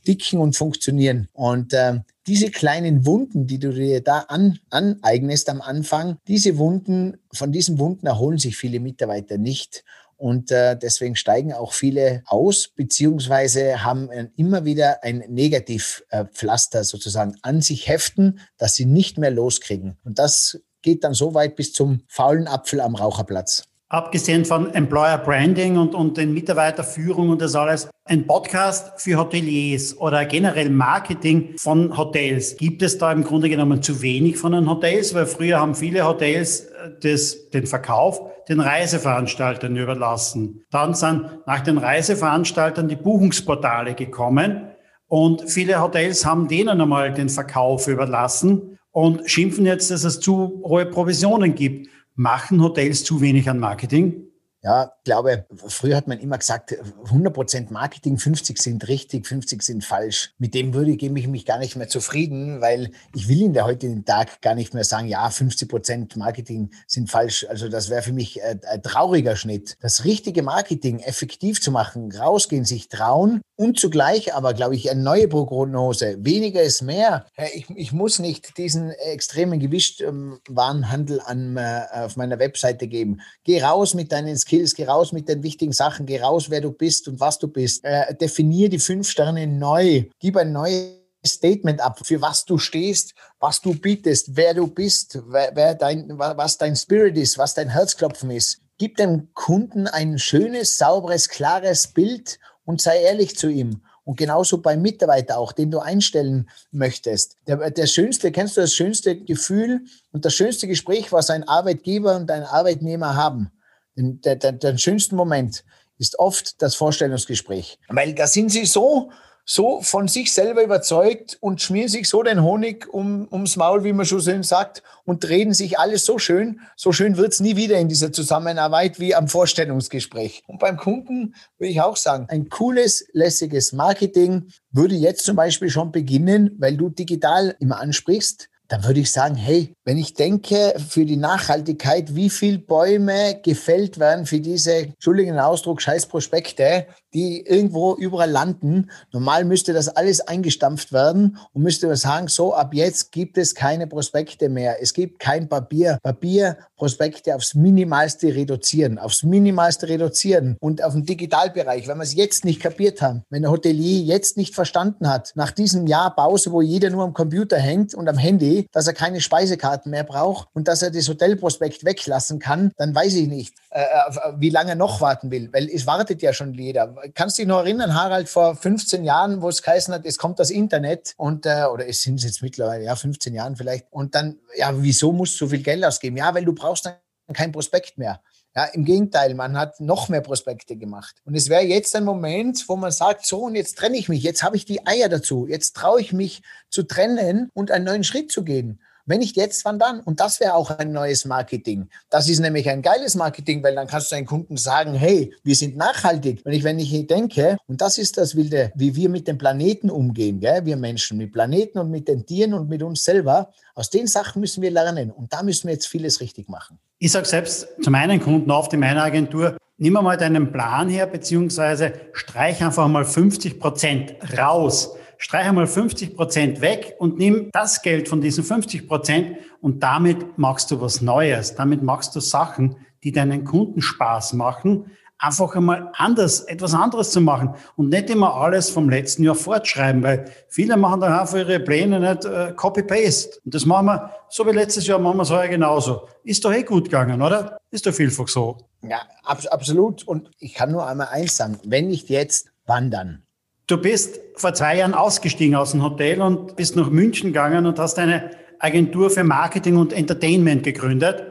dicken 0.08 0.40
und 0.40 0.56
funktionieren. 0.56 1.28
Und 1.34 1.74
äh, 1.74 2.00
diese 2.26 2.50
kleinen 2.50 3.06
Wunden, 3.06 3.48
die 3.48 3.60
du 3.60 3.72
dir 3.72 4.02
da 4.02 4.26
an, 4.30 4.60
aneignest 4.70 5.48
am 5.50 5.62
Anfang, 5.62 6.18
diese 6.28 6.58
Wunden, 6.58 7.18
von 7.32 7.52
diesen 7.52 7.80
Wunden 7.80 8.08
erholen 8.08 8.38
sich 8.38 8.58
viele 8.58 8.80
Mitarbeiter 8.80 9.38
nicht. 9.38 9.84
Und 10.24 10.52
äh, 10.52 10.78
deswegen 10.78 11.18
steigen 11.18 11.52
auch 11.52 11.74
viele 11.74 12.24
aus, 12.28 12.70
beziehungsweise 12.70 13.84
haben 13.84 14.10
immer 14.38 14.64
wieder 14.64 15.04
ein 15.04 15.18
Negativpflaster 15.28 16.86
sozusagen 16.86 17.36
an 17.42 17.60
sich 17.60 17.90
heften, 17.90 18.40
dass 18.58 18.74
sie 18.74 18.86
nicht 18.86 19.18
mehr 19.18 19.32
loskriegen. 19.32 19.98
Und 20.06 20.20
das 20.20 20.62
geht 20.82 21.04
dann 21.04 21.14
so 21.14 21.34
weit 21.34 21.58
bis 21.58 21.74
zum 21.74 22.04
faulen 22.08 22.48
Apfel 22.48 22.80
am 22.80 22.96
Raucherplatz. 22.96 23.66
Abgesehen 23.90 24.46
von 24.46 24.74
Employer 24.74 25.18
Branding 25.20 25.78
und, 25.78 25.94
und 25.94 26.18
den 26.18 26.34
Mitarbeiterführung 26.34 27.30
und 27.30 27.42
das 27.42 27.56
alles, 27.56 27.90
ein 28.06 28.28
Podcast 28.28 29.00
für 29.02 29.18
Hoteliers 29.18 29.98
oder 29.98 30.26
generell 30.26 30.70
Marketing 30.70 31.56
von 31.58 31.96
Hotels. 31.96 32.58
Gibt 32.58 32.82
es 32.82 32.98
da 32.98 33.12
im 33.12 33.24
Grunde 33.24 33.50
genommen 33.50 33.82
zu 33.82 34.02
wenig 34.02 34.38
von 34.38 34.52
den 34.52 34.70
Hotels? 34.70 35.14
Weil 35.14 35.26
früher 35.26 35.60
haben 35.60 35.76
viele 35.76 36.06
Hotels 36.06 36.62
äh, 36.62 36.92
das, 37.02 37.50
den 37.52 37.66
Verkauf 37.66 38.22
den 38.50 38.60
Reiseveranstaltern 38.60 39.76
überlassen. 39.76 40.66
Dann 40.70 40.94
sind 40.94 41.30
nach 41.46 41.62
den 41.62 41.78
Reiseveranstaltern 41.78 42.88
die 42.88 42.96
Buchungsportale 42.96 43.94
gekommen 43.94 44.70
und 45.08 45.50
viele 45.50 45.82
Hotels 45.82 46.26
haben 46.26 46.48
denen 46.48 46.82
einmal 46.82 47.14
den 47.14 47.30
Verkauf 47.30 47.88
überlassen 47.88 48.80
und 48.92 49.30
schimpfen 49.30 49.66
jetzt, 49.66 49.92
dass 49.92 50.04
es 50.04 50.20
zu 50.20 50.62
hohe 50.64 50.86
Provisionen 50.86 51.56
gibt. 51.56 51.88
Machen 52.16 52.62
Hotels 52.62 53.04
zu 53.04 53.22
wenig 53.22 53.50
an 53.50 53.60
Marketing? 53.60 54.33
Ja, 54.64 54.94
glaube, 55.04 55.46
früher 55.68 55.98
hat 55.98 56.08
man 56.08 56.20
immer 56.20 56.38
gesagt, 56.38 56.72
100% 56.72 57.74
Marketing, 57.74 58.18
50 58.18 58.58
sind 58.58 58.88
richtig, 58.88 59.28
50 59.28 59.62
sind 59.62 59.84
falsch. 59.84 60.32
Mit 60.38 60.54
dem 60.54 60.74
würde 60.74 60.92
ich 60.92 61.12
mich, 61.12 61.28
mich 61.28 61.46
gar 61.46 61.60
nicht 61.60 61.76
mehr 61.76 61.90
zufrieden, 61.90 62.62
weil 62.62 62.92
ich 63.14 63.28
will 63.28 63.42
in 63.42 63.52
der 63.52 63.66
heutigen 63.66 64.06
Tag 64.06 64.42
gar 64.42 64.56
nicht 64.56 64.74
mehr 64.74 64.86
sagen, 64.86 65.10
ja, 65.10 65.28
50% 65.28 66.18
Marketing 66.18 66.72
sind 66.88 67.12
falsch. 67.12 67.46
Also 67.50 67.68
das 67.68 67.90
wäre 67.90 68.04
für 68.04 68.14
mich 68.14 68.42
ein, 68.42 68.62
ein 68.64 68.82
trauriger 68.82 69.36
Schnitt. 69.36 69.76
Das 69.82 70.06
richtige 70.06 70.44
Marketing 70.44 71.00
effektiv 71.00 71.62
zu 71.62 71.72
machen, 71.72 72.10
rausgehen, 72.14 72.64
sich 72.64 72.88
trauen 72.88 73.42
und 73.58 73.78
zugleich 73.78 74.34
aber, 74.34 74.54
glaube 74.54 74.76
ich, 74.76 74.90
eine 74.90 75.04
neue 75.04 75.28
Prognose. 75.28 76.16
Weniger 76.20 76.62
ist 76.62 76.82
mehr. 76.82 77.26
Ich, 77.54 77.70
ich 77.76 77.92
muss 77.92 78.20
nicht 78.20 78.58
diesen 78.58 78.92
extremen 78.92 79.60
Gewichtwarenhandel 79.60 81.20
an, 81.20 81.58
äh, 81.58 81.82
auf 81.92 82.16
meiner 82.16 82.40
Webseite 82.40 82.88
geben. 82.88 83.20
Geh 83.44 83.62
raus 83.62 83.94
mit 83.94 84.14
deinen 84.14 84.38
Skills 84.38 84.53
Skills, 84.54 84.76
geh 84.76 84.86
raus 84.86 85.12
mit 85.12 85.28
den 85.28 85.42
wichtigen 85.42 85.72
Sachen, 85.72 86.06
geh 86.06 86.22
raus, 86.22 86.50
wer 86.50 86.62
du 86.62 86.72
bist 86.72 87.08
und 87.08 87.20
was 87.20 87.40
du 87.40 87.48
bist. 87.48 87.84
Äh, 87.84 88.16
definier 88.16 88.70
die 88.70 88.80
fünf 88.80 89.10
Sterne 89.10 89.48
neu, 89.48 90.04
gib 90.20 90.38
ein 90.38 90.52
neues 90.52 91.00
Statement 91.26 91.82
ab, 91.82 92.00
für 92.04 92.22
was 92.22 92.46
du 92.46 92.58
stehst, 92.60 93.14
was 93.40 93.62
du 93.62 93.74
bietest, 93.74 94.36
wer 94.36 94.54
du 94.54 94.68
bist, 94.68 95.20
wer, 95.28 95.52
wer 95.56 95.74
dein, 95.74 96.08
was 96.18 96.58
dein 96.58 96.76
Spirit 96.76 97.18
ist, 97.18 97.38
was 97.38 97.56
dein 97.56 97.70
Herzklopfen 97.70 98.30
ist. 98.30 98.60
Gib 98.78 98.98
dem 98.98 99.34
Kunden 99.34 99.88
ein 99.88 100.20
schönes, 100.20 100.78
sauberes, 100.78 101.30
klares 101.30 101.88
Bild 101.88 102.40
und 102.66 102.82
sei 102.82 103.02
ehrlich 103.02 103.38
zu 103.38 103.50
ihm. 103.50 103.82
Und 104.06 104.18
genauso 104.18 104.58
beim 104.58 104.82
Mitarbeiter 104.82 105.38
auch, 105.38 105.54
den 105.54 105.72
du 105.72 105.80
einstellen 105.80 106.50
möchtest. 106.72 107.38
Der, 107.48 107.72
der 107.72 107.88
schönste, 107.88 108.34
kennst 108.34 108.58
du 108.58 108.62
das 108.62 108.74
schönste 108.74 109.16
Gefühl 109.16 109.86
und 110.12 110.26
das 110.26 110.34
schönste 110.34 110.68
Gespräch, 110.68 111.14
was 111.14 111.30
ein 111.30 111.48
Arbeitgeber 111.48 112.18
und 112.18 112.30
ein 112.30 112.44
Arbeitnehmer 112.44 113.16
haben? 113.16 113.50
Den, 113.96 114.22
der, 114.22 114.36
der, 114.36 114.54
der 114.54 114.78
schönste 114.78 115.16
Moment 115.16 115.64
ist 115.98 116.20
oft 116.20 116.62
das 116.62 116.76
Vorstellungsgespräch. 116.76 117.80
Weil 117.90 118.14
da 118.14 118.28
sind 118.28 118.50
sie 118.50 118.66
so, 118.66 119.12
so 119.46 119.82
von 119.82 120.08
sich 120.08 120.34
selber 120.34 120.64
überzeugt 120.64 121.38
und 121.42 121.62
schmieren 121.62 121.90
sich 121.90 122.08
so 122.08 122.24
den 122.24 122.42
Honig 122.42 122.88
um, 122.94 123.28
ums 123.32 123.58
Maul, 123.58 123.84
wie 123.84 123.94
man 123.94 124.06
schon 124.06 124.22
schön 124.22 124.44
sagt, 124.44 124.84
und 125.06 125.28
reden 125.28 125.54
sich 125.54 125.78
alles 125.78 126.06
so 126.06 126.18
schön. 126.18 126.62
So 126.76 126.92
schön 126.92 127.18
wird's 127.18 127.42
nie 127.42 127.56
wieder 127.56 127.78
in 127.78 127.90
dieser 127.90 128.12
Zusammenarbeit 128.12 129.00
wie 129.00 129.16
am 129.16 129.28
Vorstellungsgespräch. 129.28 130.44
Und 130.48 130.60
beim 130.60 130.78
Kunden 130.78 131.36
würde 131.58 131.72
ich 131.72 131.82
auch 131.82 131.98
sagen, 131.98 132.28
ein 132.30 132.50
cooles, 132.50 133.06
lässiges 133.12 133.74
Marketing 133.74 134.48
würde 134.72 134.96
jetzt 134.96 135.26
zum 135.26 135.36
Beispiel 135.36 135.70
schon 135.70 135.92
beginnen, 135.92 136.56
weil 136.60 136.78
du 136.78 136.90
digital 136.90 137.56
immer 137.60 137.80
ansprichst 137.80 138.50
dann 138.74 138.86
würde 138.86 139.02
ich 139.02 139.12
sagen, 139.12 139.36
hey, 139.36 139.72
wenn 139.86 140.00
ich 140.00 140.16
denke 140.16 140.74
für 140.80 141.06
die 141.06 141.16
Nachhaltigkeit, 141.16 142.16
wie 142.16 142.32
viel 142.32 142.58
Bäume 142.58 143.40
gefällt 143.44 144.00
werden 144.00 144.26
für 144.26 144.40
diese, 144.40 144.74
entschuldigen 144.74 145.38
Ausdruck, 145.38 145.80
Scheißprospekte, 145.80 146.88
die 147.14 147.42
irgendwo 147.46 147.94
überall 147.94 148.32
landen. 148.32 148.90
Normal 149.12 149.46
müsste 149.46 149.74
das 149.74 149.90
alles 149.90 150.22
eingestampft 150.22 150.92
werden 150.92 151.38
und 151.54 151.62
müsste 151.62 151.86
man 151.86 151.96
sagen, 151.98 152.28
so 152.28 152.56
ab 152.56 152.74
jetzt 152.74 153.12
gibt 153.12 153.38
es 153.38 153.54
keine 153.54 153.86
Prospekte 153.86 154.50
mehr. 154.50 154.82
Es 154.82 154.94
gibt 154.94 155.20
kein 155.20 155.48
Papier. 155.48 156.00
Papierprospekte 156.02 157.36
aufs 157.36 157.54
Minimalste 157.54 158.34
reduzieren, 158.34 158.98
aufs 158.98 159.22
Minimalste 159.22 159.88
reduzieren 159.88 160.58
und 160.60 160.84
auf 160.84 160.94
den 160.94 161.06
Digitalbereich, 161.06 161.88
wenn 161.88 161.98
wir 161.98 162.04
es 162.04 162.16
jetzt 162.16 162.44
nicht 162.44 162.60
kapiert 162.60 163.04
haben, 163.04 163.22
wenn 163.30 163.44
der 163.44 163.52
Hotelier 163.52 164.02
jetzt 164.02 164.36
nicht 164.36 164.56
verstanden 164.56 165.08
hat, 165.08 165.32
nach 165.36 165.52
diesem 165.52 165.86
Jahr 165.86 166.16
Pause, 166.16 166.52
wo 166.52 166.62
jeder 166.62 166.90
nur 166.90 167.04
am 167.04 167.14
Computer 167.14 167.58
hängt 167.58 167.94
und 167.94 168.10
am 168.10 168.18
Handy, 168.18 168.63
dass 168.72 168.88
er 168.88 168.94
keine 168.94 169.22
Speisekarten 169.22 169.92
mehr 169.92 170.04
braucht 170.04 170.48
und 170.54 170.68
dass 170.68 170.82
er 170.82 170.92
das 170.92 171.08
Hotelprospekt 171.08 171.86
weglassen 171.86 172.40
kann, 172.40 172.72
dann 172.78 172.96
weiß 172.96 173.14
ich 173.16 173.28
nicht, 173.28 173.56
äh, 173.70 173.82
äh 173.82 174.34
wie 174.38 174.50
lange 174.50 174.76
noch 174.76 175.02
warten 175.02 175.32
will, 175.32 175.50
weil 175.52 175.70
es 175.70 175.86
wartet 175.86 176.22
ja 176.22 176.34
schon 176.34 176.54
jeder 176.54 176.94
kannst 177.14 177.38
du 177.38 177.42
dich 177.42 177.48
noch 177.48 177.60
erinnern, 177.60 177.94
Harald, 177.94 178.30
vor 178.30 178.56
15 178.56 179.04
Jahren, 179.04 179.42
wo 179.42 179.50
es 179.50 179.62
geheißen 179.62 179.94
hat, 179.94 180.06
es 180.06 180.18
kommt 180.18 180.40
das 180.40 180.50
Internet 180.50 181.14
und, 181.18 181.46
äh, 181.46 181.66
oder 181.72 181.88
es 181.88 182.02
sind 182.02 182.22
jetzt 182.24 182.42
mittlerweile, 182.42 182.86
ja, 182.86 182.96
15 182.96 183.34
Jahren 183.34 183.56
vielleicht. 183.56 183.92
Und 183.92 184.16
dann, 184.16 184.40
ja, 184.56 184.72
wieso 184.76 185.12
musst 185.12 185.36
du 185.36 185.46
so 185.46 185.50
viel 185.50 185.64
Geld 185.64 185.84
ausgeben? 185.84 186.18
Ja, 186.18 186.34
weil 186.34 186.46
du 186.46 186.54
brauchst 186.54 186.88
ein 186.88 186.96
kein 187.34 187.52
Prospekt 187.52 187.98
mehr. 187.98 188.22
Ja, 188.56 188.66
im 188.66 188.86
Gegenteil, 188.86 189.34
man 189.34 189.58
hat 189.58 189.80
noch 189.80 190.10
mehr 190.10 190.22
Prospekte 190.22 190.76
gemacht. 190.76 191.16
Und 191.26 191.36
es 191.36 191.50
wäre 191.50 191.64
jetzt 191.64 191.96
ein 191.96 192.04
Moment, 192.04 192.64
wo 192.68 192.76
man 192.76 192.92
sagt, 192.92 193.26
so, 193.26 193.40
und 193.46 193.56
jetzt 193.56 193.78
trenne 193.78 193.98
ich 193.98 194.10
mich, 194.10 194.22
jetzt 194.22 194.44
habe 194.44 194.56
ich 194.56 194.66
die 194.66 194.86
Eier 194.86 195.10
dazu, 195.10 195.48
jetzt 195.48 195.76
traue 195.76 196.02
ich 196.02 196.14
mich 196.14 196.44
zu 196.70 196.84
trennen 196.84 197.50
und 197.54 197.72
einen 197.72 197.86
neuen 197.86 198.04
Schritt 198.04 198.32
zu 198.32 198.44
gehen. 198.44 198.80
Wenn 199.06 199.20
nicht 199.20 199.36
jetzt, 199.36 199.66
wann 199.66 199.80
dann? 199.80 200.00
Und 200.00 200.22
das 200.22 200.40
wäre 200.40 200.54
auch 200.54 200.70
ein 200.70 200.94
neues 200.94 201.26
Marketing. 201.26 201.90
Das 202.10 202.30
ist 202.30 202.40
nämlich 202.40 202.70
ein 202.70 202.82
geiles 202.82 203.16
Marketing, 203.16 203.62
weil 203.62 203.76
dann 203.76 203.88
kannst 203.88 204.12
du 204.12 204.16
deinen 204.16 204.26
Kunden 204.26 204.56
sagen, 204.56 204.94
hey, 204.94 205.34
wir 205.44 205.56
sind 205.56 205.76
nachhaltig. 205.76 206.46
Und 206.46 206.54
ich, 206.54 206.64
wenn 206.64 206.80
ich 206.80 207.08
denke, 207.08 207.58
und 207.68 207.82
das 207.82 207.98
ist 207.98 208.18
das 208.18 208.36
Wilde, 208.36 208.72
wie 208.76 208.96
wir 208.96 209.10
mit 209.10 209.28
dem 209.28 209.38
Planeten 209.38 209.90
umgehen, 209.90 210.40
gell? 210.40 210.64
wir 210.66 210.78
Menschen, 210.78 211.18
mit 211.18 211.34
Planeten 211.34 211.80
und 211.80 211.90
mit 211.90 212.08
den 212.08 212.26
Tieren 212.26 212.54
und 212.54 212.70
mit 212.70 212.82
uns 212.82 213.04
selber, 213.04 213.52
aus 213.76 213.90
den 213.90 214.08
Sachen 214.08 214.40
müssen 214.40 214.62
wir 214.62 214.72
lernen. 214.72 215.12
Und 215.12 215.34
da 215.34 215.44
müssen 215.44 215.68
wir 215.68 215.74
jetzt 215.74 215.88
vieles 215.88 216.22
richtig 216.22 216.48
machen. 216.48 216.80
Ich 217.04 217.12
sage 217.12 217.26
selbst 217.26 217.68
zu 217.82 217.92
meinen 217.92 218.22
Kunden 218.22 218.50
oft 218.50 218.72
in 218.72 218.80
meiner 218.80 219.04
Agentur, 219.04 219.58
nimm 219.78 219.92
mal 219.92 220.16
deinen 220.16 220.54
Plan 220.54 220.88
her, 220.88 221.06
beziehungsweise 221.06 221.92
streich 222.14 222.64
einfach 222.64 222.88
mal 222.88 223.04
50 223.04 223.60
Prozent 223.60 224.16
raus 224.38 224.96
streich 225.24 225.46
einmal 225.46 225.68
50 225.68 226.16
Prozent 226.16 226.60
weg 226.60 226.96
und 227.00 227.18
nimm 227.18 227.50
das 227.54 227.82
Geld 227.82 228.10
von 228.10 228.20
diesen 228.20 228.44
50 228.44 228.88
Prozent 228.88 229.38
und 229.62 229.82
damit 229.82 230.38
machst 230.38 230.70
du 230.70 230.82
was 230.82 231.02
Neues. 231.02 231.56
Damit 231.56 231.82
machst 231.82 232.14
du 232.16 232.20
Sachen, 232.20 232.76
die 233.04 233.14
deinen 233.14 233.46
Kunden 233.46 233.82
Spaß 233.82 234.34
machen. 234.34 234.92
Einfach 235.20 235.56
einmal 235.56 235.90
anders, 235.94 236.42
etwas 236.42 236.74
anderes 236.74 237.12
zu 237.12 237.22
machen 237.22 237.56
und 237.78 237.90
nicht 237.90 238.10
immer 238.10 238.34
alles 238.34 238.70
vom 238.70 238.90
letzten 238.90 239.24
Jahr 239.24 239.36
fortschreiben, 239.36 240.04
weil 240.04 240.26
viele 240.50 240.76
machen 240.76 241.00
dann 241.02 241.14
einfach 241.14 241.38
ihre 241.38 241.60
Pläne 241.60 242.00
nicht 242.00 242.26
äh, 242.26 242.52
Copy-Paste. 242.56 243.40
Und 243.46 243.54
das 243.54 243.66
machen 243.66 243.86
wir, 243.86 244.12
so 244.30 244.46
wie 244.46 244.52
letztes 244.52 244.86
Jahr, 244.86 245.00
machen 245.00 245.18
wir 245.18 245.24
es 245.24 245.32
heuer 245.32 245.48
genauso. 245.48 246.08
Ist 246.24 246.44
doch 246.44 246.54
eh 246.54 246.64
gut 246.64 246.86
gegangen, 246.86 247.22
oder? 247.22 247.58
Ist 247.72 247.86
doch 247.86 247.94
vielfach 247.94 248.28
so. 248.28 248.58
Ja, 248.82 249.02
ab, 249.24 249.40
absolut. 249.50 250.04
Und 250.06 250.30
ich 250.40 250.56
kann 250.56 250.72
nur 250.72 250.86
einmal 250.86 251.08
eins 251.08 251.38
sagen, 251.38 251.58
wenn 251.64 251.88
nicht 251.88 252.10
jetzt, 252.10 252.50
wann 252.66 252.92
dann? 252.92 253.24
Du 253.68 253.78
bist 253.78 254.20
vor 254.36 254.54
zwei 254.54 254.78
Jahren 254.78 254.94
ausgestiegen 254.94 255.56
aus 255.56 255.72
dem 255.72 255.84
Hotel 255.84 256.22
und 256.22 256.58
bist 256.58 256.76
nach 256.76 256.90
München 256.90 257.30
gegangen 257.30 257.66
und 257.66 257.80
hast 257.80 257.98
eine 257.98 258.32
Agentur 258.60 259.10
für 259.10 259.24
Marketing 259.24 259.78
und 259.78 259.94
Entertainment 259.94 260.64
gegründet. 260.64 261.24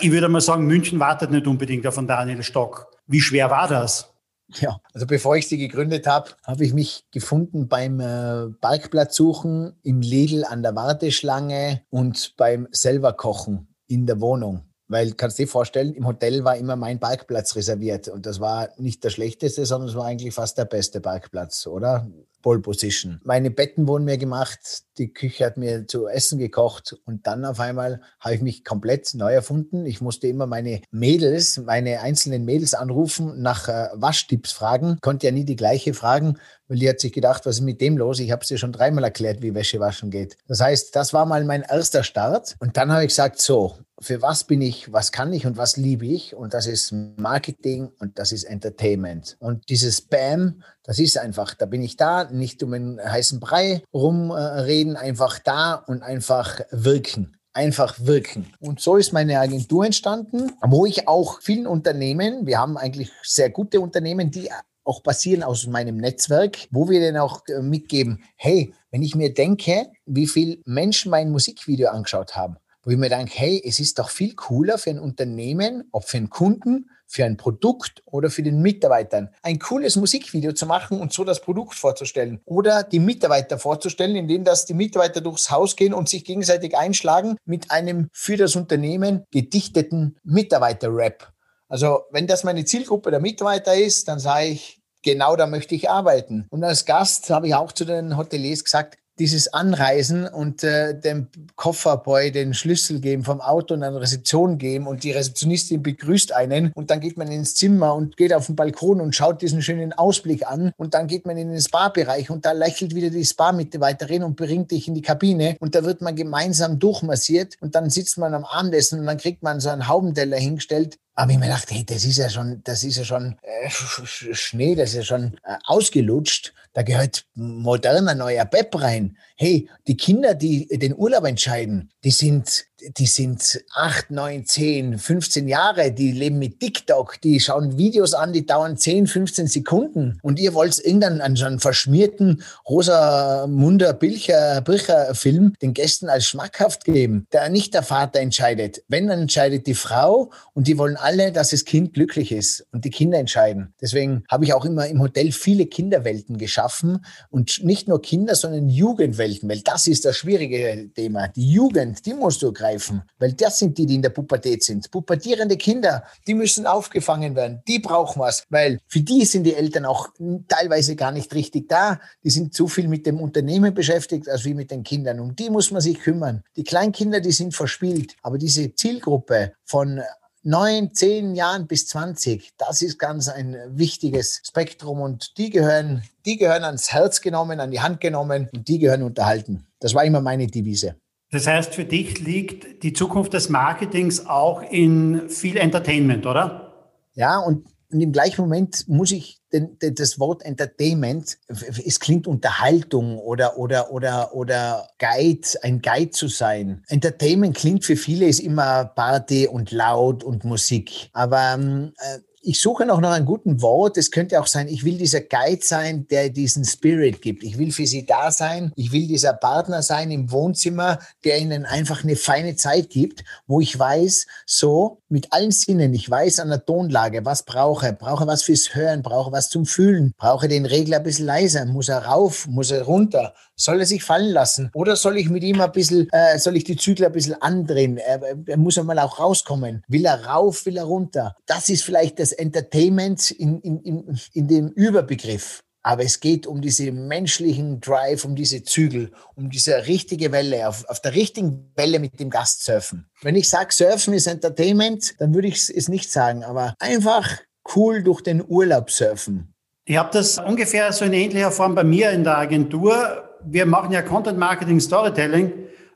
Ich 0.00 0.10
würde 0.12 0.28
mal 0.28 0.40
sagen, 0.40 0.66
München 0.66 1.00
wartet 1.00 1.30
nicht 1.30 1.46
unbedingt 1.46 1.86
auf 1.86 1.98
Daniel 2.06 2.42
Stock. 2.42 2.89
Wie 3.10 3.20
schwer 3.20 3.50
war 3.50 3.66
das? 3.66 4.14
Ja, 4.60 4.80
also 4.94 5.04
bevor 5.04 5.36
ich 5.36 5.48
sie 5.48 5.58
gegründet 5.58 6.06
habe, 6.06 6.30
habe 6.44 6.64
ich 6.64 6.72
mich 6.72 7.04
gefunden 7.10 7.66
beim 7.66 7.98
äh, 7.98 8.50
Parkplatzsuchen, 8.60 9.76
im 9.82 10.00
Lidl 10.00 10.44
an 10.44 10.62
der 10.62 10.76
Warteschlange 10.76 11.82
und 11.90 12.36
beim 12.36 12.68
selber 12.70 13.12
Kochen 13.12 13.74
in 13.88 14.06
der 14.06 14.20
Wohnung. 14.20 14.69
Weil, 14.90 15.12
kannst 15.12 15.38
du 15.38 15.44
dir 15.44 15.48
vorstellen, 15.48 15.94
im 15.94 16.04
Hotel 16.04 16.42
war 16.42 16.56
immer 16.56 16.74
mein 16.74 16.98
Parkplatz 16.98 17.54
reserviert. 17.54 18.08
Und 18.08 18.26
das 18.26 18.40
war 18.40 18.70
nicht 18.76 19.04
der 19.04 19.10
schlechteste, 19.10 19.64
sondern 19.64 19.88
es 19.88 19.94
war 19.94 20.04
eigentlich 20.04 20.34
fast 20.34 20.58
der 20.58 20.64
beste 20.64 21.00
Parkplatz, 21.00 21.68
oder? 21.68 22.08
Pole 22.42 22.60
Position. 22.60 23.20
Meine 23.24 23.50
Betten 23.50 23.86
wurden 23.86 24.04
mir 24.04 24.18
gemacht, 24.18 24.84
die 24.98 25.12
Küche 25.12 25.44
hat 25.44 25.56
mir 25.56 25.86
zu 25.86 26.08
essen 26.08 26.38
gekocht 26.38 26.96
und 27.04 27.26
dann 27.26 27.44
auf 27.44 27.60
einmal 27.60 28.00
habe 28.18 28.34
ich 28.34 28.40
mich 28.40 28.64
komplett 28.64 29.14
neu 29.14 29.32
erfunden. 29.32 29.86
Ich 29.86 30.00
musste 30.00 30.26
immer 30.26 30.46
meine 30.46 30.80
Mädels, 30.90 31.58
meine 31.58 32.00
einzelnen 32.00 32.44
Mädels 32.44 32.74
anrufen, 32.74 33.40
nach 33.40 33.68
äh, 33.68 33.88
Waschtipps 33.94 34.52
fragen, 34.52 34.98
konnte 35.00 35.26
ja 35.26 35.32
nie 35.32 35.44
die 35.44 35.56
gleiche 35.56 35.94
fragen, 35.94 36.38
weil 36.68 36.78
die 36.78 36.88
hat 36.88 37.00
sich 37.00 37.12
gedacht, 37.12 37.46
was 37.46 37.56
ist 37.56 37.62
mit 37.62 37.80
dem 37.80 37.96
los? 37.96 38.20
Ich 38.20 38.30
habe 38.30 38.42
es 38.42 38.48
dir 38.48 38.58
schon 38.58 38.72
dreimal 38.72 39.04
erklärt, 39.04 39.42
wie 39.42 39.54
Wäsche 39.54 39.80
waschen 39.80 40.10
geht. 40.10 40.36
Das 40.46 40.60
heißt, 40.60 40.94
das 40.96 41.12
war 41.12 41.26
mal 41.26 41.44
mein 41.44 41.62
erster 41.62 42.04
Start 42.04 42.56
und 42.58 42.76
dann 42.76 42.90
habe 42.92 43.02
ich 43.02 43.08
gesagt, 43.08 43.40
so, 43.40 43.76
für 44.00 44.22
was 44.22 44.44
bin 44.44 44.62
ich, 44.62 44.92
was 44.92 45.12
kann 45.12 45.32
ich 45.32 45.46
und 45.46 45.56
was 45.56 45.76
liebe 45.76 46.06
ich? 46.06 46.34
Und 46.34 46.54
das 46.54 46.66
ist 46.66 46.92
Marketing 47.16 47.90
und 47.98 48.18
das 48.18 48.32
ist 48.32 48.44
Entertainment. 48.44 49.36
Und 49.40 49.68
dieses 49.68 50.00
Bam, 50.00 50.62
das 50.82 50.98
ist 50.98 51.18
einfach, 51.18 51.54
da 51.54 51.66
bin 51.66 51.82
ich 51.82 51.96
da, 51.96 52.24
nicht 52.24 52.62
um 52.62 52.72
einen 52.72 53.00
heißen 53.00 53.40
Brei 53.40 53.82
rumreden, 53.92 54.96
einfach 54.96 55.38
da 55.38 55.74
und 55.74 56.02
einfach 56.02 56.60
wirken 56.70 57.36
einfach 57.52 57.96
wirken. 57.98 58.46
Und 58.60 58.80
so 58.80 58.96
ist 58.96 59.12
meine 59.12 59.40
Agentur 59.40 59.84
entstanden, 59.84 60.52
wo 60.62 60.86
ich 60.86 61.08
auch 61.08 61.40
vielen 61.42 61.66
Unternehmen, 61.66 62.46
wir 62.46 62.60
haben 62.60 62.78
eigentlich 62.78 63.10
sehr 63.24 63.50
gute 63.50 63.80
Unternehmen, 63.80 64.30
die 64.30 64.48
auch 64.84 65.02
basieren 65.02 65.42
aus 65.42 65.66
meinem 65.66 65.96
Netzwerk, 65.96 66.68
wo 66.70 66.88
wir 66.88 67.00
dann 67.00 67.20
auch 67.20 67.42
äh, 67.48 67.60
mitgeben, 67.60 68.22
hey, 68.36 68.72
wenn 68.90 69.02
ich 69.02 69.14
mir 69.14 69.32
denke, 69.34 69.86
wie 70.06 70.26
viele 70.26 70.58
Menschen 70.64 71.10
mein 71.10 71.30
Musikvideo 71.30 71.90
angeschaut 71.90 72.34
haben, 72.34 72.56
wo 72.82 72.90
ich 72.90 72.96
mir 72.96 73.08
denke, 73.08 73.32
hey, 73.34 73.62
es 73.64 73.80
ist 73.80 73.98
doch 73.98 74.10
viel 74.10 74.34
cooler 74.34 74.78
für 74.78 74.90
ein 74.90 74.98
Unternehmen, 74.98 75.88
ob 75.92 76.04
für 76.04 76.16
einen 76.16 76.30
Kunden, 76.30 76.90
für 77.06 77.24
ein 77.24 77.36
Produkt 77.36 78.02
oder 78.06 78.30
für 78.30 78.42
den 78.42 78.62
Mitarbeitern, 78.62 79.30
ein 79.42 79.58
cooles 79.58 79.96
Musikvideo 79.96 80.52
zu 80.52 80.66
machen 80.66 81.00
und 81.00 81.12
so 81.12 81.24
das 81.24 81.40
Produkt 81.40 81.74
vorzustellen 81.74 82.40
oder 82.44 82.84
die 82.84 83.00
Mitarbeiter 83.00 83.58
vorzustellen, 83.58 84.16
indem 84.16 84.44
dass 84.44 84.64
die 84.64 84.74
Mitarbeiter 84.74 85.20
durchs 85.20 85.50
Haus 85.50 85.74
gehen 85.74 85.92
und 85.92 86.08
sich 86.08 86.24
gegenseitig 86.24 86.76
einschlagen 86.76 87.36
mit 87.44 87.70
einem 87.70 88.08
für 88.12 88.36
das 88.36 88.54
Unternehmen 88.54 89.24
gedichteten 89.32 90.16
Mitarbeiter-Rap. 90.22 91.32
Also 91.68 92.02
wenn 92.10 92.26
das 92.26 92.44
meine 92.44 92.64
Zielgruppe 92.64 93.10
der 93.10 93.20
Mitarbeiter 93.20 93.74
ist, 93.74 94.08
dann 94.08 94.20
sage 94.20 94.46
ich, 94.46 94.80
genau 95.02 95.36
da 95.36 95.46
möchte 95.46 95.74
ich 95.74 95.90
arbeiten. 95.90 96.46
Und 96.50 96.64
als 96.64 96.84
Gast 96.84 97.30
habe 97.30 97.48
ich 97.48 97.54
auch 97.54 97.72
zu 97.72 97.84
den 97.84 98.16
Hoteliers 98.16 98.64
gesagt, 98.64 98.98
dieses 99.20 99.52
Anreisen 99.52 100.26
und 100.26 100.64
äh, 100.64 100.98
dem 100.98 101.28
Kofferboy 101.54 102.32
den 102.32 102.54
Schlüssel 102.54 103.00
geben 103.00 103.22
vom 103.22 103.40
Auto 103.40 103.74
und 103.74 103.82
eine 103.82 104.00
Rezeption 104.00 104.56
geben 104.56 104.86
und 104.86 105.04
die 105.04 105.12
Rezeptionistin 105.12 105.82
begrüßt 105.82 106.32
einen 106.32 106.72
und 106.74 106.90
dann 106.90 107.00
geht 107.00 107.18
man 107.18 107.30
ins 107.30 107.54
Zimmer 107.54 107.94
und 107.94 108.16
geht 108.16 108.32
auf 108.32 108.46
den 108.46 108.56
Balkon 108.56 109.00
und 109.00 109.14
schaut 109.14 109.42
diesen 109.42 109.60
schönen 109.60 109.92
Ausblick 109.92 110.46
an 110.46 110.72
und 110.78 110.94
dann 110.94 111.06
geht 111.06 111.26
man 111.26 111.36
in 111.36 111.50
den 111.50 111.60
Spa-Bereich 111.60 112.30
und 112.30 112.46
da 112.46 112.52
lächelt 112.52 112.94
wieder 112.94 113.10
die 113.10 113.24
Spa-Mitarbeiterin 113.24 114.22
und 114.22 114.36
bringt 114.36 114.70
dich 114.70 114.88
in 114.88 114.94
die 114.94 115.02
Kabine 115.02 115.56
und 115.60 115.74
da 115.74 115.84
wird 115.84 116.00
man 116.00 116.16
gemeinsam 116.16 116.78
durchmassiert 116.78 117.56
und 117.60 117.74
dann 117.74 117.90
sitzt 117.90 118.16
man 118.16 118.32
am 118.32 118.46
Abendessen 118.46 119.00
und 119.00 119.06
dann 119.06 119.18
kriegt 119.18 119.42
man 119.42 119.60
so 119.60 119.68
einen 119.68 119.86
Haubenteller 119.86 120.38
hingestellt 120.38 120.98
aber 121.20 121.32
ich 121.32 121.38
mir 121.38 121.46
gedacht, 121.46 121.70
hey, 121.70 121.84
das 121.84 122.06
ist 122.06 122.16
ja 122.16 122.30
schon, 122.30 122.62
das 122.64 122.82
ist 122.82 122.96
ja 122.96 123.04
schon 123.04 123.36
äh, 123.42 123.68
Schnee, 123.68 124.74
das 124.74 124.90
ist 124.90 124.96
ja 124.96 125.02
schon 125.02 125.38
äh, 125.44 125.56
ausgelutscht. 125.64 126.54
Da 126.72 126.82
gehört 126.82 127.26
moderner 127.34 128.14
neuer 128.14 128.46
Pep 128.46 128.80
rein. 128.80 129.18
Hey, 129.42 129.70
die 129.86 129.96
Kinder, 129.96 130.34
die 130.34 130.66
den 130.66 130.94
Urlaub 130.94 131.24
entscheiden, 131.24 131.90
die 132.04 132.10
sind 132.10 132.66
die 132.96 133.06
sind 133.06 133.62
acht, 133.74 134.10
neun, 134.10 134.46
zehn, 134.46 134.98
15 134.98 135.48
Jahre, 135.48 135.92
die 135.92 136.12
leben 136.12 136.38
mit 136.38 136.60
TikTok, 136.60 137.20
die 137.20 137.40
schauen 137.40 137.76
Videos 137.76 138.14
an, 138.14 138.32
die 138.32 138.46
dauern 138.46 138.76
10, 138.76 139.06
15 139.06 139.46
Sekunden. 139.46 140.18
Und 140.22 140.38
ihr 140.38 140.54
wollt 140.54 140.78
irgendeinen 140.78 141.20
einen 141.20 141.60
verschmierten 141.60 142.42
Rosa-Munder 142.68 143.92
Bilcher-Film 143.92 145.54
den 145.60 145.74
Gästen 145.74 146.08
als 146.08 146.26
schmackhaft 146.26 146.84
geben, 146.84 147.26
der 147.32 147.48
nicht 147.48 147.74
der 147.74 147.82
Vater 147.82 148.20
entscheidet. 148.20 148.82
Wenn, 148.88 149.08
dann 149.08 149.22
entscheidet 149.22 149.66
die 149.66 149.74
Frau 149.74 150.30
und 150.54 150.66
die 150.66 150.78
wollen 150.78 150.96
alle, 150.96 151.32
dass 151.32 151.50
das 151.50 151.64
Kind 151.64 151.94
glücklich 151.94 152.32
ist 152.32 152.66
und 152.72 152.84
die 152.84 152.90
Kinder 152.90 153.18
entscheiden. 153.18 153.74
Deswegen 153.80 154.24
habe 154.28 154.44
ich 154.44 154.54
auch 154.54 154.64
immer 154.64 154.86
im 154.86 155.00
Hotel 155.00 155.32
viele 155.32 155.66
Kinderwelten 155.66 156.38
geschaffen 156.38 157.04
und 157.30 157.64
nicht 157.64 157.88
nur 157.88 158.00
Kinder, 158.00 158.34
sondern 158.34 158.68
Jugendwelten, 158.68 159.29
weil 159.42 159.60
das 159.60 159.86
ist 159.86 160.04
das 160.04 160.16
schwierige 160.16 160.90
Thema. 160.94 161.28
Die 161.28 161.52
Jugend, 161.52 162.04
die 162.04 162.14
musst 162.14 162.42
du 162.42 162.52
greifen 162.52 162.70
greifen, 162.70 163.02
weil 163.18 163.32
das 163.32 163.58
sind 163.58 163.78
die, 163.78 163.86
die 163.86 163.96
in 163.96 164.02
der 164.02 164.10
Pubertät 164.10 164.62
sind. 164.62 164.90
Pubertierende 164.90 165.56
Kinder, 165.56 166.04
die 166.26 166.34
müssen 166.34 166.66
aufgefangen 166.66 167.34
werden, 167.34 167.62
die 167.66 167.78
brauchen 167.78 168.20
was, 168.20 168.44
weil 168.50 168.78
für 168.88 169.00
die 169.00 169.24
sind 169.24 169.44
die 169.44 169.54
Eltern 169.54 169.84
auch 169.84 170.08
teilweise 170.48 170.96
gar 170.96 171.12
nicht 171.12 171.34
richtig 171.34 171.68
da. 171.68 172.00
Die 172.24 172.30
sind 172.30 172.54
zu 172.54 172.68
viel 172.68 172.88
mit 172.88 173.06
dem 173.06 173.20
Unternehmen 173.20 173.74
beschäftigt, 173.74 174.28
als 174.28 174.44
wie 174.44 174.54
mit 174.54 174.70
den 174.70 174.82
Kindern. 174.82 175.20
Um 175.20 175.34
die 175.34 175.50
muss 175.50 175.70
man 175.70 175.80
sich 175.80 176.00
kümmern. 176.00 176.42
Die 176.56 176.64
Kleinkinder, 176.64 177.20
die 177.20 177.32
sind 177.32 177.54
verspielt, 177.54 178.16
aber 178.22 178.38
diese 178.38 178.74
Zielgruppe 178.74 179.52
von 179.64 180.00
neun, 180.42 180.94
zehn 180.94 181.34
Jahren 181.34 181.66
bis 181.66 181.86
20, 181.88 182.52
das 182.56 182.82
ist 182.82 182.98
ganz 182.98 183.28
ein 183.28 183.56
wichtiges 183.68 184.42
Spektrum 184.46 185.00
und 185.00 185.36
die 185.38 185.50
gehören, 185.50 186.02
die 186.24 186.36
gehören 186.36 186.64
ans 186.64 186.92
Herz 186.92 187.20
genommen, 187.20 187.60
an 187.60 187.70
die 187.70 187.80
Hand 187.80 188.00
genommen 188.00 188.48
und 188.52 188.68
die 188.68 188.78
gehören 188.78 189.02
unterhalten. 189.02 189.66
Das 189.80 189.94
war 189.94 190.04
immer 190.04 190.20
meine 190.20 190.46
Devise. 190.46 190.96
Das 191.30 191.46
heißt, 191.46 191.74
für 191.74 191.84
dich 191.84 192.18
liegt 192.20 192.82
die 192.82 192.92
Zukunft 192.92 193.32
des 193.34 193.48
Marketings 193.48 194.26
auch 194.26 194.62
in 194.62 195.28
viel 195.28 195.56
Entertainment, 195.56 196.26
oder? 196.26 196.74
Ja, 197.14 197.38
und, 197.38 197.68
und 197.92 198.00
im 198.00 198.12
gleichen 198.12 198.42
Moment 198.42 198.88
muss 198.88 199.10
ich 199.10 199.40
den, 199.52 199.78
den, 199.78 199.94
das 199.94 200.18
Wort 200.20 200.44
Entertainment, 200.44 201.38
es 201.48 201.98
klingt 201.98 202.26
Unterhaltung 202.26 203.18
oder, 203.18 203.58
oder, 203.58 203.90
oder, 203.92 204.34
oder 204.34 204.88
Guide, 204.98 205.46
ein 205.62 205.82
Guide 205.82 206.10
zu 206.10 206.28
sein. 206.28 206.84
Entertainment 206.88 207.56
klingt 207.56 207.84
für 207.84 207.96
viele 207.96 208.26
ist 208.26 208.40
immer 208.40 208.84
Party 208.84 209.48
und 209.48 209.72
laut 209.72 210.22
und 210.22 210.44
Musik. 210.44 211.10
Aber 211.12 211.54
ähm, 211.54 211.92
äh, 211.98 212.18
ich 212.42 212.60
suche 212.60 212.86
noch 212.86 213.00
nach 213.00 213.12
einem 213.12 213.26
guten 213.26 213.60
Wort. 213.60 213.96
Es 213.98 214.10
könnte 214.10 214.40
auch 214.40 214.46
sein, 214.46 214.68
ich 214.68 214.84
will 214.84 214.96
dieser 214.96 215.20
Guide 215.20 215.62
sein, 215.62 216.06
der 216.08 216.30
diesen 216.30 216.64
Spirit 216.64 217.20
gibt. 217.20 217.42
Ich 217.42 217.58
will 217.58 217.70
für 217.70 217.86
Sie 217.86 218.06
da 218.06 218.30
sein. 218.30 218.72
Ich 218.76 218.92
will 218.92 219.06
dieser 219.06 219.34
Partner 219.34 219.82
sein 219.82 220.10
im 220.10 220.30
Wohnzimmer, 220.30 220.98
der 221.24 221.38
Ihnen 221.38 221.66
einfach 221.66 222.02
eine 222.02 222.16
feine 222.16 222.56
Zeit 222.56 222.90
gibt, 222.90 223.24
wo 223.46 223.60
ich 223.60 223.78
weiß, 223.78 224.26
so 224.46 225.02
mit 225.08 225.32
allen 225.32 225.50
Sinnen, 225.50 225.92
ich 225.92 226.08
weiß 226.08 226.40
an 226.40 226.48
der 226.48 226.64
Tonlage, 226.64 227.24
was 227.24 227.42
brauche. 227.42 227.92
Brauche 227.92 228.26
was 228.26 228.42
fürs 228.42 228.74
Hören, 228.74 229.02
brauche 229.02 229.32
was 229.32 229.50
zum 229.50 229.66
Fühlen, 229.66 230.14
brauche 230.16 230.48
den 230.48 230.66
Regler 230.66 230.98
ein 230.98 231.02
bisschen 231.02 231.26
leiser, 231.26 231.66
muss 231.66 231.88
er 231.88 232.04
rauf, 232.06 232.46
muss 232.46 232.70
er 232.70 232.82
runter, 232.82 233.34
soll 233.60 233.80
er 233.80 233.86
sich 233.86 234.02
fallen 234.02 234.32
lassen 234.32 234.70
oder 234.74 234.96
soll 234.96 235.18
ich 235.18 235.28
mit 235.28 235.42
ihm 235.42 235.60
ein 235.60 235.72
bisschen, 235.72 236.08
äh, 236.12 236.38
soll 236.38 236.56
ich 236.56 236.64
die 236.64 236.76
Zügel 236.76 237.06
ein 237.06 237.12
bisschen 237.12 237.40
andrehen? 237.40 237.98
Er, 237.98 238.20
er 238.46 238.56
muss 238.56 238.78
einmal 238.78 238.98
auch 238.98 239.18
rauskommen. 239.18 239.82
Will 239.88 240.04
er 240.06 240.24
rauf, 240.24 240.66
will 240.66 240.76
er 240.76 240.84
runter? 240.84 241.36
Das 241.46 241.68
ist 241.68 241.84
vielleicht 241.84 242.18
das 242.18 242.32
Entertainment 242.32 243.30
in, 243.30 243.60
in, 243.60 243.80
in, 243.80 244.20
in 244.32 244.48
dem 244.48 244.68
Überbegriff. 244.68 245.62
Aber 245.82 246.04
es 246.04 246.20
geht 246.20 246.46
um 246.46 246.60
diese 246.60 246.92
menschlichen 246.92 247.80
Drive, 247.80 248.24
um 248.24 248.36
diese 248.36 248.62
Zügel, 248.62 249.12
um 249.34 249.48
diese 249.48 249.86
richtige 249.86 250.30
Welle, 250.30 250.68
auf, 250.68 250.84
auf 250.88 251.00
der 251.00 251.14
richtigen 251.14 251.72
Welle 251.74 251.98
mit 251.98 252.20
dem 252.20 252.28
Gast 252.28 252.64
surfen. 252.64 253.06
Wenn 253.22 253.34
ich 253.34 253.48
sage, 253.48 253.72
Surfen 253.72 254.12
ist 254.12 254.26
Entertainment, 254.26 255.14
dann 255.18 255.34
würde 255.34 255.48
ich 255.48 255.70
es 255.70 255.88
nicht 255.88 256.12
sagen, 256.12 256.44
aber 256.44 256.74
einfach 256.78 257.38
cool 257.74 258.02
durch 258.02 258.20
den 258.20 258.44
Urlaub 258.46 258.90
surfen. 258.90 259.54
Ich 259.86 259.96
habe 259.96 260.10
das 260.12 260.38
ungefähr 260.38 260.92
so 260.92 261.06
in 261.06 261.14
ähnlicher 261.14 261.50
Form 261.50 261.74
bei 261.74 261.84
mir 261.84 262.10
in 262.10 262.24
der 262.24 262.36
Agentur. 262.36 263.29
Wir 263.44 263.66
machen 263.66 263.92
ja 263.92 264.02
Content 264.02 264.38
Marketing 264.38 264.80
Storytelling 264.80 265.52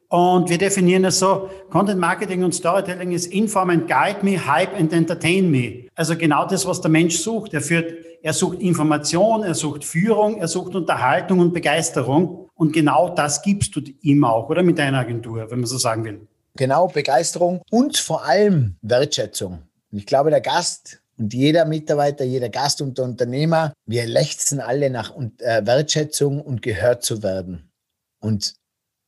und 0.09 0.49
wir 0.49 0.59
definieren 0.59 1.05
es 1.05 1.19
so, 1.19 1.51
Content 1.71 1.99
Marketing 1.99 2.45
und 2.45 2.55
Storytelling 2.55 3.13
ist 3.13 3.27
Inform 3.27 3.71
and 3.71 3.89
Guide 3.89 4.19
Me, 4.23 4.47
Hype 4.47 4.75
and 4.79 4.93
Entertain 4.93 5.51
Me. 5.51 5.89
Also 5.95 6.17
genau 6.17 6.47
das, 6.47 6.67
was 6.67 6.81
der 6.81 6.91
Mensch 6.91 7.19
sucht. 7.19 7.55
Er 7.55 7.61
führt, 7.61 7.93
er 8.23 8.33
sucht 8.33 8.61
Information, 8.61 9.43
er 9.43 9.55
sucht 9.55 9.85
Führung, 9.85 10.39
er 10.39 10.49
sucht 10.49 10.75
Unterhaltung 10.75 11.41
und 11.41 11.53
Begeisterung. 11.53 12.49
Und 12.55 12.73
genau 12.73 13.09
das 13.09 13.43
gibst 13.43 13.75
du 13.75 13.81
ihm 14.03 14.25
auch, 14.25 14.49
oder 14.49 14.63
mit 14.63 14.79
deiner 14.79 15.01
Agentur, 15.01 15.51
wenn 15.51 15.59
man 15.59 15.67
so 15.67 15.79
sagen 15.79 16.05
will. 16.05 16.21
Genau, 16.57 16.87
Begeisterung 16.87 17.63
und 17.71 17.99
vor 17.99 18.25
allem 18.25 18.77
Wertschätzung. 18.83 19.63
ich 19.91 20.07
glaube, 20.07 20.31
der 20.31 20.41
Gast 20.41 21.01
und 21.19 21.33
jeder 21.33 21.65
Mitarbeiter, 21.65 22.25
jeder 22.25 22.49
Gast 22.49 22.83
und 22.83 22.99
Unternehmer, 22.99 23.73
wir 23.87 24.07
lechzen 24.07 24.61
alle 24.61 24.91
nach 24.91 25.17
äh, 25.17 25.65
Wertschätzung 25.65 26.41
und 26.41 26.63
gehört 26.63 27.05
zu 27.05 27.23
werden. 27.23 27.71
Und 28.21 28.55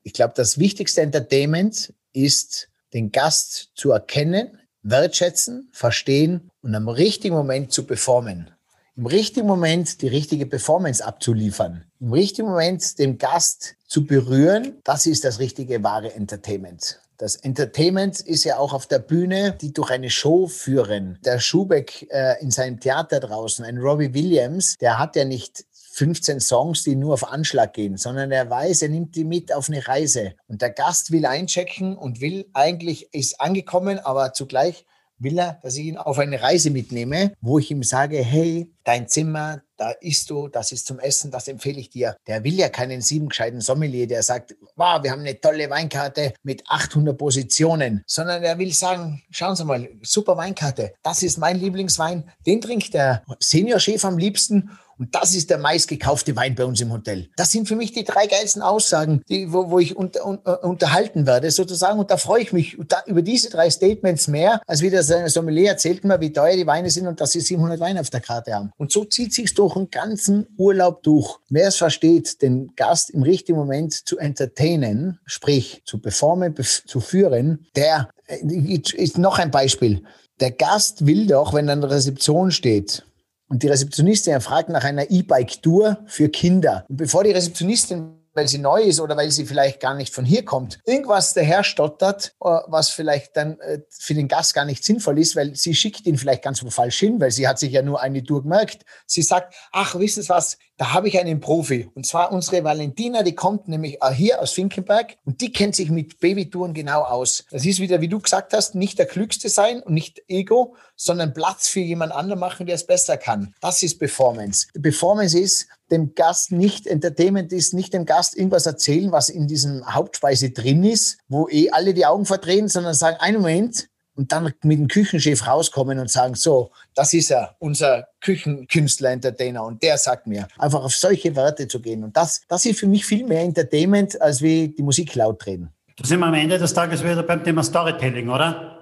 ich 0.03 0.13
glaube, 0.13 0.35
das 0.37 0.59
wichtigste 0.59 1.03
Entertainment 1.03 1.93
ist, 2.13 2.69
den 2.93 3.11
Gast 3.11 3.71
zu 3.75 3.91
erkennen, 3.91 4.59
wertschätzen, 4.83 5.69
verstehen 5.73 6.51
und 6.63 6.75
am 6.75 6.89
richtigen 6.89 7.35
Moment 7.35 7.73
zu 7.73 7.85
performen. 7.85 8.51
Im 8.97 9.07
richtigen 9.07 9.47
Moment 9.47 10.01
die 10.01 10.09
richtige 10.09 10.47
Performance 10.47 11.05
abzuliefern. 11.05 11.85
Im 12.01 12.13
richtigen 12.13 12.49
Moment 12.49 12.99
den 12.99 13.19
Gast 13.19 13.75
zu 13.87 14.07
berühren, 14.07 14.77
das 14.85 15.07
ist 15.07 15.25
das 15.25 15.39
richtige 15.39 15.83
wahre 15.83 16.15
Entertainment. 16.15 17.01
Das 17.19 17.37
Entertainment 17.37 18.21
ist 18.21 18.45
ja 18.45 18.59
auch 18.59 18.75
auf 18.75 18.87
der 18.87 18.99
Bühne, 18.99 19.57
die 19.61 19.73
durch 19.73 19.91
eine 19.91 20.11
Show 20.11 20.47
führen. 20.47 21.19
Der 21.25 21.41
Schubeck 21.41 22.07
äh, 22.11 22.41
in 22.43 22.51
seinem 22.51 22.79
Theater 22.79 23.21
draußen, 23.21 23.65
ein 23.65 23.79
Robbie 23.79 24.13
Williams, 24.13 24.77
der 24.79 24.99
hat 24.99 25.17
ja 25.17 25.25
nicht 25.25 25.65
15 25.93 26.41
Songs, 26.41 26.83
die 26.83 26.95
nur 26.95 27.15
auf 27.15 27.27
Anschlag 27.27 27.73
gehen, 27.73 27.97
sondern 27.97 28.31
er 28.31 28.51
weiß, 28.51 28.83
er 28.83 28.91
nimmt 28.91 29.17
die 29.17 29.25
mit 29.25 29.51
auf 29.55 29.71
eine 29.71 29.89
Reise. 29.89 30.35
Und 30.47 30.61
der 30.61 30.69
Gast 30.71 31.11
will 31.11 31.25
einchecken 31.25 31.97
und 31.97 32.21
will 32.21 32.51
eigentlich, 32.53 33.15
ist 33.15 33.41
angekommen, 33.41 33.99
aber 33.99 34.35
zugleich 34.35 34.85
will 35.19 35.39
er, 35.39 35.59
dass 35.63 35.77
ich 35.77 35.87
ihn 35.87 35.97
auf 35.97 36.19
eine 36.19 36.43
Reise 36.43 36.69
mitnehme, 36.69 37.33
wo 37.41 37.59
ich 37.59 37.71
ihm 37.71 37.83
sage, 37.83 38.19
hey, 38.19 38.71
dein 38.85 39.09
Zimmer, 39.09 39.63
da 39.77 39.91
isst 39.91 40.31
du, 40.31 40.49
das 40.49 40.73
ist 40.73 40.87
zum 40.87 40.99
Essen, 40.99 41.31
das 41.31 41.49
empfehle 41.49 41.81
ich 41.81 41.91
dir. 41.91 42.17
Der 42.27 42.45
will 42.45 42.55
ja 42.55 42.69
keinen 42.69 43.03
siebengescheiten 43.03 43.61
Sommelier, 43.61 44.07
der 44.07 44.23
sagt, 44.23 44.57
wow, 44.77 45.03
wir 45.03 45.11
haben 45.11 45.21
eine 45.21 45.41
tolle 45.41 45.69
Weinkarte 45.71 46.35
mit 46.43 46.63
800 46.69 47.17
Positionen, 47.17 48.03
sondern 48.07 48.43
er 48.43 48.59
will 48.59 48.73
sagen, 48.73 49.23
schauen 49.31 49.57
Sie 49.57 49.65
mal, 49.65 49.89
super 50.03 50.37
Weinkarte, 50.37 50.95
das 51.03 51.23
ist 51.23 51.39
mein 51.39 51.59
Lieblingswein, 51.59 52.31
den 52.47 52.61
trinkt 52.61 52.95
der 52.95 53.23
Seniorchef 53.41 54.05
am 54.05 54.19
liebsten 54.19 54.71
und 54.99 55.15
das 55.15 55.35
ist 55.35 55.51
der 55.51 55.59
meistgekaufte 55.59 56.35
Wein 56.37 56.55
bei 56.55 56.65
uns 56.65 56.81
im 56.81 56.93
Hotel. 56.93 57.29
Das 57.37 57.51
sind 57.51 57.69
für 57.69 57.77
mich 57.77 57.93
die 57.93 58.05
drei 58.05 58.27
geilsten 58.27 58.63
Aussagen, 58.63 59.23
die, 59.29 59.53
wo, 59.53 59.71
wo 59.71 59.79
ich 59.79 59.97
unter, 59.97 60.25
unter, 60.25 60.65
unterhalten 60.65 61.27
werde, 61.27 61.51
sozusagen. 61.51 61.99
Und 61.99 62.11
da 62.11 62.17
freue 62.17 62.43
ich 62.43 62.53
mich 62.53 62.79
da, 62.89 63.03
über 63.07 63.23
diese 63.23 63.51
drei 63.51 63.69
Statements 63.69 64.29
mehr, 64.29 64.61
als 64.67 64.81
wie 64.81 64.91
das 64.91 65.13
Sommelier 65.33 65.71
erzählt 65.71 66.05
mir, 66.05 66.21
wie 66.21 66.33
teuer 66.33 66.57
die 66.57 66.67
Weine 66.67 66.91
sind 66.91 67.07
und 67.07 67.21
dass 67.21 67.33
sie 67.33 67.41
700 67.41 67.81
Weine 67.81 68.01
auf 68.01 68.11
der 68.11 68.21
Karte 68.21 68.55
haben. 68.55 68.71
Und 68.79 68.93
so 68.93 69.05
zieht 69.05 69.35
sich 69.35 69.53
durch 69.55 69.77
einen 69.77 69.91
ganzen 69.91 70.47
Urlaub 70.57 71.03
durch. 71.03 71.39
Wer 71.49 71.69
es 71.69 71.77
versteht, 71.77 72.41
den 72.43 72.75
Gast 72.77 73.11
im 73.11 73.23
richtigen 73.23 73.59
Moment 73.59 73.93
zu 73.93 74.19
entertainen, 74.19 75.19
sprich 75.27 75.83
zu 75.85 75.99
performen, 75.99 76.55
zu 76.57 77.01
führen, 77.01 77.67
der 77.77 78.09
äh, 78.27 78.81
ist 78.97 79.19
noch 79.19 79.39
ein 79.39 79.51
Beispiel. 79.51 80.03
Der 80.41 80.51
Gast 80.51 81.07
will 81.07 81.27
doch, 81.27 81.55
wenn 81.55 81.71
an 81.71 81.81
der 81.81 81.91
Rezeption 81.91 82.51
steht, 82.51 83.06
und 83.49 83.63
die 83.63 83.69
Rezeptionistin 83.69 84.41
fragt 84.41 84.69
nach 84.69 84.85
einer 84.85 85.11
E-Bike-Tour 85.11 85.99
für 86.07 86.29
Kinder. 86.29 86.85
Und 86.89 86.97
bevor 86.97 87.25
die 87.25 87.33
Rezeptionistin 87.33 88.17
weil 88.37 88.47
sie 88.47 88.59
neu 88.59 88.83
ist 88.83 89.01
oder 89.01 89.17
weil 89.17 89.31
sie 89.31 89.47
vielleicht 89.47 89.81
gar 89.81 89.95
nicht 89.95 90.15
von 90.15 90.25
hier 90.25 90.45
kommt, 90.45 90.79
irgendwas 90.85 91.33
daher 91.33 91.65
stottert, 91.65 92.35
äh, 92.45 92.59
was 92.67 92.91
vielleicht 92.91 93.37
dann 93.37 93.59
äh, 93.61 93.81
für 93.89 94.15
den 94.15 94.29
Gast 94.29 94.55
gar 94.55 94.67
nicht 94.67 94.85
sinnvoll 94.85 95.19
ist, 95.19 95.35
weil 95.35 95.57
sie 95.57 95.75
schickt 95.75 96.07
ihn 96.07 96.19
vielleicht 96.19 96.45
ganz 96.45 96.63
falsch 96.69 96.99
hin, 96.99 97.19
weil 97.19 97.31
sie 97.31 97.49
hat 97.49 97.59
sich 97.59 97.73
ja 97.73 97.83
nur 97.83 98.01
eine 98.01 98.23
Tour 98.23 98.43
gemerkt. 98.43 98.85
Sie 99.07 99.23
sagt, 99.23 99.55
ach, 99.73 99.99
wissen 99.99 100.23
Sie 100.23 100.29
was, 100.29 100.59
da 100.79 100.93
habe 100.93 101.09
ich 101.09 101.19
einen 101.19 101.41
Profi. 101.41 101.89
Und 101.95 102.07
zwar 102.07 102.33
unsere 102.33 102.63
Valentina, 102.63 103.23
die 103.23 103.35
kommt 103.35 103.67
nämlich 103.69 103.99
äh, 104.03 104.13
hier 104.13 104.41
aus 104.41 104.53
Finkenberg 104.53 105.17
und 105.25 105.41
die 105.41 105.51
kennt 105.51 105.75
sich 105.75 105.91
mit 105.91 106.21
Babytouren 106.21 106.75
genau 106.75 107.03
aus. 107.03 107.45
Das 107.51 107.65
ist 107.65 107.81
wieder, 107.81 108.01
wie 108.01 108.09
du 108.09 108.21
gesagt 108.21 108.53
hast, 108.53 108.75
nicht 108.75 108.99
der 108.99 109.07
Klügste 109.07 109.49
sein 109.49 109.83
und 109.83 109.95
nicht 109.95 110.23
Ego, 110.29 110.77
sondern 110.95 111.33
Platz 111.33 111.69
für 111.69 111.81
jemand 111.81 112.13
anderen 112.13 112.41
machen, 112.41 112.67
der 112.67 112.75
es 112.75 112.87
besser 112.87 113.17
kann. 113.17 113.55
Das 113.61 113.83
ist 113.83 113.99
Performance. 113.99 114.67
Performance 114.81 115.39
ist, 115.39 115.67
dem 115.91 116.15
Gast 116.15 116.53
nicht, 116.53 116.87
Entertainment 116.87 117.53
ist 117.53 117.73
nicht 117.73 117.95
dem 117.95 118.05
Gast 118.05 118.37
irgendwas 118.37 118.67
erzählen, 118.67 119.13
was 119.13 119.29
in 119.29 119.47
diesem 119.47 119.95
Hauptspeise 119.95 120.51
drin 120.51 120.85
ist, 120.85 121.19
wo 121.29 121.49
eh 121.49 121.71
alle 121.71 121.95
die 121.95 122.07
Augen 122.07 122.27
verdrehen, 122.27 122.69
sondern 122.69 122.95
sagen, 122.95 123.17
einen 123.21 123.39
Moment, 123.39 123.89
und 124.17 124.33
dann 124.33 124.45
mit 124.45 124.81
dem 124.81 124.89
Küchenchef 124.89 125.47
rauskommen 125.47 125.99
und 125.99 126.11
sagen, 126.11 126.35
so, 126.35 126.71
das 126.97 127.13
ist 127.13 127.31
er, 127.31 127.55
unser 127.59 128.09
Küchenkünstler, 128.21 129.11
Entertainer 129.11 129.65
und 129.65 129.83
der 129.83 129.99
sagt 129.99 130.27
mir, 130.27 130.49
einfach 130.59 130.83
auf 130.83 130.95
solche 130.95 131.37
Werte 131.37 131.69
zu 131.69 131.81
gehen. 131.81 132.03
Und 132.03 132.17
das, 132.17 132.41
das 132.49 132.65
ist 132.65 132.81
für 132.81 132.89
mich 132.89 133.05
viel 133.05 133.25
mehr 133.25 133.43
Entertainment, 133.43 134.21
als 134.21 134.43
wie 134.43 134.69
die 134.69 134.83
Musik 134.83 135.15
laut 135.15 135.45
reden. 135.47 135.71
Da 135.97 136.07
sind 136.07 136.19
wir 136.21 136.27
am 136.27 136.35
Ende 136.35 136.59
des 136.59 136.73
Tages 136.73 137.05
wieder 137.05 137.23
beim 137.23 137.45
Thema 137.45 137.63
Storytelling, 137.63 138.29
oder? 138.31 138.73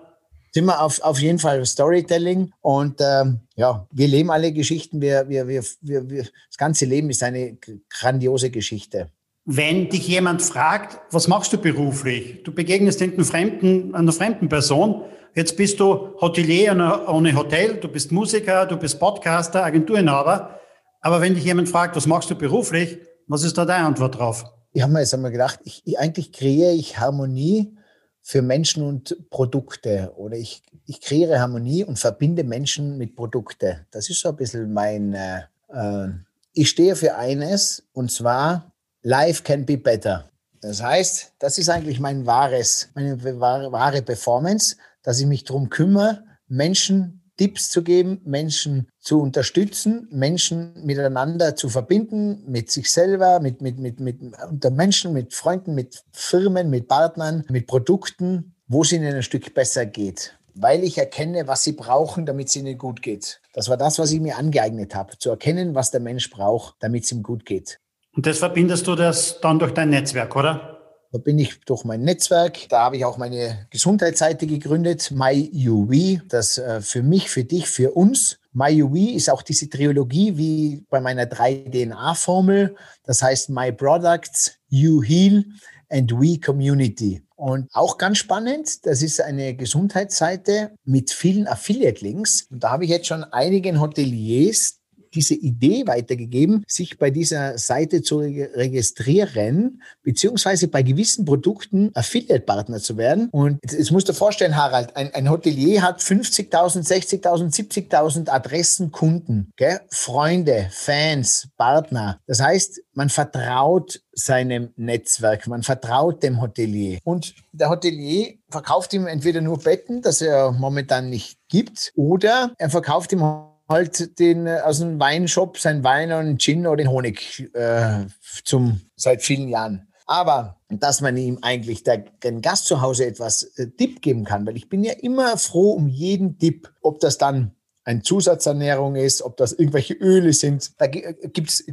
Sind 0.53 0.67
wir 0.67 0.81
auf, 0.81 1.01
auf 1.03 1.19
jeden 1.19 1.41
Fall 1.41 1.67
Storytelling 1.67 2.53
und 2.61 3.01
ähm, 3.01 3.41
ja, 3.57 3.89
wir 3.91 4.07
leben 4.07 4.31
alle 4.31 4.53
Geschichten. 4.53 5.01
Wir, 5.01 5.29
wir, 5.29 5.49
wir, 5.49 5.65
wir, 5.81 6.09
wir, 6.09 6.23
das 6.23 6.57
ganze 6.57 6.85
Leben 6.85 7.11
ist 7.11 7.25
eine 7.25 7.59
grandiose 7.91 8.51
Geschichte. 8.51 9.11
Wenn 9.47 9.91
dich 9.91 10.09
jemand 10.09 10.43
fragt, 10.43 11.01
was 11.13 11.29
machst 11.29 11.53
du 11.53 11.59
beruflich? 11.59 12.43
Du 12.45 12.53
begegnest 12.53 13.01
irgendeinen 13.01 13.27
fremden, 13.27 13.95
einer 13.95 14.13
fremden 14.13 14.49
Person 14.49 15.05
Jetzt 15.35 15.57
bist 15.57 15.81
du 15.81 16.15
Hotelier 16.21 17.05
ohne 17.09 17.35
Hotel, 17.35 17.79
du 17.79 17.89
bist 17.89 18.13
Musiker, 18.13 18.67
du 18.67 18.77
bist 18.77 19.01
Podcaster, 19.01 19.65
Agenturinhaber. 19.65 20.61
Aber 21.01 21.21
wenn 21.21 21.35
dich 21.35 21.45
jemand 21.45 21.69
fragt, 21.69 21.97
was 21.97 22.07
machst 22.07 22.31
du 22.31 22.37
beruflich, 22.37 22.99
was 23.27 23.43
ist 23.43 23.59
da 23.59 23.65
deine 23.65 23.85
Antwort 23.85 24.17
drauf? 24.17 24.45
Ich 24.73 24.83
habe 24.83 24.93
mir 24.93 25.01
jetzt 25.01 25.13
einmal 25.13 25.33
gedacht, 25.33 25.59
ich, 25.65 25.83
ich, 25.85 25.99
eigentlich 25.99 26.33
kreiere 26.33 26.73
ich 26.73 27.01
Harmonie 27.01 27.77
für 28.23 28.43
Menschen 28.43 28.85
und 28.85 29.29
Produkte 29.29 30.13
oder 30.17 30.37
ich, 30.37 30.63
ich 30.87 31.01
kreiere 31.01 31.41
Harmonie 31.41 31.83
und 31.83 31.99
verbinde 31.99 32.45
Menschen 32.45 32.97
mit 32.97 33.17
Produkte. 33.17 33.87
Das 33.91 34.09
ist 34.09 34.21
so 34.21 34.29
ein 34.29 34.37
bisschen 34.37 34.73
mein, 34.73 35.15
äh, 35.15 35.41
äh 35.73 36.11
ich 36.53 36.71
stehe 36.71 36.95
für 36.95 37.17
eines 37.17 37.89
und 37.93 38.13
zwar 38.13 38.73
Life 39.07 39.43
can 39.43 39.67
be 39.67 39.77
better. 39.77 40.31
Das 40.63 40.83
heißt, 40.83 41.35
das 41.39 41.59
ist 41.59 41.69
eigentlich 41.69 42.01
mein 42.01 42.25
wahres, 42.25 42.89
meine 42.95 43.23
wahre, 43.23 44.01
Performance 44.01 44.77
dass 45.03 45.21
ich 45.21 45.27
mich 45.27 45.45
darum 45.45 45.69
kümmere, 45.69 46.25
Menschen 46.49 47.21
Tipps 47.37 47.69
zu 47.69 47.83
geben, 47.83 48.23
Menschen 48.25 48.89
zu 49.01 49.21
unterstützen, 49.21 50.09
Menschen 50.11 50.73
miteinander 50.87 51.55
zu 51.55 51.69
verbinden, 51.69 52.45
mit 52.47 52.71
sich 52.71 52.91
selber, 52.91 53.41
mit, 53.41 53.61
mit, 53.61 53.79
mit, 53.79 54.01
mit 54.01 54.21
unter 54.49 54.71
Menschen, 54.71 55.13
mit 55.13 55.35
Freunden, 55.35 55.75
mit 55.75 56.03
Firmen, 56.13 56.71
mit 56.71 56.89
Partnern, 56.89 57.45
mit 57.51 57.67
Produkten, 57.67 58.55
wo 58.69 58.83
es 58.83 58.93
ihnen 58.93 59.15
ein 59.15 59.23
Stück 59.23 59.53
besser 59.53 59.85
geht. 59.85 60.39
Weil 60.55 60.83
ich 60.83 60.97
erkenne, 60.97 61.47
was 61.47 61.65
sie 61.65 61.73
brauchen, 61.73 62.25
damit 62.25 62.49
es 62.49 62.57
ihnen 62.57 62.79
gut 62.79 63.03
geht. 63.03 63.43
Das 63.53 63.69
war 63.69 63.77
das, 63.77 63.99
was 63.99 64.13
ich 64.13 64.21
mir 64.21 64.39
angeeignet 64.39 64.95
habe, 64.95 65.19
zu 65.19 65.29
erkennen, 65.29 65.75
was 65.75 65.91
der 65.91 66.01
Mensch 66.01 66.31
braucht, 66.31 66.77
damit 66.81 67.05
es 67.05 67.13
ihm 67.13 67.23
gut 67.23 67.45
geht. 67.45 67.81
Und 68.15 68.27
das 68.27 68.39
verbindest 68.39 68.87
du 68.87 68.95
das 68.95 69.41
dann 69.41 69.59
durch 69.59 69.73
dein 69.73 69.91
Netzwerk, 69.91 70.35
oder? 70.37 70.79
Da 71.13 71.19
bin 71.19 71.39
ich 71.39 71.61
durch 71.61 71.85
mein 71.85 72.03
Netzwerk, 72.03 72.69
da 72.69 72.81
habe 72.81 72.97
ich 72.97 73.05
auch 73.05 73.19
meine 73.19 73.69
Gesundheitsseite 73.71 74.47
gegründet, 74.47 75.13
MyUV, 75.13 76.23
das 76.29 76.59
äh, 76.59 76.81
für 76.81 77.03
mich, 77.03 77.31
für 77.31 77.45
dich, 77.45 77.69
für 77.69 77.93
uns 77.93 78.39
MyUV 78.55 79.17
ist 79.17 79.31
auch 79.31 79.43
diese 79.43 79.69
Trilogie 79.69 80.37
wie 80.37 80.85
bei 80.89 81.01
meiner 81.01 81.25
3DNA-Formel. 81.25 82.77
Das 83.05 83.21
heißt 83.21 83.51
My 83.51 83.73
Products, 83.73 84.53
You 84.69 85.03
Heal 85.03 85.45
and 85.91 86.13
We 86.13 86.39
Community. 86.39 87.23
Und 87.35 87.69
auch 87.75 87.99
ganz 87.99 88.19
spannend, 88.19 88.87
das 88.87 89.03
ist 89.03 89.21
eine 89.21 89.55
Gesundheitsseite 89.57 90.77
mit 90.85 91.11
vielen 91.11 91.49
Affiliate-Links. 91.49 92.47
Und 92.51 92.63
da 92.63 92.71
habe 92.71 92.85
ich 92.85 92.91
jetzt 92.91 93.09
schon 93.09 93.25
einigen 93.25 93.81
Hoteliers 93.81 94.81
diese 95.15 95.35
Idee 95.35 95.87
weitergegeben, 95.87 96.65
sich 96.67 96.99
bei 96.99 97.11
dieser 97.11 97.59
Seite 97.59 98.03
zu 98.03 98.19
registrieren, 98.19 99.83
beziehungsweise 100.03 100.69
bei 100.69 100.83
gewissen 100.83 101.25
Produkten 101.25 101.91
Affiliate-Partner 101.95 102.79
zu 102.79 102.97
werden. 102.97 103.29
Und 103.31 103.59
jetzt 103.63 103.91
musst 103.91 104.09
du 104.09 104.13
dir 104.13 104.19
vorstellen, 104.19 104.57
Harald, 104.57 104.97
ein, 104.97 105.13
ein 105.15 105.31
Hotelier 105.31 105.83
hat 105.83 106.01
50.000, 106.01 106.87
60.000, 106.87 107.55
70.000 107.55 108.29
Adressen, 108.29 108.91
Kunden, 108.91 109.53
gell? 109.57 109.81
Freunde, 109.91 110.69
Fans, 110.71 111.49
Partner. 111.57 112.21
Das 112.27 112.41
heißt, 112.41 112.81
man 112.93 113.09
vertraut 113.09 114.01
seinem 114.13 114.73
Netzwerk, 114.77 115.47
man 115.47 115.63
vertraut 115.63 116.23
dem 116.23 116.41
Hotelier. 116.41 116.99
Und 117.05 117.35
der 117.53 117.69
Hotelier 117.69 118.35
verkauft 118.49 118.93
ihm 118.93 119.07
entweder 119.07 119.41
nur 119.41 119.59
Betten, 119.59 120.03
das 120.03 120.21
er 120.21 120.53
momentan 120.53 121.11
nicht 121.11 121.39
gibt, 121.49 121.93
oder 121.97 122.53
er 122.59 122.71
verkauft 122.71 123.13
ihm 123.13 123.23
halt 123.69 124.19
den 124.19 124.47
äh, 124.47 124.61
aus 124.65 124.79
dem 124.79 124.99
Weinshop 125.01 125.59
sein 125.59 125.85
Wein 125.85 126.13
und 126.13 126.41
Gin 126.41 126.67
oder 126.67 126.77
den 126.77 126.91
Honig 126.91 127.51
äh, 127.55 128.07
zum 128.45 128.81
seit 128.97 129.23
vielen 129.23 129.49
Jahren. 129.49 129.89
Aber 130.07 130.61
dass 130.69 131.01
man 131.01 131.17
ihm 131.17 131.39
eigentlich 131.43 131.83
der, 131.83 131.99
den 131.99 132.43
Gast 132.43 132.67
zu 132.67 132.83
Hause 132.83 133.07
etwas 133.07 133.43
äh, 133.57 133.69
Tipp 133.69 134.03
geben 134.03 134.25
kann, 134.25 134.47
weil 134.47 134.57
ich 134.57 134.69
bin 134.69 134.85
ja 134.85 134.93
immer 134.93 135.37
froh 135.39 135.73
um 135.73 135.89
jeden 135.89 136.39
Tipp, 136.39 136.73
ob 136.83 137.01
das 137.01 137.17
dann 137.17 137.55
ein 137.85 138.03
Zusatzernährung 138.03 138.97
ist, 138.97 139.23
ob 139.23 139.37
das 139.37 139.53
irgendwelche 139.53 139.95
Öle 139.95 140.33
sind. 140.33 140.73
Da 140.79 140.87
gibt 140.87 141.51
es, 141.51 141.65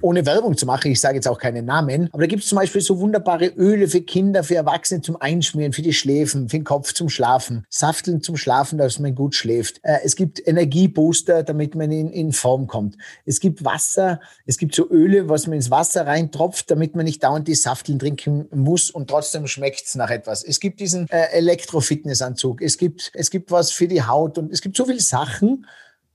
ohne 0.00 0.24
Werbung 0.24 0.56
zu 0.56 0.64
machen, 0.66 0.90
ich 0.90 1.00
sage 1.00 1.16
jetzt 1.16 1.26
auch 1.26 1.38
keine 1.38 1.62
Namen, 1.62 2.08
aber 2.12 2.22
da 2.22 2.26
gibt 2.26 2.42
es 2.42 2.48
zum 2.48 2.56
Beispiel 2.56 2.80
so 2.80 3.00
wunderbare 3.00 3.46
Öle 3.46 3.88
für 3.88 4.00
Kinder, 4.00 4.44
für 4.44 4.54
Erwachsene 4.54 5.02
zum 5.02 5.16
Einschmieren, 5.20 5.72
für 5.72 5.82
die 5.82 5.92
Schläfen, 5.92 6.48
für 6.48 6.58
den 6.58 6.64
Kopf 6.64 6.92
zum 6.92 7.08
Schlafen, 7.08 7.66
Safteln 7.68 8.22
zum 8.22 8.36
Schlafen, 8.36 8.78
dass 8.78 8.98
man 8.98 9.14
gut 9.14 9.34
schläft. 9.34 9.80
Äh, 9.82 9.98
es 10.04 10.14
gibt 10.14 10.46
Energiebooster, 10.46 11.42
damit 11.42 11.74
man 11.74 11.90
in, 11.90 12.10
in 12.10 12.32
Form 12.32 12.66
kommt. 12.66 12.96
Es 13.24 13.40
gibt 13.40 13.64
Wasser, 13.64 14.20
es 14.46 14.58
gibt 14.58 14.74
so 14.74 14.88
Öle, 14.88 15.28
was 15.28 15.46
man 15.46 15.56
ins 15.56 15.70
Wasser 15.70 16.06
reintropft, 16.06 16.70
damit 16.70 16.94
man 16.94 17.04
nicht 17.04 17.22
dauernd 17.22 17.48
die 17.48 17.54
Safteln 17.54 17.98
trinken 17.98 18.46
muss 18.54 18.90
und 18.90 19.08
trotzdem 19.10 19.46
schmeckt 19.46 19.82
es 19.86 19.94
nach 19.96 20.10
etwas. 20.10 20.44
Es 20.44 20.60
gibt 20.60 20.80
diesen 20.80 21.08
äh, 21.08 21.26
Elektro-Fitnessanzug, 21.32 22.62
es 22.62 22.78
gibt, 22.78 23.10
es 23.14 23.30
gibt 23.30 23.50
was 23.50 23.72
für 23.72 23.88
die 23.88 24.02
Haut 24.02 24.38
und 24.38 24.52
es 24.52 24.60
gibt 24.60 24.76
so 24.76 24.84
viele 24.84 25.00
Sachen, 25.00 25.55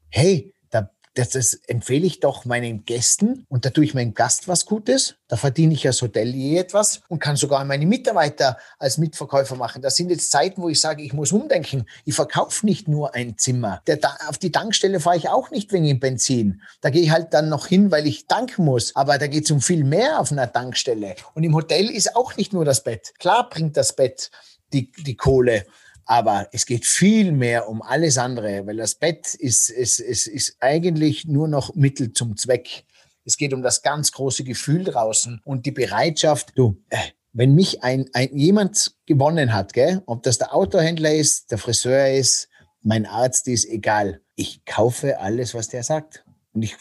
hey, 0.09 0.53
da, 0.69 0.89
das, 1.13 1.29
das 1.29 1.53
empfehle 1.67 2.05
ich 2.05 2.19
doch 2.19 2.45
meinen 2.45 2.85
Gästen 2.85 3.45
und 3.49 3.65
da 3.65 3.69
tue 3.69 3.83
ich 3.83 3.93
meinem 3.93 4.13
Gast 4.13 4.47
was 4.47 4.65
Gutes. 4.65 5.15
Da 5.27 5.35
verdiene 5.35 5.73
ich 5.73 5.85
als 5.85 6.01
Hotelier 6.01 6.61
etwas 6.61 7.01
und 7.09 7.19
kann 7.19 7.35
sogar 7.35 7.63
meine 7.65 7.85
Mitarbeiter 7.85 8.57
als 8.79 8.97
Mitverkäufer 8.97 9.55
machen. 9.55 9.81
Das 9.81 9.95
sind 9.95 10.09
jetzt 10.09 10.31
Zeiten, 10.31 10.61
wo 10.61 10.69
ich 10.69 10.79
sage, 10.79 11.03
ich 11.03 11.13
muss 11.13 11.31
umdenken. 11.31 11.85
Ich 12.05 12.15
verkaufe 12.15 12.65
nicht 12.65 12.87
nur 12.87 13.13
ein 13.13 13.37
Zimmer. 13.37 13.81
Der, 13.87 13.99
auf 14.27 14.37
die 14.37 14.51
Tankstelle 14.51 14.99
fahre 14.99 15.17
ich 15.17 15.29
auch 15.29 15.51
nicht 15.51 15.73
wegen 15.73 15.99
Benzin. 15.99 16.61
Da 16.79 16.89
gehe 16.89 17.01
ich 17.01 17.11
halt 17.11 17.33
dann 17.33 17.49
noch 17.49 17.67
hin, 17.67 17.91
weil 17.91 18.07
ich 18.07 18.27
tanken 18.27 18.65
muss. 18.65 18.95
Aber 18.95 19.17
da 19.17 19.27
geht 19.27 19.45
es 19.45 19.51
um 19.51 19.61
viel 19.61 19.83
mehr 19.83 20.19
auf 20.19 20.31
einer 20.31 20.51
Tankstelle. 20.51 21.15
Und 21.33 21.43
im 21.43 21.55
Hotel 21.55 21.89
ist 21.89 22.15
auch 22.15 22.37
nicht 22.37 22.53
nur 22.53 22.63
das 22.63 22.83
Bett. 22.83 23.13
Klar 23.19 23.49
bringt 23.49 23.75
das 23.75 23.95
Bett 23.95 24.31
die, 24.73 24.91
die 24.91 25.15
Kohle. 25.15 25.65
Aber 26.11 26.49
es 26.51 26.65
geht 26.65 26.85
viel 26.85 27.31
mehr 27.31 27.69
um 27.69 27.81
alles 27.81 28.17
andere, 28.17 28.67
weil 28.67 28.75
das 28.75 28.95
Bett 28.95 29.33
ist, 29.33 29.69
ist, 29.69 30.01
ist, 30.01 30.27
ist 30.27 30.57
eigentlich 30.59 31.23
nur 31.25 31.47
noch 31.47 31.73
Mittel 31.73 32.11
zum 32.11 32.35
Zweck. 32.35 32.83
Es 33.23 33.37
geht 33.37 33.53
um 33.53 33.61
das 33.61 33.81
ganz 33.81 34.11
große 34.11 34.43
Gefühl 34.43 34.83
draußen 34.83 35.39
und 35.45 35.65
die 35.65 35.71
Bereitschaft. 35.71 36.51
Du, 36.55 36.83
äh, 36.89 36.97
wenn 37.31 37.55
mich 37.55 37.81
ein, 37.85 38.09
ein 38.11 38.35
jemand 38.35 38.93
gewonnen 39.05 39.53
hat, 39.53 39.71
gell, 39.71 40.03
ob 40.05 40.21
das 40.23 40.37
der 40.37 40.53
Autohändler 40.53 41.13
ist, 41.13 41.49
der 41.49 41.57
Friseur 41.57 42.09
ist, 42.09 42.49
mein 42.81 43.05
Arzt 43.05 43.47
ist, 43.47 43.63
egal. 43.63 44.19
Ich 44.35 44.65
kaufe 44.65 45.17
alles, 45.17 45.53
was 45.53 45.69
der 45.69 45.83
sagt. 45.83 46.25
Und 46.51 46.63
ich 46.63 46.75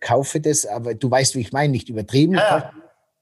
kaufe 0.00 0.40
das, 0.40 0.66
aber 0.66 0.94
du 0.94 1.10
weißt, 1.10 1.36
wie 1.36 1.40
ich 1.40 1.52
meine, 1.52 1.70
nicht 1.70 1.88
übertrieben, 1.88 2.34
ja. 2.34 2.70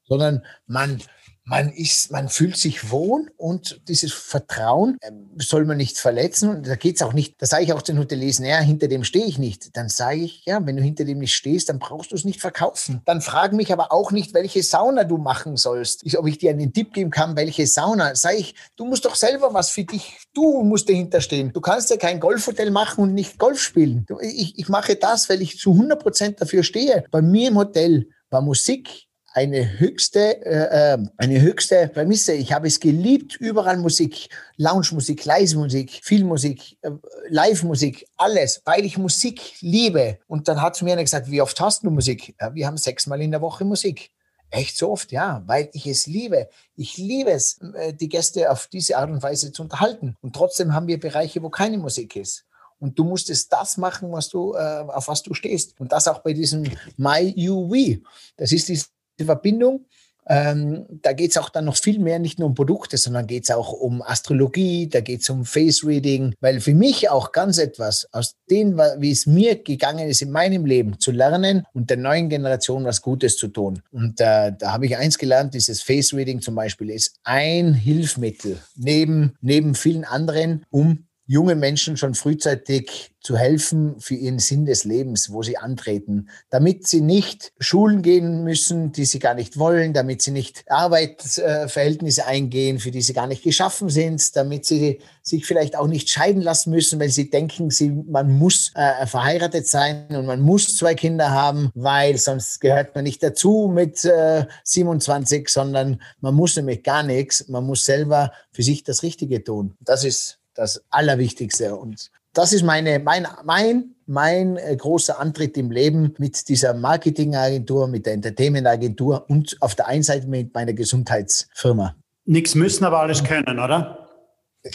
sondern 0.09 0.43
man, 0.65 1.01
man 1.45 1.69
ist, 1.69 2.11
man 2.11 2.29
fühlt 2.29 2.55
sich 2.55 2.89
wohl 2.89 3.31
und 3.35 3.81
dieses 3.87 4.13
Vertrauen 4.13 4.97
ähm, 5.01 5.29
soll 5.37 5.65
man 5.65 5.77
nicht 5.77 5.97
verletzen. 5.97 6.49
Und 6.49 6.67
da 6.67 6.75
geht 6.75 6.95
es 6.95 7.01
auch 7.01 7.13
nicht, 7.13 7.41
da 7.41 7.45
sage 7.45 7.63
ich 7.63 7.73
auch 7.73 7.81
den 7.81 7.99
Hoteliers, 7.99 8.39
naja, 8.39 8.59
hinter 8.59 8.87
dem 8.87 9.03
stehe 9.03 9.25
ich 9.25 9.37
nicht. 9.37 9.75
Dann 9.75 9.89
sage 9.89 10.21
ich, 10.21 10.45
ja, 10.45 10.65
wenn 10.65 10.77
du 10.77 10.81
hinter 10.81 11.03
dem 11.03 11.19
nicht 11.19 11.35
stehst, 11.35 11.67
dann 11.67 11.79
brauchst 11.79 12.11
du 12.11 12.15
es 12.15 12.23
nicht 12.23 12.39
verkaufen. 12.39 13.01
Dann 13.05 13.21
frag 13.21 13.51
mich 13.51 13.73
aber 13.73 13.91
auch 13.91 14.11
nicht, 14.11 14.33
welche 14.33 14.63
Sauna 14.63 15.03
du 15.03 15.17
machen 15.17 15.57
sollst. 15.57 16.05
Ich, 16.05 16.17
ob 16.17 16.27
ich 16.27 16.37
dir 16.37 16.51
einen 16.51 16.71
Tipp 16.71 16.93
geben 16.93 17.11
kann, 17.11 17.35
welche 17.35 17.67
Sauna. 17.67 18.15
Sage 18.15 18.37
ich, 18.37 18.55
du 18.77 18.85
musst 18.85 19.03
doch 19.03 19.15
selber 19.15 19.53
was 19.53 19.69
für 19.69 19.83
dich, 19.83 20.17
du 20.33 20.63
musst 20.63 20.87
dahinter 20.87 21.19
stehen. 21.19 21.51
Du 21.51 21.59
kannst 21.59 21.89
ja 21.89 21.97
kein 21.97 22.21
Golfhotel 22.21 22.71
machen 22.71 23.01
und 23.01 23.13
nicht 23.13 23.37
Golf 23.37 23.59
spielen. 23.59 24.05
Ich, 24.21 24.57
ich 24.57 24.69
mache 24.69 24.95
das, 24.95 25.29
weil 25.29 25.41
ich 25.41 25.59
zu 25.59 25.71
100 25.71 26.01
Prozent 26.01 26.41
dafür 26.41 26.63
stehe. 26.63 27.03
Bei 27.11 27.21
mir 27.21 27.49
im 27.49 27.57
Hotel 27.57 28.07
war 28.29 28.41
Musik 28.41 29.07
eine 29.33 29.79
höchste, 29.79 30.45
äh, 30.45 30.93
äh, 30.93 30.97
eine 31.17 31.41
höchste 31.41 31.87
Prämisse. 31.87 32.33
Ich 32.33 32.53
habe 32.53 32.67
es 32.67 32.79
geliebt, 32.79 33.35
überall 33.35 33.77
Musik, 33.77 34.29
Lounge-Musik, 34.57 35.25
Leise-Musik, 35.25 36.01
Filmmusik, 36.03 36.77
äh, 36.83 36.91
Live-Musik, 37.29 38.07
alles, 38.15 38.61
weil 38.65 38.85
ich 38.85 38.97
Musik 38.97 39.55
liebe. 39.61 40.19
Und 40.27 40.47
dann 40.47 40.61
hat 40.61 40.79
mir 40.83 40.93
einer 40.93 41.03
gesagt, 41.03 41.31
wie 41.31 41.41
oft 41.41 41.59
hast 41.59 41.83
du 41.83 41.89
Musik? 41.89 42.35
Ja, 42.39 42.53
wir 42.53 42.67
haben 42.67 42.77
sechsmal 42.77 43.21
in 43.21 43.31
der 43.31 43.41
Woche 43.41 43.65
Musik. 43.65 44.11
Echt 44.51 44.77
so 44.77 44.91
oft, 44.91 45.11
ja, 45.11 45.41
weil 45.47 45.67
ich 45.73 45.87
es 45.87 46.05
liebe. 46.05 46.47
Ich 46.75 46.97
liebe 46.97 47.31
es, 47.31 47.59
äh, 47.73 47.91
die 47.91 48.09
Gäste 48.09 48.51
auf 48.51 48.67
diese 48.67 48.97
Art 48.97 49.09
und 49.09 49.23
Weise 49.23 49.51
zu 49.51 49.63
unterhalten. 49.63 50.15
Und 50.21 50.35
trotzdem 50.35 50.75
haben 50.75 50.87
wir 50.87 50.99
Bereiche, 50.99 51.41
wo 51.41 51.49
keine 51.49 51.79
Musik 51.79 52.15
ist. 52.15 52.45
Und 52.77 52.99
du 52.99 53.03
musstest 53.03 53.51
das 53.51 53.77
machen, 53.77 54.11
was 54.11 54.29
du, 54.29 54.53
äh, 54.53 54.83
auf 54.87 55.07
was 55.07 55.23
du 55.23 55.33
stehst. 55.33 55.79
Und 55.79 55.91
das 55.91 56.07
auch 56.07 56.19
bei 56.19 56.33
diesem 56.33 56.69
My 56.97 57.33
UV. 57.49 58.03
Das 58.37 58.51
ist 58.51 58.67
dieses 58.67 58.89
die 58.89 58.93
Verbindung. 59.21 59.85
Ähm, 60.27 60.85
da 61.01 61.13
geht 61.13 61.31
es 61.31 61.37
auch 61.37 61.49
dann 61.49 61.65
noch 61.65 61.75
viel 61.75 61.99
mehr, 61.99 62.19
nicht 62.19 62.39
nur 62.39 62.47
um 62.47 62.55
Produkte, 62.55 62.97
sondern 62.97 63.27
geht 63.27 63.43
es 63.43 63.51
auch 63.51 63.73
um 63.73 64.01
Astrologie, 64.01 64.87
da 64.87 65.01
geht 65.01 65.21
es 65.21 65.29
um 65.29 65.45
Face 65.45 65.85
Reading, 65.85 66.33
weil 66.39 66.61
für 66.61 66.73
mich 66.73 67.09
auch 67.09 67.31
ganz 67.31 67.57
etwas 67.57 68.07
aus 68.13 68.35
dem, 68.49 68.77
wie 68.99 69.11
es 69.11 69.25
mir 69.25 69.61
gegangen 69.61 70.07
ist 70.07 70.21
in 70.21 70.31
meinem 70.31 70.65
Leben, 70.65 70.99
zu 70.99 71.11
lernen 71.11 71.65
und 71.73 71.89
der 71.89 71.97
neuen 71.97 72.29
Generation 72.29 72.85
was 72.85 73.01
Gutes 73.01 73.37
zu 73.37 73.49
tun. 73.49 73.81
Und 73.91 74.21
äh, 74.21 74.53
da 74.57 74.71
habe 74.71 74.85
ich 74.85 74.95
eins 74.95 75.17
gelernt, 75.17 75.53
dieses 75.53 75.81
Face 75.81 76.13
Reading 76.13 76.41
zum 76.41 76.55
Beispiel 76.55 76.89
ist 76.89 77.19
ein 77.23 77.73
Hilfsmittel 77.73 78.59
neben, 78.75 79.35
neben 79.41 79.75
vielen 79.75 80.05
anderen, 80.05 80.65
um 80.69 81.05
jungen 81.33 81.59
Menschen 81.59 81.97
schon 81.97 82.13
frühzeitig 82.13 83.11
zu 83.19 83.37
helfen 83.37 83.99
für 83.99 84.13
ihren 84.13 84.37
Sinn 84.37 84.65
des 84.65 84.83
Lebens, 84.83 85.31
wo 85.31 85.41
sie 85.41 85.57
antreten, 85.57 86.29
damit 86.49 86.87
sie 86.87 87.01
nicht 87.01 87.53
Schulen 87.57 88.03
gehen 88.03 88.43
müssen, 88.43 88.91
die 88.91 89.05
sie 89.05 89.17
gar 89.17 89.33
nicht 89.33 89.57
wollen, 89.57 89.93
damit 89.93 90.21
sie 90.21 90.31
nicht 90.31 90.63
Arbeitsverhältnisse 90.69 92.27
eingehen, 92.27 92.77
für 92.79 92.91
die 92.91 93.01
sie 93.01 93.13
gar 93.13 93.25
nicht 93.25 93.43
geschaffen 93.43 93.89
sind, 93.89 94.35
damit 94.35 94.65
sie 94.65 94.99
sich 95.23 95.45
vielleicht 95.45 95.75
auch 95.75 95.87
nicht 95.87 96.09
scheiden 96.09 96.41
lassen 96.41 96.69
müssen, 96.69 96.99
weil 96.99 97.09
sie 97.09 97.31
denken, 97.31 97.71
sie, 97.71 97.89
man 97.89 98.37
muss 98.37 98.71
äh, 98.75 99.07
verheiratet 99.07 99.67
sein 99.67 100.05
und 100.09 100.27
man 100.27 100.41
muss 100.41 100.77
zwei 100.77 100.93
Kinder 100.93 101.31
haben, 101.31 101.71
weil 101.73 102.17
sonst 102.17 102.59
gehört 102.59 102.93
man 102.93 103.05
nicht 103.05 103.23
dazu 103.23 103.71
mit 103.73 104.05
äh, 104.05 104.45
27, 104.65 105.49
sondern 105.49 105.99
man 106.19 106.35
muss 106.35 106.55
nämlich 106.57 106.83
gar 106.83 107.01
nichts, 107.01 107.47
man 107.47 107.65
muss 107.65 107.85
selber 107.85 108.33
für 108.51 108.61
sich 108.61 108.83
das 108.83 109.01
Richtige 109.01 109.43
tun. 109.43 109.75
Das 109.79 110.03
ist 110.03 110.42
das 110.55 110.83
Allerwichtigste. 110.89 111.75
Und 111.75 112.11
das 112.33 112.53
ist 112.53 112.63
meine, 112.63 112.99
mein, 112.99 113.27
mein, 113.43 113.95
mein 114.05 114.57
äh, 114.57 114.75
großer 114.75 115.19
Antritt 115.19 115.57
im 115.57 115.71
Leben 115.71 116.13
mit 116.17 116.49
dieser 116.49 116.73
Marketingagentur, 116.73 117.87
mit 117.87 118.05
der 118.05 118.13
Entertainment-Agentur 118.13 119.25
und 119.29 119.55
auf 119.59 119.75
der 119.75 119.87
einen 119.87 120.03
Seite 120.03 120.27
mit 120.27 120.53
meiner 120.53 120.73
Gesundheitsfirma. 120.73 121.95
Nichts 122.25 122.55
müssen, 122.55 122.85
aber 122.85 122.99
alles 122.99 123.23
können, 123.23 123.59
oder? 123.59 124.03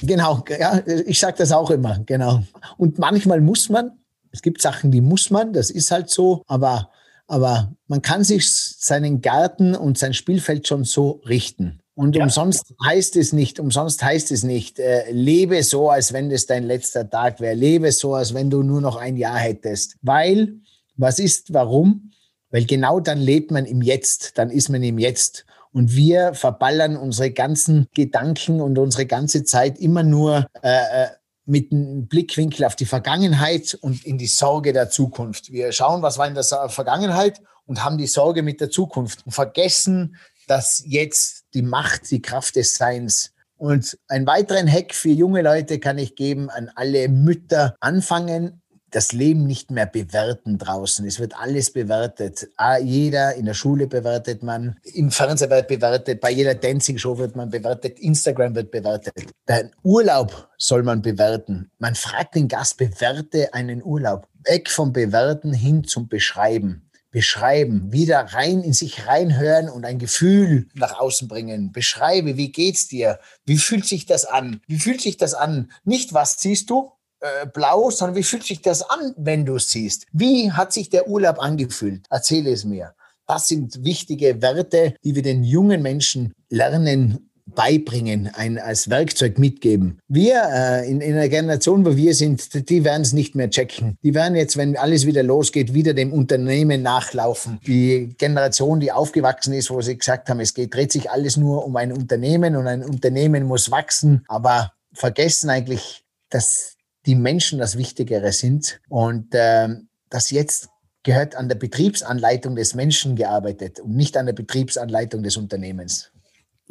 Genau, 0.02 0.44
ja, 0.58 0.82
ich 0.86 1.18
sage 1.18 1.38
das 1.38 1.50
auch 1.50 1.70
immer, 1.70 1.98
genau. 2.04 2.42
Und 2.76 2.98
manchmal 2.98 3.40
muss 3.40 3.70
man, 3.70 3.92
es 4.30 4.42
gibt 4.42 4.60
Sachen, 4.60 4.90
die 4.90 5.00
muss 5.00 5.30
man, 5.30 5.54
das 5.54 5.70
ist 5.70 5.90
halt 5.90 6.10
so, 6.10 6.42
aber, 6.46 6.90
aber 7.26 7.72
man 7.86 8.02
kann 8.02 8.22
sich 8.22 8.52
seinen 8.52 9.22
Garten 9.22 9.74
und 9.74 9.96
sein 9.96 10.12
Spielfeld 10.12 10.68
schon 10.68 10.84
so 10.84 11.22
richten. 11.26 11.80
Und 11.98 12.14
ja. 12.14 12.22
umsonst 12.22 12.76
heißt 12.84 13.16
es 13.16 13.32
nicht, 13.32 13.58
umsonst 13.58 14.04
heißt 14.04 14.30
es 14.30 14.44
nicht, 14.44 14.78
äh, 14.78 15.10
lebe 15.10 15.64
so, 15.64 15.90
als 15.90 16.12
wenn 16.12 16.30
es 16.30 16.46
dein 16.46 16.62
letzter 16.62 17.10
Tag 17.10 17.40
wäre, 17.40 17.56
lebe 17.56 17.90
so, 17.90 18.14
als 18.14 18.34
wenn 18.34 18.50
du 18.50 18.62
nur 18.62 18.80
noch 18.80 18.94
ein 18.94 19.16
Jahr 19.16 19.36
hättest. 19.36 19.96
Weil, 20.00 20.60
was 20.94 21.18
ist, 21.18 21.52
warum? 21.52 22.12
Weil 22.50 22.66
genau 22.66 23.00
dann 23.00 23.18
lebt 23.18 23.50
man 23.50 23.66
im 23.66 23.82
Jetzt, 23.82 24.38
dann 24.38 24.48
ist 24.48 24.68
man 24.68 24.84
im 24.84 24.96
Jetzt. 25.00 25.44
Und 25.72 25.96
wir 25.96 26.34
verballern 26.34 26.96
unsere 26.96 27.32
ganzen 27.32 27.88
Gedanken 27.94 28.60
und 28.60 28.78
unsere 28.78 29.04
ganze 29.04 29.42
Zeit 29.42 29.76
immer 29.80 30.04
nur 30.04 30.46
äh, 30.62 30.68
äh 30.68 31.06
mit 31.46 31.72
einem 31.72 32.06
Blickwinkel 32.06 32.66
auf 32.66 32.76
die 32.76 32.84
Vergangenheit 32.84 33.76
und 33.80 34.04
in 34.04 34.18
die 34.18 34.26
Sorge 34.26 34.74
der 34.74 34.90
Zukunft. 34.90 35.50
Wir 35.50 35.72
schauen, 35.72 36.02
was 36.02 36.18
war 36.18 36.28
in 36.28 36.34
der 36.34 36.44
Vergangenheit 36.68 37.40
und 37.64 37.82
haben 37.82 37.96
die 37.96 38.06
Sorge 38.06 38.42
mit 38.42 38.60
der 38.60 38.70
Zukunft 38.70 39.24
und 39.24 39.32
vergessen, 39.32 40.16
dass 40.46 40.82
jetzt 40.86 41.37
die 41.54 41.62
Macht, 41.62 42.10
die 42.10 42.22
Kraft 42.22 42.56
des 42.56 42.74
Seins 42.74 43.32
und 43.58 43.98
einen 44.06 44.26
weiteren 44.26 44.70
Hack 44.70 44.94
für 44.94 45.10
junge 45.10 45.42
Leute 45.42 45.80
kann 45.80 45.98
ich 45.98 46.14
geben 46.14 46.48
an 46.48 46.70
alle 46.76 47.08
Mütter. 47.08 47.74
Anfangen, 47.80 48.62
das 48.90 49.12
Leben 49.12 49.46
nicht 49.46 49.70
mehr 49.70 49.84
bewerten 49.84 50.58
draußen. 50.58 51.06
Es 51.06 51.18
wird 51.20 51.38
alles 51.38 51.72
bewertet. 51.72 52.48
Ah, 52.56 52.78
jeder 52.78 53.34
in 53.34 53.44
der 53.44 53.54
Schule 53.54 53.86
bewertet 53.86 54.42
man, 54.42 54.78
im 54.82 55.10
Fernsehen 55.10 55.50
wird 55.50 55.68
bewertet, 55.68 56.20
bei 56.20 56.30
jeder 56.30 56.54
Dancing-Show 56.54 57.18
wird 57.18 57.36
man 57.36 57.50
bewertet, 57.50 57.98
Instagram 57.98 58.54
wird 58.54 58.70
bewertet. 58.70 59.12
Den 59.48 59.72
Urlaub 59.82 60.48
soll 60.56 60.84
man 60.84 61.02
bewerten. 61.02 61.70
Man 61.78 61.96
fragt 61.96 62.36
den 62.36 62.48
Gast, 62.48 62.78
bewerte 62.78 63.52
einen 63.52 63.82
Urlaub. 63.82 64.26
Weg 64.44 64.70
vom 64.70 64.92
Bewerten 64.92 65.52
hin 65.52 65.84
zum 65.84 66.08
Beschreiben 66.08 66.87
beschreiben, 67.10 67.92
wieder 67.92 68.20
rein 68.20 68.62
in 68.62 68.72
sich 68.72 69.06
reinhören 69.06 69.68
und 69.68 69.84
ein 69.84 69.98
Gefühl 69.98 70.68
nach 70.74 70.98
außen 70.98 71.28
bringen. 71.28 71.72
Beschreibe, 71.72 72.36
wie 72.36 72.52
geht's 72.52 72.88
dir? 72.88 73.18
Wie 73.44 73.58
fühlt 73.58 73.86
sich 73.86 74.06
das 74.06 74.24
an? 74.24 74.60
Wie 74.66 74.78
fühlt 74.78 75.00
sich 75.00 75.16
das 75.16 75.34
an? 75.34 75.70
Nicht 75.84 76.12
was 76.12 76.36
siehst 76.38 76.70
du, 76.70 76.92
äh, 77.20 77.46
blau, 77.46 77.90
sondern 77.90 78.16
wie 78.16 78.22
fühlt 78.22 78.44
sich 78.44 78.62
das 78.62 78.88
an, 78.88 79.14
wenn 79.16 79.44
du 79.44 79.56
es 79.56 79.70
siehst? 79.70 80.06
Wie 80.12 80.52
hat 80.52 80.72
sich 80.72 80.90
der 80.90 81.08
Urlaub 81.08 81.40
angefühlt? 81.40 82.06
Erzähle 82.10 82.52
es 82.52 82.64
mir. 82.64 82.94
Das 83.26 83.48
sind 83.48 83.84
wichtige 83.84 84.40
Werte, 84.40 84.94
die 85.04 85.14
wir 85.14 85.22
den 85.22 85.44
jungen 85.44 85.82
Menschen 85.82 86.32
lernen 86.48 87.27
beibringen, 87.54 88.30
ein, 88.34 88.58
als 88.58 88.90
Werkzeug 88.90 89.38
mitgeben. 89.38 89.98
Wir 90.08 90.42
äh, 90.52 90.90
in, 90.90 91.00
in 91.00 91.14
einer 91.14 91.28
Generation, 91.28 91.84
wo 91.84 91.96
wir 91.96 92.14
sind, 92.14 92.68
die 92.68 92.84
werden 92.84 93.02
es 93.02 93.12
nicht 93.12 93.34
mehr 93.34 93.50
checken. 93.50 93.96
Die 94.02 94.14
werden 94.14 94.36
jetzt, 94.36 94.56
wenn 94.56 94.76
alles 94.76 95.06
wieder 95.06 95.22
losgeht, 95.22 95.74
wieder 95.74 95.94
dem 95.94 96.12
Unternehmen 96.12 96.82
nachlaufen. 96.82 97.58
Die 97.66 98.14
Generation, 98.18 98.80
die 98.80 98.92
aufgewachsen 98.92 99.52
ist, 99.54 99.70
wo 99.70 99.80
sie 99.80 99.96
gesagt 99.96 100.28
haben, 100.28 100.40
es 100.40 100.54
geht, 100.54 100.74
dreht 100.74 100.92
sich 100.92 101.10
alles 101.10 101.36
nur 101.36 101.64
um 101.64 101.76
ein 101.76 101.92
Unternehmen 101.92 102.56
und 102.56 102.66
ein 102.66 102.84
Unternehmen 102.84 103.44
muss 103.44 103.70
wachsen, 103.70 104.24
aber 104.28 104.72
vergessen 104.92 105.50
eigentlich, 105.50 106.04
dass 106.30 106.76
die 107.06 107.14
Menschen 107.14 107.58
das 107.58 107.78
Wichtigere 107.78 108.32
sind 108.32 108.80
und 108.88 109.34
äh, 109.34 109.68
dass 110.10 110.30
jetzt 110.30 110.68
gehört 111.02 111.36
an 111.36 111.48
der 111.48 111.56
Betriebsanleitung 111.56 112.56
des 112.56 112.74
Menschen 112.74 113.16
gearbeitet 113.16 113.80
und 113.80 113.96
nicht 113.96 114.16
an 114.16 114.26
der 114.26 114.34
Betriebsanleitung 114.34 115.22
des 115.22 115.36
Unternehmens. 115.36 116.10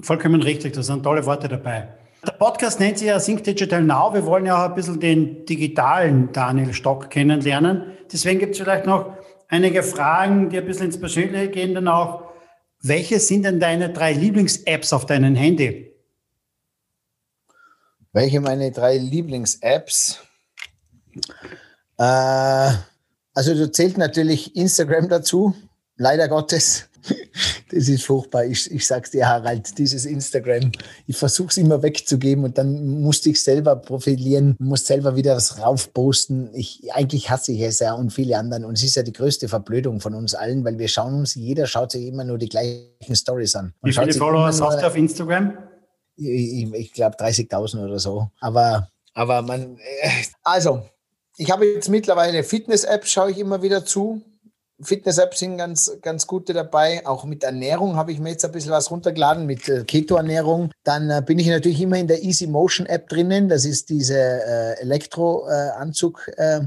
Vollkommen 0.01 0.41
richtig, 0.43 0.73
das 0.73 0.87
sind 0.87 1.03
tolle 1.03 1.25
Worte 1.25 1.47
dabei. 1.47 1.89
Der 2.25 2.33
Podcast 2.33 2.79
nennt 2.79 2.99
sich 2.99 3.07
ja 3.07 3.19
Think 3.19 3.43
Digital 3.43 3.81
Now. 3.81 4.13
Wir 4.13 4.25
wollen 4.25 4.45
ja 4.45 4.57
auch 4.57 4.69
ein 4.69 4.75
bisschen 4.75 4.99
den 4.99 5.45
digitalen 5.45 6.31
Daniel 6.31 6.73
Stock 6.73 7.09
kennenlernen. 7.09 7.97
Deswegen 8.11 8.39
gibt 8.39 8.53
es 8.53 8.61
vielleicht 8.61 8.85
noch 8.85 9.17
einige 9.47 9.81
Fragen, 9.83 10.49
die 10.49 10.57
ein 10.57 10.65
bisschen 10.65 10.87
ins 10.87 10.99
Persönliche 10.99 11.49
gehen, 11.49 11.73
dann 11.73 11.87
auch. 11.87 12.27
Welche 12.81 13.19
sind 13.19 13.43
denn 13.43 13.59
deine 13.59 13.91
drei 13.91 14.13
Lieblings-Apps 14.13 14.93
auf 14.93 15.07
deinem 15.07 15.35
Handy? 15.35 15.91
Welche 18.13 18.39
meine 18.39 18.71
drei 18.71 18.97
Lieblings-Apps? 18.97 20.19
Äh, 21.97 22.71
also 23.33 23.53
du 23.53 23.71
zählt 23.71 23.97
natürlich 23.97 24.55
Instagram 24.55 25.09
dazu, 25.09 25.55
leider 25.95 26.27
Gottes. 26.27 26.87
Das 27.71 27.89
ist 27.89 28.05
furchtbar. 28.05 28.45
Ich, 28.45 28.71
ich 28.71 28.87
sag's 28.87 29.11
dir, 29.11 29.27
Harald, 29.27 29.77
dieses 29.77 30.05
Instagram, 30.05 30.71
ich 31.05 31.17
versuche 31.17 31.49
es 31.49 31.57
immer 31.57 31.83
wegzugeben 31.83 32.45
und 32.45 32.57
dann 32.57 33.01
musste 33.01 33.29
ich 33.29 33.43
selber 33.43 33.75
profilieren, 33.75 34.55
muss 34.59 34.85
selber 34.85 35.15
wieder 35.15 35.35
was 35.35 35.59
raufposten. 35.59 36.53
Ich, 36.53 36.93
eigentlich 36.93 37.29
hasse 37.29 37.51
ich 37.51 37.61
es 37.61 37.79
ja 37.79 37.93
und 37.93 38.11
viele 38.11 38.37
anderen. 38.37 38.63
Und 38.65 38.77
es 38.77 38.83
ist 38.83 38.95
ja 38.95 39.03
die 39.03 39.13
größte 39.13 39.49
Verblödung 39.49 39.99
von 39.99 40.13
uns 40.13 40.33
allen, 40.33 40.63
weil 40.63 40.79
wir 40.79 40.87
schauen 40.87 41.13
uns, 41.15 41.35
jeder 41.35 41.67
schaut 41.67 41.91
sich 41.91 42.05
immer 42.05 42.23
nur 42.23 42.37
die 42.37 42.49
gleichen 42.49 43.15
Stories 43.15 43.55
an. 43.55 43.73
Man 43.81 43.91
Wie 43.91 43.93
viele 43.93 44.13
Follower 44.13 44.45
hast 44.45 44.59
du 44.59 44.65
auf 44.65 44.95
Instagram? 44.95 45.57
Ich, 46.15 46.73
ich, 46.73 46.93
glaube 46.93 47.15
30.000 47.17 47.83
oder 47.83 47.99
so. 47.99 48.31
Aber, 48.39 48.89
aber 49.13 49.41
man, 49.41 49.77
äh, 49.77 50.09
also, 50.43 50.83
ich 51.37 51.51
habe 51.51 51.65
jetzt 51.65 51.89
mittlerweile 51.89 52.43
Fitness-App, 52.43 53.05
schaue 53.05 53.31
ich 53.31 53.37
immer 53.37 53.61
wieder 53.61 53.85
zu. 53.85 54.23
Fitness-Apps 54.81 55.39
sind 55.39 55.57
ganz, 55.57 55.91
ganz 56.01 56.27
gute 56.27 56.53
dabei. 56.53 57.05
Auch 57.05 57.25
mit 57.25 57.43
Ernährung 57.43 57.95
habe 57.95 58.11
ich 58.11 58.19
mir 58.19 58.29
jetzt 58.29 58.45
ein 58.45 58.51
bisschen 58.51 58.71
was 58.71 58.91
runtergeladen, 58.91 59.45
mit 59.45 59.67
äh, 59.67 59.83
Keto-Ernährung. 59.83 60.71
Dann 60.83 61.09
äh, 61.09 61.23
bin 61.25 61.39
ich 61.39 61.47
natürlich 61.47 61.81
immer 61.81 61.97
in 61.97 62.07
der 62.07 62.23
Easy 62.23 62.47
Motion 62.47 62.85
App 62.85 63.09
drinnen. 63.09 63.49
Das 63.49 63.65
ist 63.65 63.89
diese 63.89 64.19
äh, 64.19 64.79
Elektro-Anzug 64.81 66.29
äh, 66.37 66.61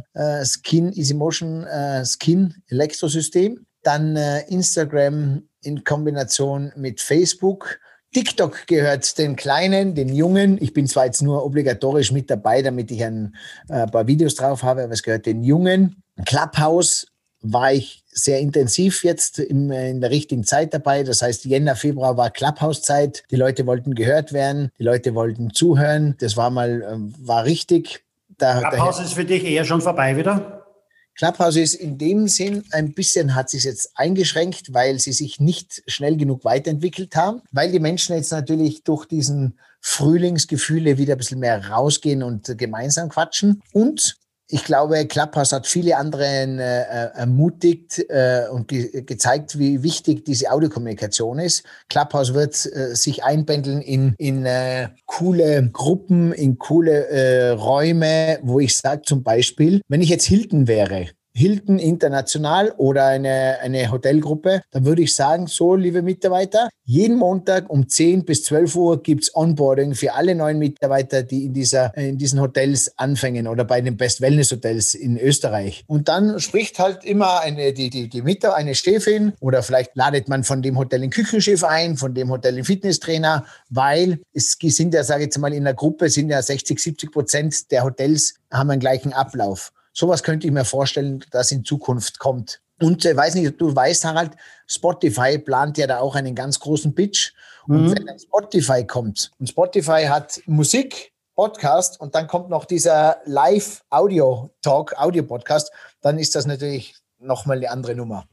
Skin, 0.44 0.92
Easy 0.92 1.14
Motion 1.14 1.66
Skin 2.04 2.54
Elektrosystem. 2.68 3.64
Dann 3.82 4.16
Instagram 4.48 5.42
in 5.62 5.84
Kombination 5.84 6.72
mit 6.76 7.00
Facebook. 7.00 7.78
TikTok 8.12 8.66
gehört 8.66 9.16
den 9.18 9.36
Kleinen, 9.36 9.94
den 9.94 10.14
Jungen. 10.14 10.58
Ich 10.60 10.74
bin 10.74 10.86
zwar 10.86 11.06
jetzt 11.06 11.22
nur 11.22 11.44
obligatorisch 11.44 12.12
mit 12.12 12.28
dabei, 12.28 12.60
damit 12.60 12.90
ich 12.90 13.02
ein 13.02 13.34
paar 13.68 14.06
Videos 14.06 14.34
drauf 14.34 14.62
habe, 14.62 14.84
aber 14.84 14.92
es 14.92 15.02
gehört 15.02 15.24
den 15.24 15.42
Jungen. 15.42 16.02
Clubhouse 16.26 17.06
war 17.42 17.72
ich 17.72 18.04
sehr 18.12 18.40
intensiv 18.40 19.04
jetzt 19.04 19.38
in, 19.38 19.70
in 19.70 20.00
der 20.00 20.10
richtigen 20.10 20.44
Zeit 20.44 20.74
dabei. 20.74 21.02
Das 21.02 21.22
heißt, 21.22 21.44
Jänner, 21.44 21.76
Februar 21.76 22.16
war 22.16 22.30
Clubhouse-Zeit. 22.30 23.24
Die 23.30 23.36
Leute 23.36 23.66
wollten 23.66 23.94
gehört 23.94 24.32
werden, 24.32 24.70
die 24.78 24.84
Leute 24.84 25.14
wollten 25.14 25.52
zuhören. 25.52 26.16
Das 26.20 26.36
war 26.36 26.50
mal, 26.50 26.86
ähm, 26.90 27.14
war 27.18 27.44
richtig. 27.44 28.04
Da, 28.38 28.60
Clubhouse 28.60 28.96
daher, 28.96 29.06
ist 29.06 29.14
für 29.14 29.24
dich 29.24 29.44
eher 29.44 29.64
schon 29.64 29.80
vorbei 29.80 30.16
wieder? 30.16 30.64
Clubhouse 31.14 31.56
ist 31.56 31.74
in 31.74 31.98
dem 31.98 32.28
Sinn 32.28 32.64
ein 32.70 32.94
bisschen, 32.94 33.34
hat 33.34 33.50
sich 33.50 33.64
jetzt 33.64 33.92
eingeschränkt, 33.94 34.72
weil 34.72 34.98
sie 34.98 35.12
sich 35.12 35.38
nicht 35.38 35.82
schnell 35.86 36.16
genug 36.16 36.44
weiterentwickelt 36.44 37.14
haben, 37.14 37.42
weil 37.52 37.70
die 37.70 37.80
Menschen 37.80 38.16
jetzt 38.16 38.32
natürlich 38.32 38.84
durch 38.84 39.06
diesen 39.06 39.58
Frühlingsgefühle 39.82 40.96
wieder 40.98 41.14
ein 41.14 41.18
bisschen 41.18 41.40
mehr 41.40 41.68
rausgehen 41.68 42.22
und 42.22 42.56
gemeinsam 42.56 43.10
quatschen. 43.10 43.62
Und 43.72 44.16
ich 44.50 44.64
glaube, 44.64 45.06
Clubhouse 45.06 45.52
hat 45.52 45.66
viele 45.66 45.96
andere 45.96 46.24
äh, 46.24 47.18
ermutigt 47.18 48.04
äh, 48.08 48.46
und 48.50 48.68
ge 48.68 49.02
gezeigt, 49.02 49.58
wie 49.58 49.82
wichtig 49.82 50.24
diese 50.24 50.50
Audiokommunikation 50.50 51.38
ist. 51.38 51.64
Clubhouse 51.88 52.34
wird 52.34 52.54
äh, 52.66 52.94
sich 52.94 53.24
einpendeln 53.24 53.80
in, 53.80 54.14
in 54.18 54.44
äh, 54.46 54.88
coole 55.06 55.70
Gruppen, 55.72 56.32
in 56.32 56.58
coole 56.58 57.06
äh, 57.08 57.50
Räume, 57.50 58.38
wo 58.42 58.60
ich 58.60 58.76
sage 58.76 59.02
zum 59.02 59.22
Beispiel, 59.22 59.80
wenn 59.88 60.02
ich 60.02 60.08
jetzt 60.08 60.24
Hilton 60.24 60.66
wäre, 60.66 61.08
Hilton 61.40 61.78
International 61.78 62.72
oder 62.76 63.06
eine, 63.06 63.58
eine 63.62 63.90
Hotelgruppe, 63.90 64.62
dann 64.72 64.84
würde 64.84 65.02
ich 65.02 65.14
sagen, 65.14 65.46
so, 65.46 65.74
liebe 65.74 66.02
Mitarbeiter, 66.02 66.68
jeden 66.84 67.16
Montag 67.16 67.70
um 67.70 67.88
10 67.88 68.24
bis 68.24 68.44
12 68.44 68.76
Uhr 68.76 69.02
gibt's 69.02 69.34
Onboarding 69.34 69.94
für 69.94 70.12
alle 70.14 70.34
neuen 70.34 70.58
Mitarbeiter, 70.58 71.22
die 71.22 71.46
in, 71.46 71.54
dieser, 71.54 71.96
in 71.96 72.18
diesen 72.18 72.40
Hotels 72.40 72.92
anfangen 72.98 73.46
oder 73.46 73.64
bei 73.64 73.80
den 73.80 73.96
Best 73.96 74.20
Wellness 74.20 74.52
Hotels 74.52 74.94
in 74.94 75.16
Österreich. 75.16 75.84
Und 75.86 76.08
dann 76.08 76.40
spricht 76.40 76.78
halt 76.78 77.04
immer 77.04 77.40
eine, 77.40 77.72
die, 77.72 77.90
die, 77.90 78.08
die 78.08 78.22
Mitarbeiter, 78.22 78.54
eine 78.54 78.74
Chefin 78.74 79.32
oder 79.40 79.62
vielleicht 79.62 79.96
ladet 79.96 80.28
man 80.28 80.44
von 80.44 80.62
dem 80.62 80.78
Hotel 80.78 81.02
einen 81.02 81.10
Küchenchef 81.10 81.64
ein, 81.64 81.96
von 81.96 82.14
dem 82.14 82.30
Hotel 82.30 82.54
einen 82.54 82.64
Fitnesstrainer, 82.64 83.44
weil 83.68 84.20
es 84.32 84.56
sind 84.60 84.94
ja, 84.94 85.04
sage 85.04 85.22
ich 85.22 85.26
jetzt 85.26 85.38
mal, 85.38 85.52
in 85.52 85.64
der 85.64 85.74
Gruppe 85.74 86.08
sind 86.08 86.30
ja 86.30 86.40
60, 86.40 86.78
70 86.78 87.12
Prozent 87.12 87.70
der 87.70 87.84
Hotels 87.84 88.34
haben 88.50 88.70
einen 88.70 88.80
gleichen 88.80 89.12
Ablauf. 89.12 89.72
Sowas 90.00 90.22
könnte 90.22 90.46
ich 90.46 90.52
mir 90.54 90.64
vorstellen, 90.64 91.22
dass 91.30 91.52
in 91.52 91.62
Zukunft 91.62 92.18
kommt. 92.18 92.62
Und 92.80 93.04
äh, 93.04 93.14
weiß 93.14 93.34
nicht, 93.34 93.60
du 93.60 93.76
weißt, 93.76 94.06
Harald, 94.06 94.30
Spotify 94.66 95.36
plant 95.36 95.76
ja 95.76 95.86
da 95.86 95.98
auch 95.98 96.14
einen 96.14 96.34
ganz 96.34 96.58
großen 96.58 96.94
Pitch. 96.94 97.32
Und 97.68 97.88
mhm. 97.88 97.94
wenn 98.08 98.18
Spotify 98.18 98.86
kommt 98.86 99.30
und 99.38 99.50
Spotify 99.50 100.06
hat 100.08 100.40
Musik, 100.46 101.12
Podcast 101.34 102.00
und 102.00 102.14
dann 102.14 102.28
kommt 102.28 102.48
noch 102.48 102.64
dieser 102.64 103.18
Live-Audio-Talk, 103.26 104.94
Audio-Podcast, 104.96 105.70
dann 106.00 106.18
ist 106.18 106.34
das 106.34 106.46
natürlich 106.46 106.94
nochmal 107.18 107.58
eine 107.58 107.70
andere 107.70 107.94
Nummer. 107.94 108.24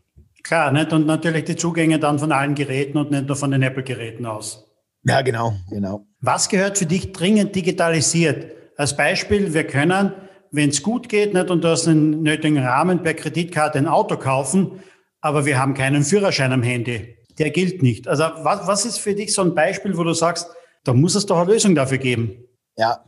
Klar, 0.43 0.71
nicht? 0.71 0.93
und 0.93 1.05
natürlich 1.05 1.43
die 1.43 1.57
Zugänge 1.57 1.99
dann 1.99 2.17
von 2.17 2.31
allen 2.31 2.55
Geräten 2.55 2.97
und 2.97 3.11
nicht 3.11 3.27
nur 3.27 3.35
von 3.35 3.51
den 3.51 3.61
Apple-Geräten 3.61 4.25
aus. 4.25 4.65
Ja, 5.03 5.21
genau, 5.21 5.51
genau. 5.69 6.05
Was 6.21 6.47
gehört 6.47 6.77
für 6.77 6.85
dich 6.85 7.11
dringend 7.11 7.53
digitalisiert? 7.57 8.53
Als 8.77 8.95
Beispiel, 8.95 9.53
wir 9.53 9.67
können 9.67 10.13
wenn 10.57 10.71
es 10.71 10.83
gut 10.83 11.07
geht 11.07 11.33
nicht, 11.33 11.49
und 11.49 11.63
du 11.63 11.69
hast 11.69 11.87
einen 11.87 12.21
nötigen 12.23 12.57
Rahmen 12.57 13.01
per 13.01 13.13
Kreditkarte 13.13 13.77
ein 13.77 13.87
Auto 13.87 14.17
kaufen, 14.17 14.83
aber 15.21 15.45
wir 15.45 15.57
haben 15.57 15.73
keinen 15.73 16.03
Führerschein 16.03 16.51
am 16.51 16.63
Handy. 16.63 17.15
Der 17.37 17.51
gilt 17.51 17.81
nicht. 17.81 18.07
Also 18.07 18.23
was, 18.39 18.67
was 18.67 18.85
ist 18.85 18.97
für 18.97 19.13
dich 19.13 19.33
so 19.33 19.43
ein 19.43 19.55
Beispiel, 19.55 19.95
wo 19.97 20.03
du 20.03 20.13
sagst, 20.13 20.49
da 20.83 20.93
muss 20.93 21.15
es 21.15 21.25
doch 21.25 21.37
eine 21.37 21.53
Lösung 21.53 21.75
dafür 21.75 21.99
geben? 21.99 22.43
Ja, 22.77 23.05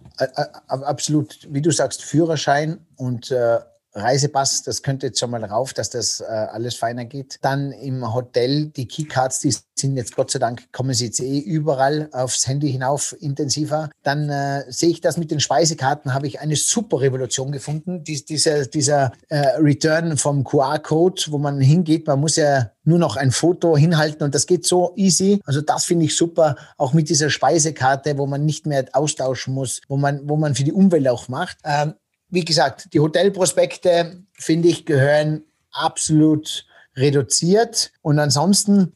absolut. 0.69 1.47
Wie 1.49 1.61
du 1.61 1.71
sagst, 1.71 2.03
Führerschein 2.03 2.85
und 2.95 3.31
äh, 3.31 3.59
Reisepass, 3.93 4.63
das 4.63 4.83
könnte 4.83 5.07
jetzt 5.07 5.19
schon 5.19 5.31
mal 5.31 5.43
rauf, 5.43 5.73
dass 5.73 5.89
das 5.89 6.19
äh, 6.19 6.25
alles 6.25 6.75
feiner 6.75 7.05
geht. 7.05 7.39
Dann 7.41 7.71
im 7.71 8.13
Hotel, 8.13 8.67
die 8.67 8.87
Keycards, 8.87 9.39
die 9.39 9.55
sind 9.75 9.97
jetzt 9.97 10.15
Gott 10.15 10.31
sei 10.31 10.39
Dank, 10.39 10.71
kommen 10.71 10.93
sie 10.93 11.05
jetzt 11.05 11.19
eh 11.19 11.39
überall 11.39 12.09
aufs 12.11 12.47
Handy 12.47 12.71
hinauf 12.71 13.15
intensiver. 13.19 13.89
Dann 14.03 14.29
äh, 14.29 14.63
sehe 14.71 14.89
ich 14.89 15.01
das 15.01 15.17
mit 15.17 15.31
den 15.31 15.39
Speisekarten, 15.39 16.13
habe 16.13 16.27
ich 16.27 16.39
eine 16.39 16.55
super 16.55 17.01
Revolution 17.01 17.51
gefunden. 17.51 18.03
Dies, 18.03 18.25
dieser 18.25 18.65
dieser 18.65 19.11
äh, 19.29 19.39
Return 19.57 20.17
vom 20.17 20.43
QR-Code, 20.43 21.23
wo 21.29 21.37
man 21.37 21.59
hingeht, 21.59 22.07
man 22.07 22.19
muss 22.19 22.35
ja 22.35 22.71
nur 22.83 22.99
noch 22.99 23.15
ein 23.15 23.31
Foto 23.31 23.77
hinhalten 23.77 24.23
und 24.23 24.35
das 24.35 24.47
geht 24.47 24.65
so 24.65 24.93
easy. 24.95 25.41
Also 25.45 25.61
das 25.61 25.85
finde 25.85 26.05
ich 26.05 26.15
super, 26.15 26.55
auch 26.77 26.93
mit 26.93 27.09
dieser 27.09 27.29
Speisekarte, 27.29 28.17
wo 28.17 28.25
man 28.25 28.45
nicht 28.45 28.65
mehr 28.65 28.85
austauschen 28.93 29.53
muss, 29.53 29.81
wo 29.87 29.97
man, 29.97 30.27
wo 30.27 30.37
man 30.37 30.55
für 30.55 30.63
die 30.63 30.73
Umwelt 30.73 31.07
auch 31.07 31.27
macht. 31.27 31.57
Ähm, 31.63 31.93
wie 32.29 32.45
gesagt, 32.45 32.93
die 32.93 32.99
Hotelprospekte, 32.99 34.23
finde 34.33 34.67
ich, 34.67 34.85
gehören 34.85 35.43
absolut 35.71 36.65
reduziert. 36.95 37.91
Und 38.01 38.19
ansonsten, 38.19 38.93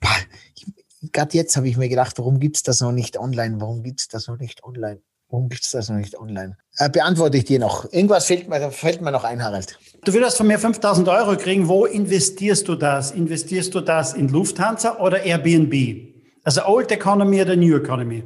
gerade 1.11 1.37
jetzt 1.37 1.55
habe 1.57 1.67
ich 1.67 1.77
mir 1.77 1.89
gedacht, 1.89 2.17
warum 2.19 2.39
gibt 2.39 2.57
es 2.57 2.63
das 2.63 2.81
noch 2.81 2.91
nicht 2.91 3.17
online? 3.17 3.59
Warum 3.59 3.83
gibt 3.83 4.01
es 4.01 4.07
das 4.07 4.27
noch 4.27 4.37
nicht 4.37 4.63
online? 4.63 5.01
Warum 5.29 5.49
gibt 5.49 5.63
es 5.63 5.71
das 5.71 5.89
noch 5.89 5.97
nicht 5.97 6.15
online? 6.19 6.57
Äh, 6.77 6.89
beantworte 6.89 7.37
ich 7.37 7.45
dir 7.45 7.57
noch. 7.57 7.91
Irgendwas 7.91 8.25
fällt 8.25 8.47
mir, 8.49 8.71
fällt 8.71 9.01
mir 9.01 9.11
noch 9.11 9.23
ein, 9.23 9.43
Harald. 9.43 9.79
Du 10.05 10.13
würdest 10.13 10.37
von 10.37 10.45
mir 10.45 10.59
5000 10.59 11.07
Euro 11.07 11.35
kriegen. 11.37 11.67
Wo 11.67 11.85
investierst 11.85 12.67
du 12.67 12.75
das? 12.75 13.11
Investierst 13.11 13.73
du 13.73 13.81
das 13.81 14.13
in 14.13 14.27
Lufthansa 14.27 14.99
oder 14.99 15.23
Airbnb? 15.23 16.13
Also 16.43 16.65
Old 16.65 16.91
Economy 16.91 17.41
oder 17.41 17.55
New 17.55 17.75
Economy? 17.75 18.23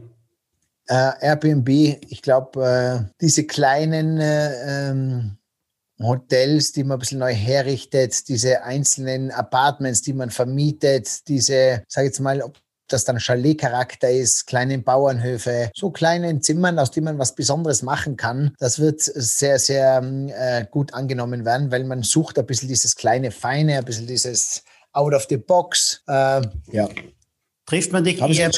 Äh, 0.88 1.12
Airbnb, 1.22 1.70
ich 1.70 2.22
glaube, 2.22 2.66
äh, 2.66 3.14
diese 3.22 3.46
kleinen 3.46 4.20
äh, 4.20 4.90
ähm, 4.90 5.38
Hotels, 6.00 6.72
die 6.74 6.84
man 6.84 6.98
ein 6.98 7.00
bisschen 7.00 7.20
neu 7.20 7.34
herrichtet, 7.34 8.28
diese 8.28 8.64
einzelnen 8.64 9.32
Apartments, 9.32 10.02
die 10.02 10.14
man 10.14 10.30
vermietet, 10.30 11.28
diese, 11.28 11.84
sag 11.88 12.04
ich 12.04 12.10
jetzt 12.10 12.20
mal, 12.20 12.42
ob 12.42 12.58
das 12.88 13.04
dann 13.04 13.20
Chalet-Charakter 13.20 14.10
ist, 14.10 14.48
kleine 14.48 14.78
Bauernhöfe, 14.78 15.72
so 15.76 15.92
kleinen 15.92 16.42
Zimmern, 16.42 16.80
aus 16.80 16.92
denen 16.92 17.06
man 17.06 17.18
was 17.18 17.36
Besonderes 17.36 17.82
machen 17.82 18.16
kann. 18.16 18.54
Das 18.60 18.80
wird 18.80 19.02
sehr, 19.02 19.60
sehr 19.60 20.02
äh, 20.02 20.66
gut 20.72 20.94
angenommen 20.94 21.44
werden, 21.44 21.72
weil 21.72 21.84
man 21.84 22.04
sucht 22.04 22.40
ein 22.40 22.46
bisschen 22.46 22.70
dieses 22.70 22.96
kleine 22.96 23.32
Feine, 23.32 23.80
ein 23.80 23.86
bisschen 23.86 24.08
dieses 24.08 24.64
Out 24.94 25.14
of 25.14 25.26
the 25.30 25.38
Box. 25.38 26.02
Äh, 26.08 26.42
ja. 26.72 26.88
Trifft 27.66 27.92
man 27.92 28.06
dich 28.06 28.22
Haben 28.22 28.32
eher... 28.32 28.52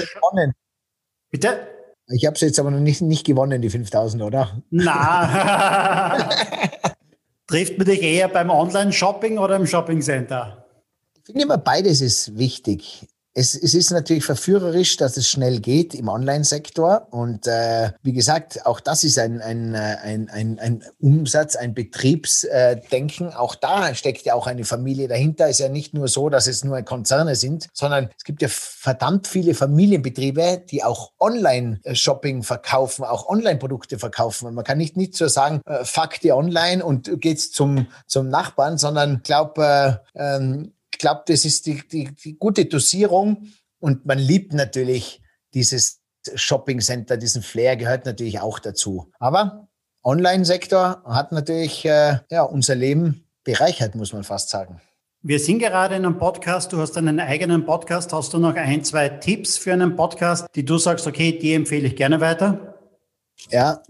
Bitte? 1.32 1.79
Ich 2.12 2.26
habe 2.26 2.36
es 2.36 2.42
jetzt 2.42 2.60
aber 2.60 2.72
noch 2.72 2.80
nicht, 2.80 3.02
nicht 3.02 3.26
gewonnen, 3.26 3.62
die 3.62 3.70
5000, 3.70 4.24
oder? 4.24 4.62
Na. 4.72 6.28
Trifft 7.48 7.78
man 7.78 7.88
dich 7.88 8.02
eher 8.02 8.28
beim 8.28 8.50
Online-Shopping 8.50 9.38
oder 9.38 9.56
im 9.56 9.68
Shopping-Center? 9.68 10.66
Ich 11.18 11.26
finde 11.26 11.42
immer, 11.44 11.58
beides 11.58 12.02
ist 12.02 12.38
wichtig 12.38 13.08
es, 13.40 13.56
es 13.56 13.74
ist 13.74 13.92
natürlich 13.92 14.26
verführerisch, 14.26 14.98
dass 14.98 15.16
es 15.16 15.30
schnell 15.30 15.62
geht 15.62 15.96
im 15.96 16.10
Online-Sektor. 16.10 17.08
Und 17.12 17.48
äh, 17.48 17.92
wie 18.04 18.12
gesagt, 18.12 18.66
auch 18.66 18.82
das 18.82 19.06
ist 19.06 19.18
ein, 19.18 19.42
ein, 19.42 19.76
ein, 19.76 20.30
ein, 20.30 20.60
ein 20.60 20.84
Umsatz, 21.00 21.56
ein 21.56 21.74
Betriebsdenken. 21.74 23.34
Auch 23.34 23.56
da 23.56 23.96
steckt 23.96 24.24
ja 24.24 24.34
auch 24.34 24.46
eine 24.46 24.66
Familie 24.66 25.08
dahinter. 25.08 25.46
Es 25.46 25.52
ist 25.52 25.60
ja 25.60 25.70
nicht 25.70 25.94
nur 25.94 26.10
so, 26.10 26.28
dass 26.28 26.48
es 26.48 26.66
nur 26.66 26.82
Konzerne 26.82 27.36
sind, 27.36 27.70
sondern 27.72 28.10
es 28.18 28.26
gibt 28.26 28.42
ja 28.42 28.50
verdammt 28.50 29.26
viele 29.26 29.54
Familienbetriebe, 29.54 30.66
die 30.70 30.84
auch 30.84 31.14
Online-Shopping 31.20 32.44
verkaufen, 32.44 33.06
auch 33.06 33.30
Online-Produkte 33.30 34.00
verkaufen. 34.00 34.54
man 34.54 34.66
kann 34.66 34.78
nicht, 34.78 34.98
nicht 34.98 35.16
so 35.16 35.30
sagen, 35.30 35.62
äh, 35.66 35.86
fuck 35.86 36.20
die 36.20 36.34
online 36.34 36.84
und 36.84 37.22
geht's 37.22 37.52
zum, 37.52 37.88
zum 38.06 38.28
Nachbarn, 38.28 38.78
sondern 38.78 39.16
ich 39.18 39.24
glaube, 39.24 40.02
äh, 40.14 40.36
ähm, 40.36 40.74
glaube, 41.00 41.24
das 41.26 41.46
ist 41.46 41.66
die, 41.66 41.82
die, 41.88 42.14
die 42.14 42.38
gute 42.38 42.66
Dosierung 42.66 43.48
und 43.80 44.06
man 44.06 44.20
liebt 44.20 44.54
natürlich 44.54 45.24
dieses 45.54 46.02
Shopping 46.36 46.82
Center, 46.82 47.18
diesen 47.18 47.42
Flair 47.42 47.76
gehört 47.78 48.06
natürlich 48.06 48.40
auch 48.40 48.60
dazu. 48.60 49.12
Aber 49.20 49.68
Online-Sektor 50.04 51.02
hat 51.06 51.32
natürlich 51.32 51.86
äh, 51.86 52.20
ja, 52.30 52.44
unser 52.44 52.76
Leben 52.76 53.28
bereichert, 53.44 53.96
muss 53.96 54.14
man 54.14 54.24
fast 54.24 54.50
sagen. 54.50 54.82
Wir 55.22 55.40
sind 55.40 55.60
gerade 55.60 55.96
in 55.96 56.06
einem 56.06 56.18
Podcast. 56.18 56.72
Du 56.72 56.78
hast 56.78 56.98
einen 56.98 57.20
eigenen 57.20 57.66
Podcast. 57.66 58.14
Hast 58.14 58.34
du 58.34 58.38
noch 58.38 58.56
ein, 58.56 58.84
zwei 58.86 59.10
Tipps 59.10 59.58
für 59.58 59.74
einen 59.74 59.96
Podcast, 59.96 60.48
die 60.56 60.64
du 60.64 60.78
sagst, 60.78 61.08
okay, 61.08 61.38
die 61.38 61.54
empfehle 61.54 61.88
ich 61.88 61.96
gerne 61.96 62.22
weiter? 62.22 62.76
Ja, 63.50 63.82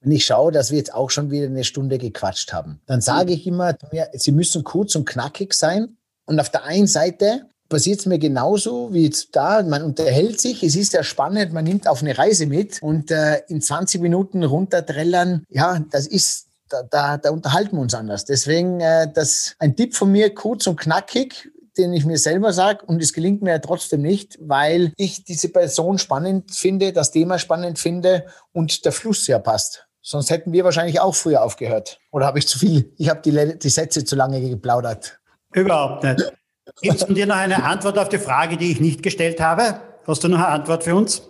wenn 0.00 0.12
ich 0.12 0.26
schaue, 0.26 0.50
dass 0.50 0.70
wir 0.70 0.78
jetzt 0.78 0.94
auch 0.94 1.10
schon 1.10 1.30
wieder 1.30 1.46
eine 1.46 1.64
Stunde 1.64 1.98
gequatscht 1.98 2.52
haben, 2.52 2.80
dann 2.86 3.00
sage 3.00 3.32
ich 3.32 3.46
immer, 3.46 3.76
sie 4.14 4.32
müssen 4.32 4.64
kurz 4.64 4.94
und 4.96 5.08
knackig 5.08 5.54
sein 5.54 5.97
und 6.28 6.38
auf 6.40 6.50
der 6.50 6.64
einen 6.64 6.86
Seite 6.86 7.46
passiert 7.68 8.00
es 8.00 8.06
mir 8.06 8.18
genauso 8.18 8.92
wie 8.92 9.04
jetzt 9.04 9.30
da. 9.32 9.62
Man 9.62 9.82
unterhält 9.82 10.40
sich, 10.40 10.62
es 10.62 10.76
ist 10.76 10.92
ja 10.92 11.02
spannend, 11.02 11.52
man 11.52 11.64
nimmt 11.64 11.88
auf 11.88 12.02
eine 12.02 12.16
Reise 12.16 12.46
mit 12.46 12.82
und 12.82 13.10
äh, 13.10 13.40
in 13.48 13.62
20 13.62 14.00
Minuten 14.00 14.44
runterträllern, 14.44 15.44
ja, 15.48 15.80
das 15.90 16.06
ist, 16.06 16.48
da, 16.68 16.82
da, 16.82 17.16
da 17.16 17.30
unterhalten 17.30 17.76
wir 17.76 17.80
uns 17.80 17.94
anders. 17.94 18.26
Deswegen 18.26 18.80
äh, 18.80 19.10
das 19.12 19.54
ein 19.58 19.74
Tipp 19.74 19.94
von 19.94 20.12
mir, 20.12 20.34
kurz 20.34 20.66
und 20.66 20.78
knackig, 20.78 21.50
den 21.78 21.94
ich 21.94 22.04
mir 22.04 22.18
selber 22.18 22.52
sage 22.52 22.84
und 22.84 23.02
es 23.02 23.14
gelingt 23.14 23.40
mir 23.40 23.52
ja 23.52 23.58
trotzdem 23.58 24.02
nicht, 24.02 24.36
weil 24.40 24.92
ich 24.96 25.24
diese 25.24 25.48
Person 25.48 25.98
spannend 25.98 26.54
finde, 26.54 26.92
das 26.92 27.10
Thema 27.10 27.38
spannend 27.38 27.78
finde 27.78 28.26
und 28.52 28.84
der 28.84 28.92
Fluss 28.92 29.26
ja 29.28 29.38
passt. 29.38 29.86
Sonst 30.02 30.30
hätten 30.30 30.52
wir 30.52 30.64
wahrscheinlich 30.64 31.00
auch 31.00 31.14
früher 31.14 31.42
aufgehört. 31.42 32.00
Oder 32.10 32.26
habe 32.26 32.38
ich 32.38 32.48
zu 32.48 32.58
viel? 32.58 32.92
Ich 32.98 33.08
habe 33.08 33.20
die, 33.22 33.58
die 33.58 33.68
Sätze 33.68 34.04
zu 34.04 34.16
lange 34.16 34.40
geplaudert. 34.40 35.18
Überhaupt 35.60 36.04
nicht. 36.04 36.32
Gibt 36.82 36.96
es 36.96 37.02
von 37.04 37.14
dir 37.14 37.26
noch 37.26 37.36
eine 37.36 37.64
Antwort 37.64 37.98
auf 37.98 38.08
die 38.08 38.18
Frage, 38.18 38.56
die 38.56 38.72
ich 38.72 38.80
nicht 38.80 39.02
gestellt 39.02 39.40
habe? 39.40 39.80
Hast 40.06 40.22
du 40.24 40.28
noch 40.28 40.38
eine 40.38 40.48
Antwort 40.48 40.84
für 40.84 40.94
uns? 40.94 41.22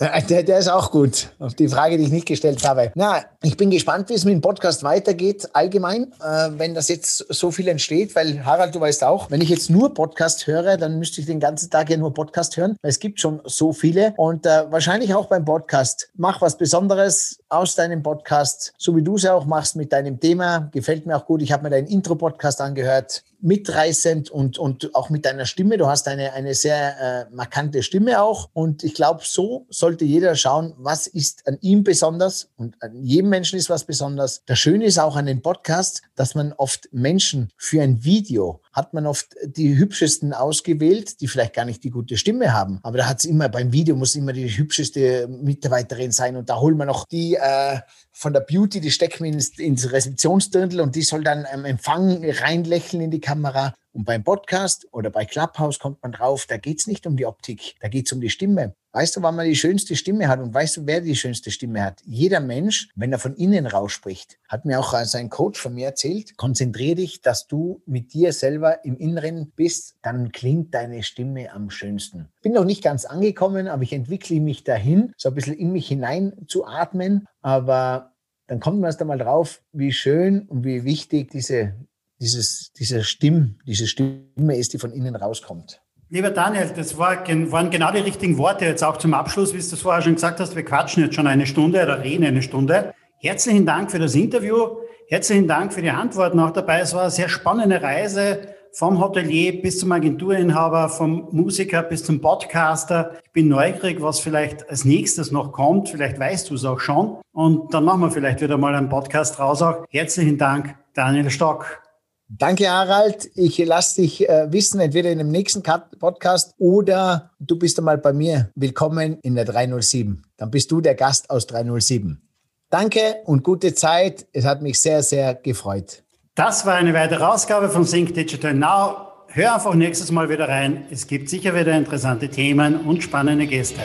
Der, 0.00 0.42
der 0.42 0.58
ist 0.58 0.68
auch 0.68 0.90
gut, 0.90 1.28
auf 1.38 1.54
die 1.54 1.68
Frage, 1.68 1.96
die 1.96 2.04
ich 2.04 2.10
nicht 2.10 2.26
gestellt 2.26 2.66
habe. 2.66 2.90
Na, 2.96 3.24
ich 3.40 3.56
bin 3.56 3.70
gespannt, 3.70 4.08
wie 4.08 4.14
es 4.14 4.24
mit 4.24 4.34
dem 4.34 4.40
Podcast 4.40 4.82
weitergeht, 4.82 5.48
allgemein, 5.52 6.12
äh, 6.20 6.48
wenn 6.56 6.74
das 6.74 6.88
jetzt 6.88 7.18
so 7.28 7.52
viel 7.52 7.68
entsteht, 7.68 8.16
weil 8.16 8.44
Harald, 8.44 8.74
du 8.74 8.80
weißt 8.80 9.04
auch, 9.04 9.30
wenn 9.30 9.40
ich 9.40 9.48
jetzt 9.48 9.70
nur 9.70 9.94
Podcast 9.94 10.48
höre, 10.48 10.76
dann 10.76 10.98
müsste 10.98 11.20
ich 11.20 11.28
den 11.28 11.38
ganzen 11.38 11.70
Tag 11.70 11.88
ja 11.88 11.96
nur 11.96 12.12
Podcast 12.12 12.56
hören, 12.56 12.76
weil 12.82 12.90
es 12.90 12.98
gibt 12.98 13.20
schon 13.20 13.42
so 13.44 13.72
viele 13.72 14.12
und 14.16 14.44
äh, 14.44 14.64
wahrscheinlich 14.70 15.14
auch 15.14 15.26
beim 15.26 15.44
Podcast. 15.44 16.10
Mach 16.16 16.40
was 16.40 16.58
Besonderes 16.58 17.38
aus 17.52 17.74
deinem 17.74 18.02
Podcast, 18.02 18.72
so 18.78 18.96
wie 18.96 19.02
du 19.02 19.16
es 19.16 19.26
auch 19.26 19.44
machst 19.44 19.76
mit 19.76 19.92
deinem 19.92 20.18
Thema. 20.18 20.70
Gefällt 20.72 21.06
mir 21.06 21.16
auch 21.16 21.26
gut. 21.26 21.42
Ich 21.42 21.52
habe 21.52 21.64
mir 21.64 21.70
deinen 21.70 21.86
Intro-Podcast 21.86 22.60
angehört 22.60 23.22
mitreißend 23.42 24.30
und, 24.30 24.56
und 24.58 24.94
auch 24.94 25.10
mit 25.10 25.24
deiner 25.26 25.46
Stimme. 25.46 25.76
Du 25.76 25.86
hast 25.88 26.08
eine, 26.08 26.32
eine 26.32 26.54
sehr 26.54 27.28
äh, 27.28 27.34
markante 27.34 27.82
Stimme 27.82 28.22
auch. 28.22 28.48
Und 28.52 28.84
ich 28.84 28.94
glaube, 28.94 29.22
so 29.24 29.66
sollte 29.68 30.04
jeder 30.04 30.36
schauen, 30.36 30.74
was 30.78 31.06
ist 31.08 31.46
an 31.46 31.58
ihm 31.60 31.82
besonders. 31.82 32.48
Und 32.56 32.80
an 32.80 32.94
jedem 32.94 33.30
Menschen 33.30 33.58
ist 33.58 33.68
was 33.68 33.84
besonders. 33.84 34.42
Das 34.46 34.58
Schöne 34.58 34.86
ist 34.86 34.98
auch 34.98 35.16
an 35.16 35.26
den 35.26 35.42
Podcasts, 35.42 36.02
dass 36.14 36.34
man 36.34 36.52
oft 36.52 36.88
Menschen 36.92 37.50
für 37.56 37.82
ein 37.82 38.04
Video 38.04 38.60
hat 38.72 38.94
man 38.94 39.06
oft 39.06 39.36
die 39.44 39.76
hübschesten 39.76 40.32
ausgewählt, 40.32 41.20
die 41.20 41.28
vielleicht 41.28 41.54
gar 41.54 41.66
nicht 41.66 41.84
die 41.84 41.90
gute 41.90 42.16
Stimme 42.16 42.54
haben. 42.54 42.80
Aber 42.82 42.98
da 42.98 43.06
hat 43.06 43.18
es 43.18 43.26
immer, 43.26 43.48
beim 43.50 43.72
Video 43.72 43.94
muss 43.94 44.14
immer 44.14 44.32
die 44.32 44.48
hübscheste 44.48 45.28
Mitarbeiterin 45.28 46.10
sein. 46.10 46.36
Und 46.36 46.48
da 46.48 46.58
holen 46.58 46.78
wir 46.78 46.86
noch 46.86 47.06
die 47.06 47.34
äh, 47.42 47.80
von 48.12 48.32
der 48.32 48.40
Beauty, 48.40 48.80
die 48.80 48.90
stecken 48.90 49.24
wir 49.24 49.32
ins, 49.32 49.58
ins 49.58 49.90
Rezeptionsdirndl 49.90 50.80
und 50.80 50.94
die 50.94 51.02
soll 51.02 51.24
dann 51.24 51.46
am 51.46 51.64
Empfang 51.64 52.22
reinlächeln 52.24 53.02
in 53.02 53.10
die 53.10 53.20
Kamera. 53.20 53.74
Und 53.94 54.04
beim 54.04 54.24
Podcast 54.24 54.86
oder 54.90 55.10
bei 55.10 55.26
Clubhouse 55.26 55.78
kommt 55.78 56.02
man 56.02 56.12
drauf, 56.12 56.46
da 56.46 56.56
geht's 56.56 56.86
nicht 56.86 57.06
um 57.06 57.16
die 57.16 57.26
Optik, 57.26 57.74
da 57.80 57.88
geht's 57.88 58.12
um 58.12 58.22
die 58.22 58.30
Stimme. 58.30 58.74
Weißt 58.92 59.16
du, 59.16 59.22
wann 59.22 59.36
man 59.36 59.46
die 59.46 59.56
schönste 59.56 59.96
Stimme 59.96 60.28
hat 60.28 60.40
und 60.40 60.52
weißt 60.52 60.78
du, 60.78 60.86
wer 60.86 61.00
die 61.00 61.16
schönste 61.16 61.50
Stimme 61.50 61.82
hat? 61.82 62.00
Jeder 62.04 62.40
Mensch, 62.40 62.90
wenn 62.94 63.12
er 63.12 63.18
von 63.18 63.34
innen 63.34 63.66
raus 63.66 63.92
spricht, 63.92 64.38
hat 64.48 64.64
mir 64.64 64.78
auch 64.78 64.94
sein 65.04 65.28
Coach 65.28 65.60
von 65.60 65.74
mir 65.74 65.86
erzählt, 65.86 66.36
konzentriere 66.36 66.96
dich, 66.96 67.20
dass 67.20 67.46
du 67.46 67.82
mit 67.86 68.14
dir 68.14 68.32
selber 68.32 68.84
im 68.84 68.96
Inneren 68.96 69.52
bist, 69.56 69.96
dann 70.02 70.32
klingt 70.32 70.74
deine 70.74 71.02
Stimme 71.02 71.52
am 71.52 71.70
schönsten. 71.70 72.28
Bin 72.42 72.52
noch 72.52 72.64
nicht 72.64 72.82
ganz 72.82 73.04
angekommen, 73.04 73.68
aber 73.68 73.82
ich 73.82 73.92
entwickle 73.92 74.40
mich 74.40 74.64
dahin, 74.64 75.12
so 75.16 75.30
ein 75.30 75.34
bisschen 75.34 75.54
in 75.54 75.72
mich 75.72 75.88
hinein 75.88 76.32
zu 76.46 76.66
atmen, 76.66 77.26
aber 77.40 78.11
dann 78.46 78.60
kommt 78.60 78.80
man 78.80 78.88
erst 78.88 79.00
einmal 79.00 79.18
drauf, 79.18 79.62
wie 79.72 79.92
schön 79.92 80.42
und 80.48 80.64
wie 80.64 80.84
wichtig 80.84 81.30
diese 81.30 81.74
dieses, 82.22 82.72
dieser 82.72 83.02
Stimm, 83.02 83.58
diese 83.66 83.86
Stimme 83.86 84.56
ist, 84.56 84.72
die 84.72 84.78
von 84.78 84.92
innen 84.92 85.16
rauskommt. 85.16 85.82
Lieber 86.08 86.30
Daniel, 86.30 86.70
das 86.76 86.96
war, 86.96 87.26
waren 87.50 87.70
genau 87.70 87.90
die 87.90 87.98
richtigen 87.98 88.38
Worte 88.38 88.64
jetzt 88.64 88.84
auch 88.84 88.98
zum 88.98 89.12
Abschluss, 89.12 89.52
wie 89.52 89.58
du 89.58 89.64
es 89.64 89.80
vorher 89.80 90.02
schon 90.02 90.14
gesagt 90.14 90.38
hast. 90.38 90.54
Wir 90.54 90.64
quatschen 90.64 91.02
jetzt 91.02 91.16
schon 91.16 91.26
eine 91.26 91.46
Stunde 91.46 91.82
oder 91.82 92.02
reden 92.02 92.24
eine 92.24 92.42
Stunde. 92.42 92.94
Herzlichen 93.18 93.66
Dank 93.66 93.90
für 93.90 93.98
das 93.98 94.14
Interview. 94.14 94.76
Herzlichen 95.08 95.48
Dank 95.48 95.72
für 95.72 95.82
die 95.82 95.90
Antworten 95.90 96.38
auch 96.38 96.52
dabei. 96.52 96.80
Es 96.80 96.94
war 96.94 97.02
eine 97.02 97.10
sehr 97.10 97.28
spannende 97.28 97.82
Reise 97.82 98.54
vom 98.74 99.00
Hotelier 99.00 99.60
bis 99.60 99.78
zum 99.78 99.92
Agenturinhaber, 99.92 100.88
vom 100.88 101.28
Musiker 101.30 101.82
bis 101.82 102.04
zum 102.04 102.20
Podcaster. 102.20 103.12
Ich 103.24 103.32
bin 103.32 103.48
neugierig, 103.48 104.00
was 104.00 104.20
vielleicht 104.20 104.68
als 104.70 104.84
nächstes 104.84 105.30
noch 105.30 105.52
kommt. 105.52 105.90
Vielleicht 105.90 106.18
weißt 106.18 106.48
du 106.48 106.54
es 106.54 106.64
auch 106.64 106.80
schon. 106.80 107.18
Und 107.32 107.72
dann 107.74 107.84
machen 107.84 108.00
wir 108.00 108.10
vielleicht 108.10 108.40
wieder 108.40 108.56
mal 108.56 108.74
einen 108.74 108.88
Podcast 108.88 109.38
raus 109.38 109.60
auch. 109.62 109.84
Herzlichen 109.90 110.38
Dank 110.38 110.74
Daniel 110.94 111.30
Stock. 111.30 111.82
Danke, 112.28 112.70
Harald. 112.70 113.30
Ich 113.34 113.58
lasse 113.58 114.00
dich 114.00 114.26
äh, 114.26 114.50
wissen, 114.50 114.80
entweder 114.80 115.10
in 115.10 115.18
dem 115.18 115.28
nächsten 115.28 115.62
Podcast 115.62 116.54
oder 116.56 117.30
du 117.40 117.58
bist 117.58 117.78
einmal 117.78 117.98
bei 117.98 118.14
mir. 118.14 118.50
Willkommen 118.54 119.18
in 119.22 119.34
der 119.34 119.44
307. 119.44 120.22
Dann 120.38 120.50
bist 120.50 120.70
du 120.72 120.80
der 120.80 120.94
Gast 120.94 121.28
aus 121.28 121.46
307. 121.46 122.22
Danke 122.70 123.16
und 123.26 123.44
gute 123.44 123.74
Zeit. 123.74 124.26
Es 124.32 124.46
hat 124.46 124.62
mich 124.62 124.80
sehr, 124.80 125.02
sehr 125.02 125.34
gefreut. 125.34 126.04
Das 126.34 126.64
war 126.64 126.76
eine 126.76 126.94
weitere 126.94 127.24
Ausgabe 127.24 127.68
von 127.68 127.84
Sync 127.84 128.14
Digital 128.14 128.54
Now. 128.54 129.08
Hör 129.28 129.54
einfach 129.54 129.74
nächstes 129.74 130.10
Mal 130.10 130.30
wieder 130.30 130.48
rein. 130.48 130.86
Es 130.90 131.06
gibt 131.06 131.28
sicher 131.28 131.54
wieder 131.54 131.76
interessante 131.76 132.30
Themen 132.30 132.80
und 132.86 133.02
spannende 133.02 133.46
Gäste. 133.46 133.82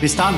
Bis 0.00 0.14
dann. 0.14 0.34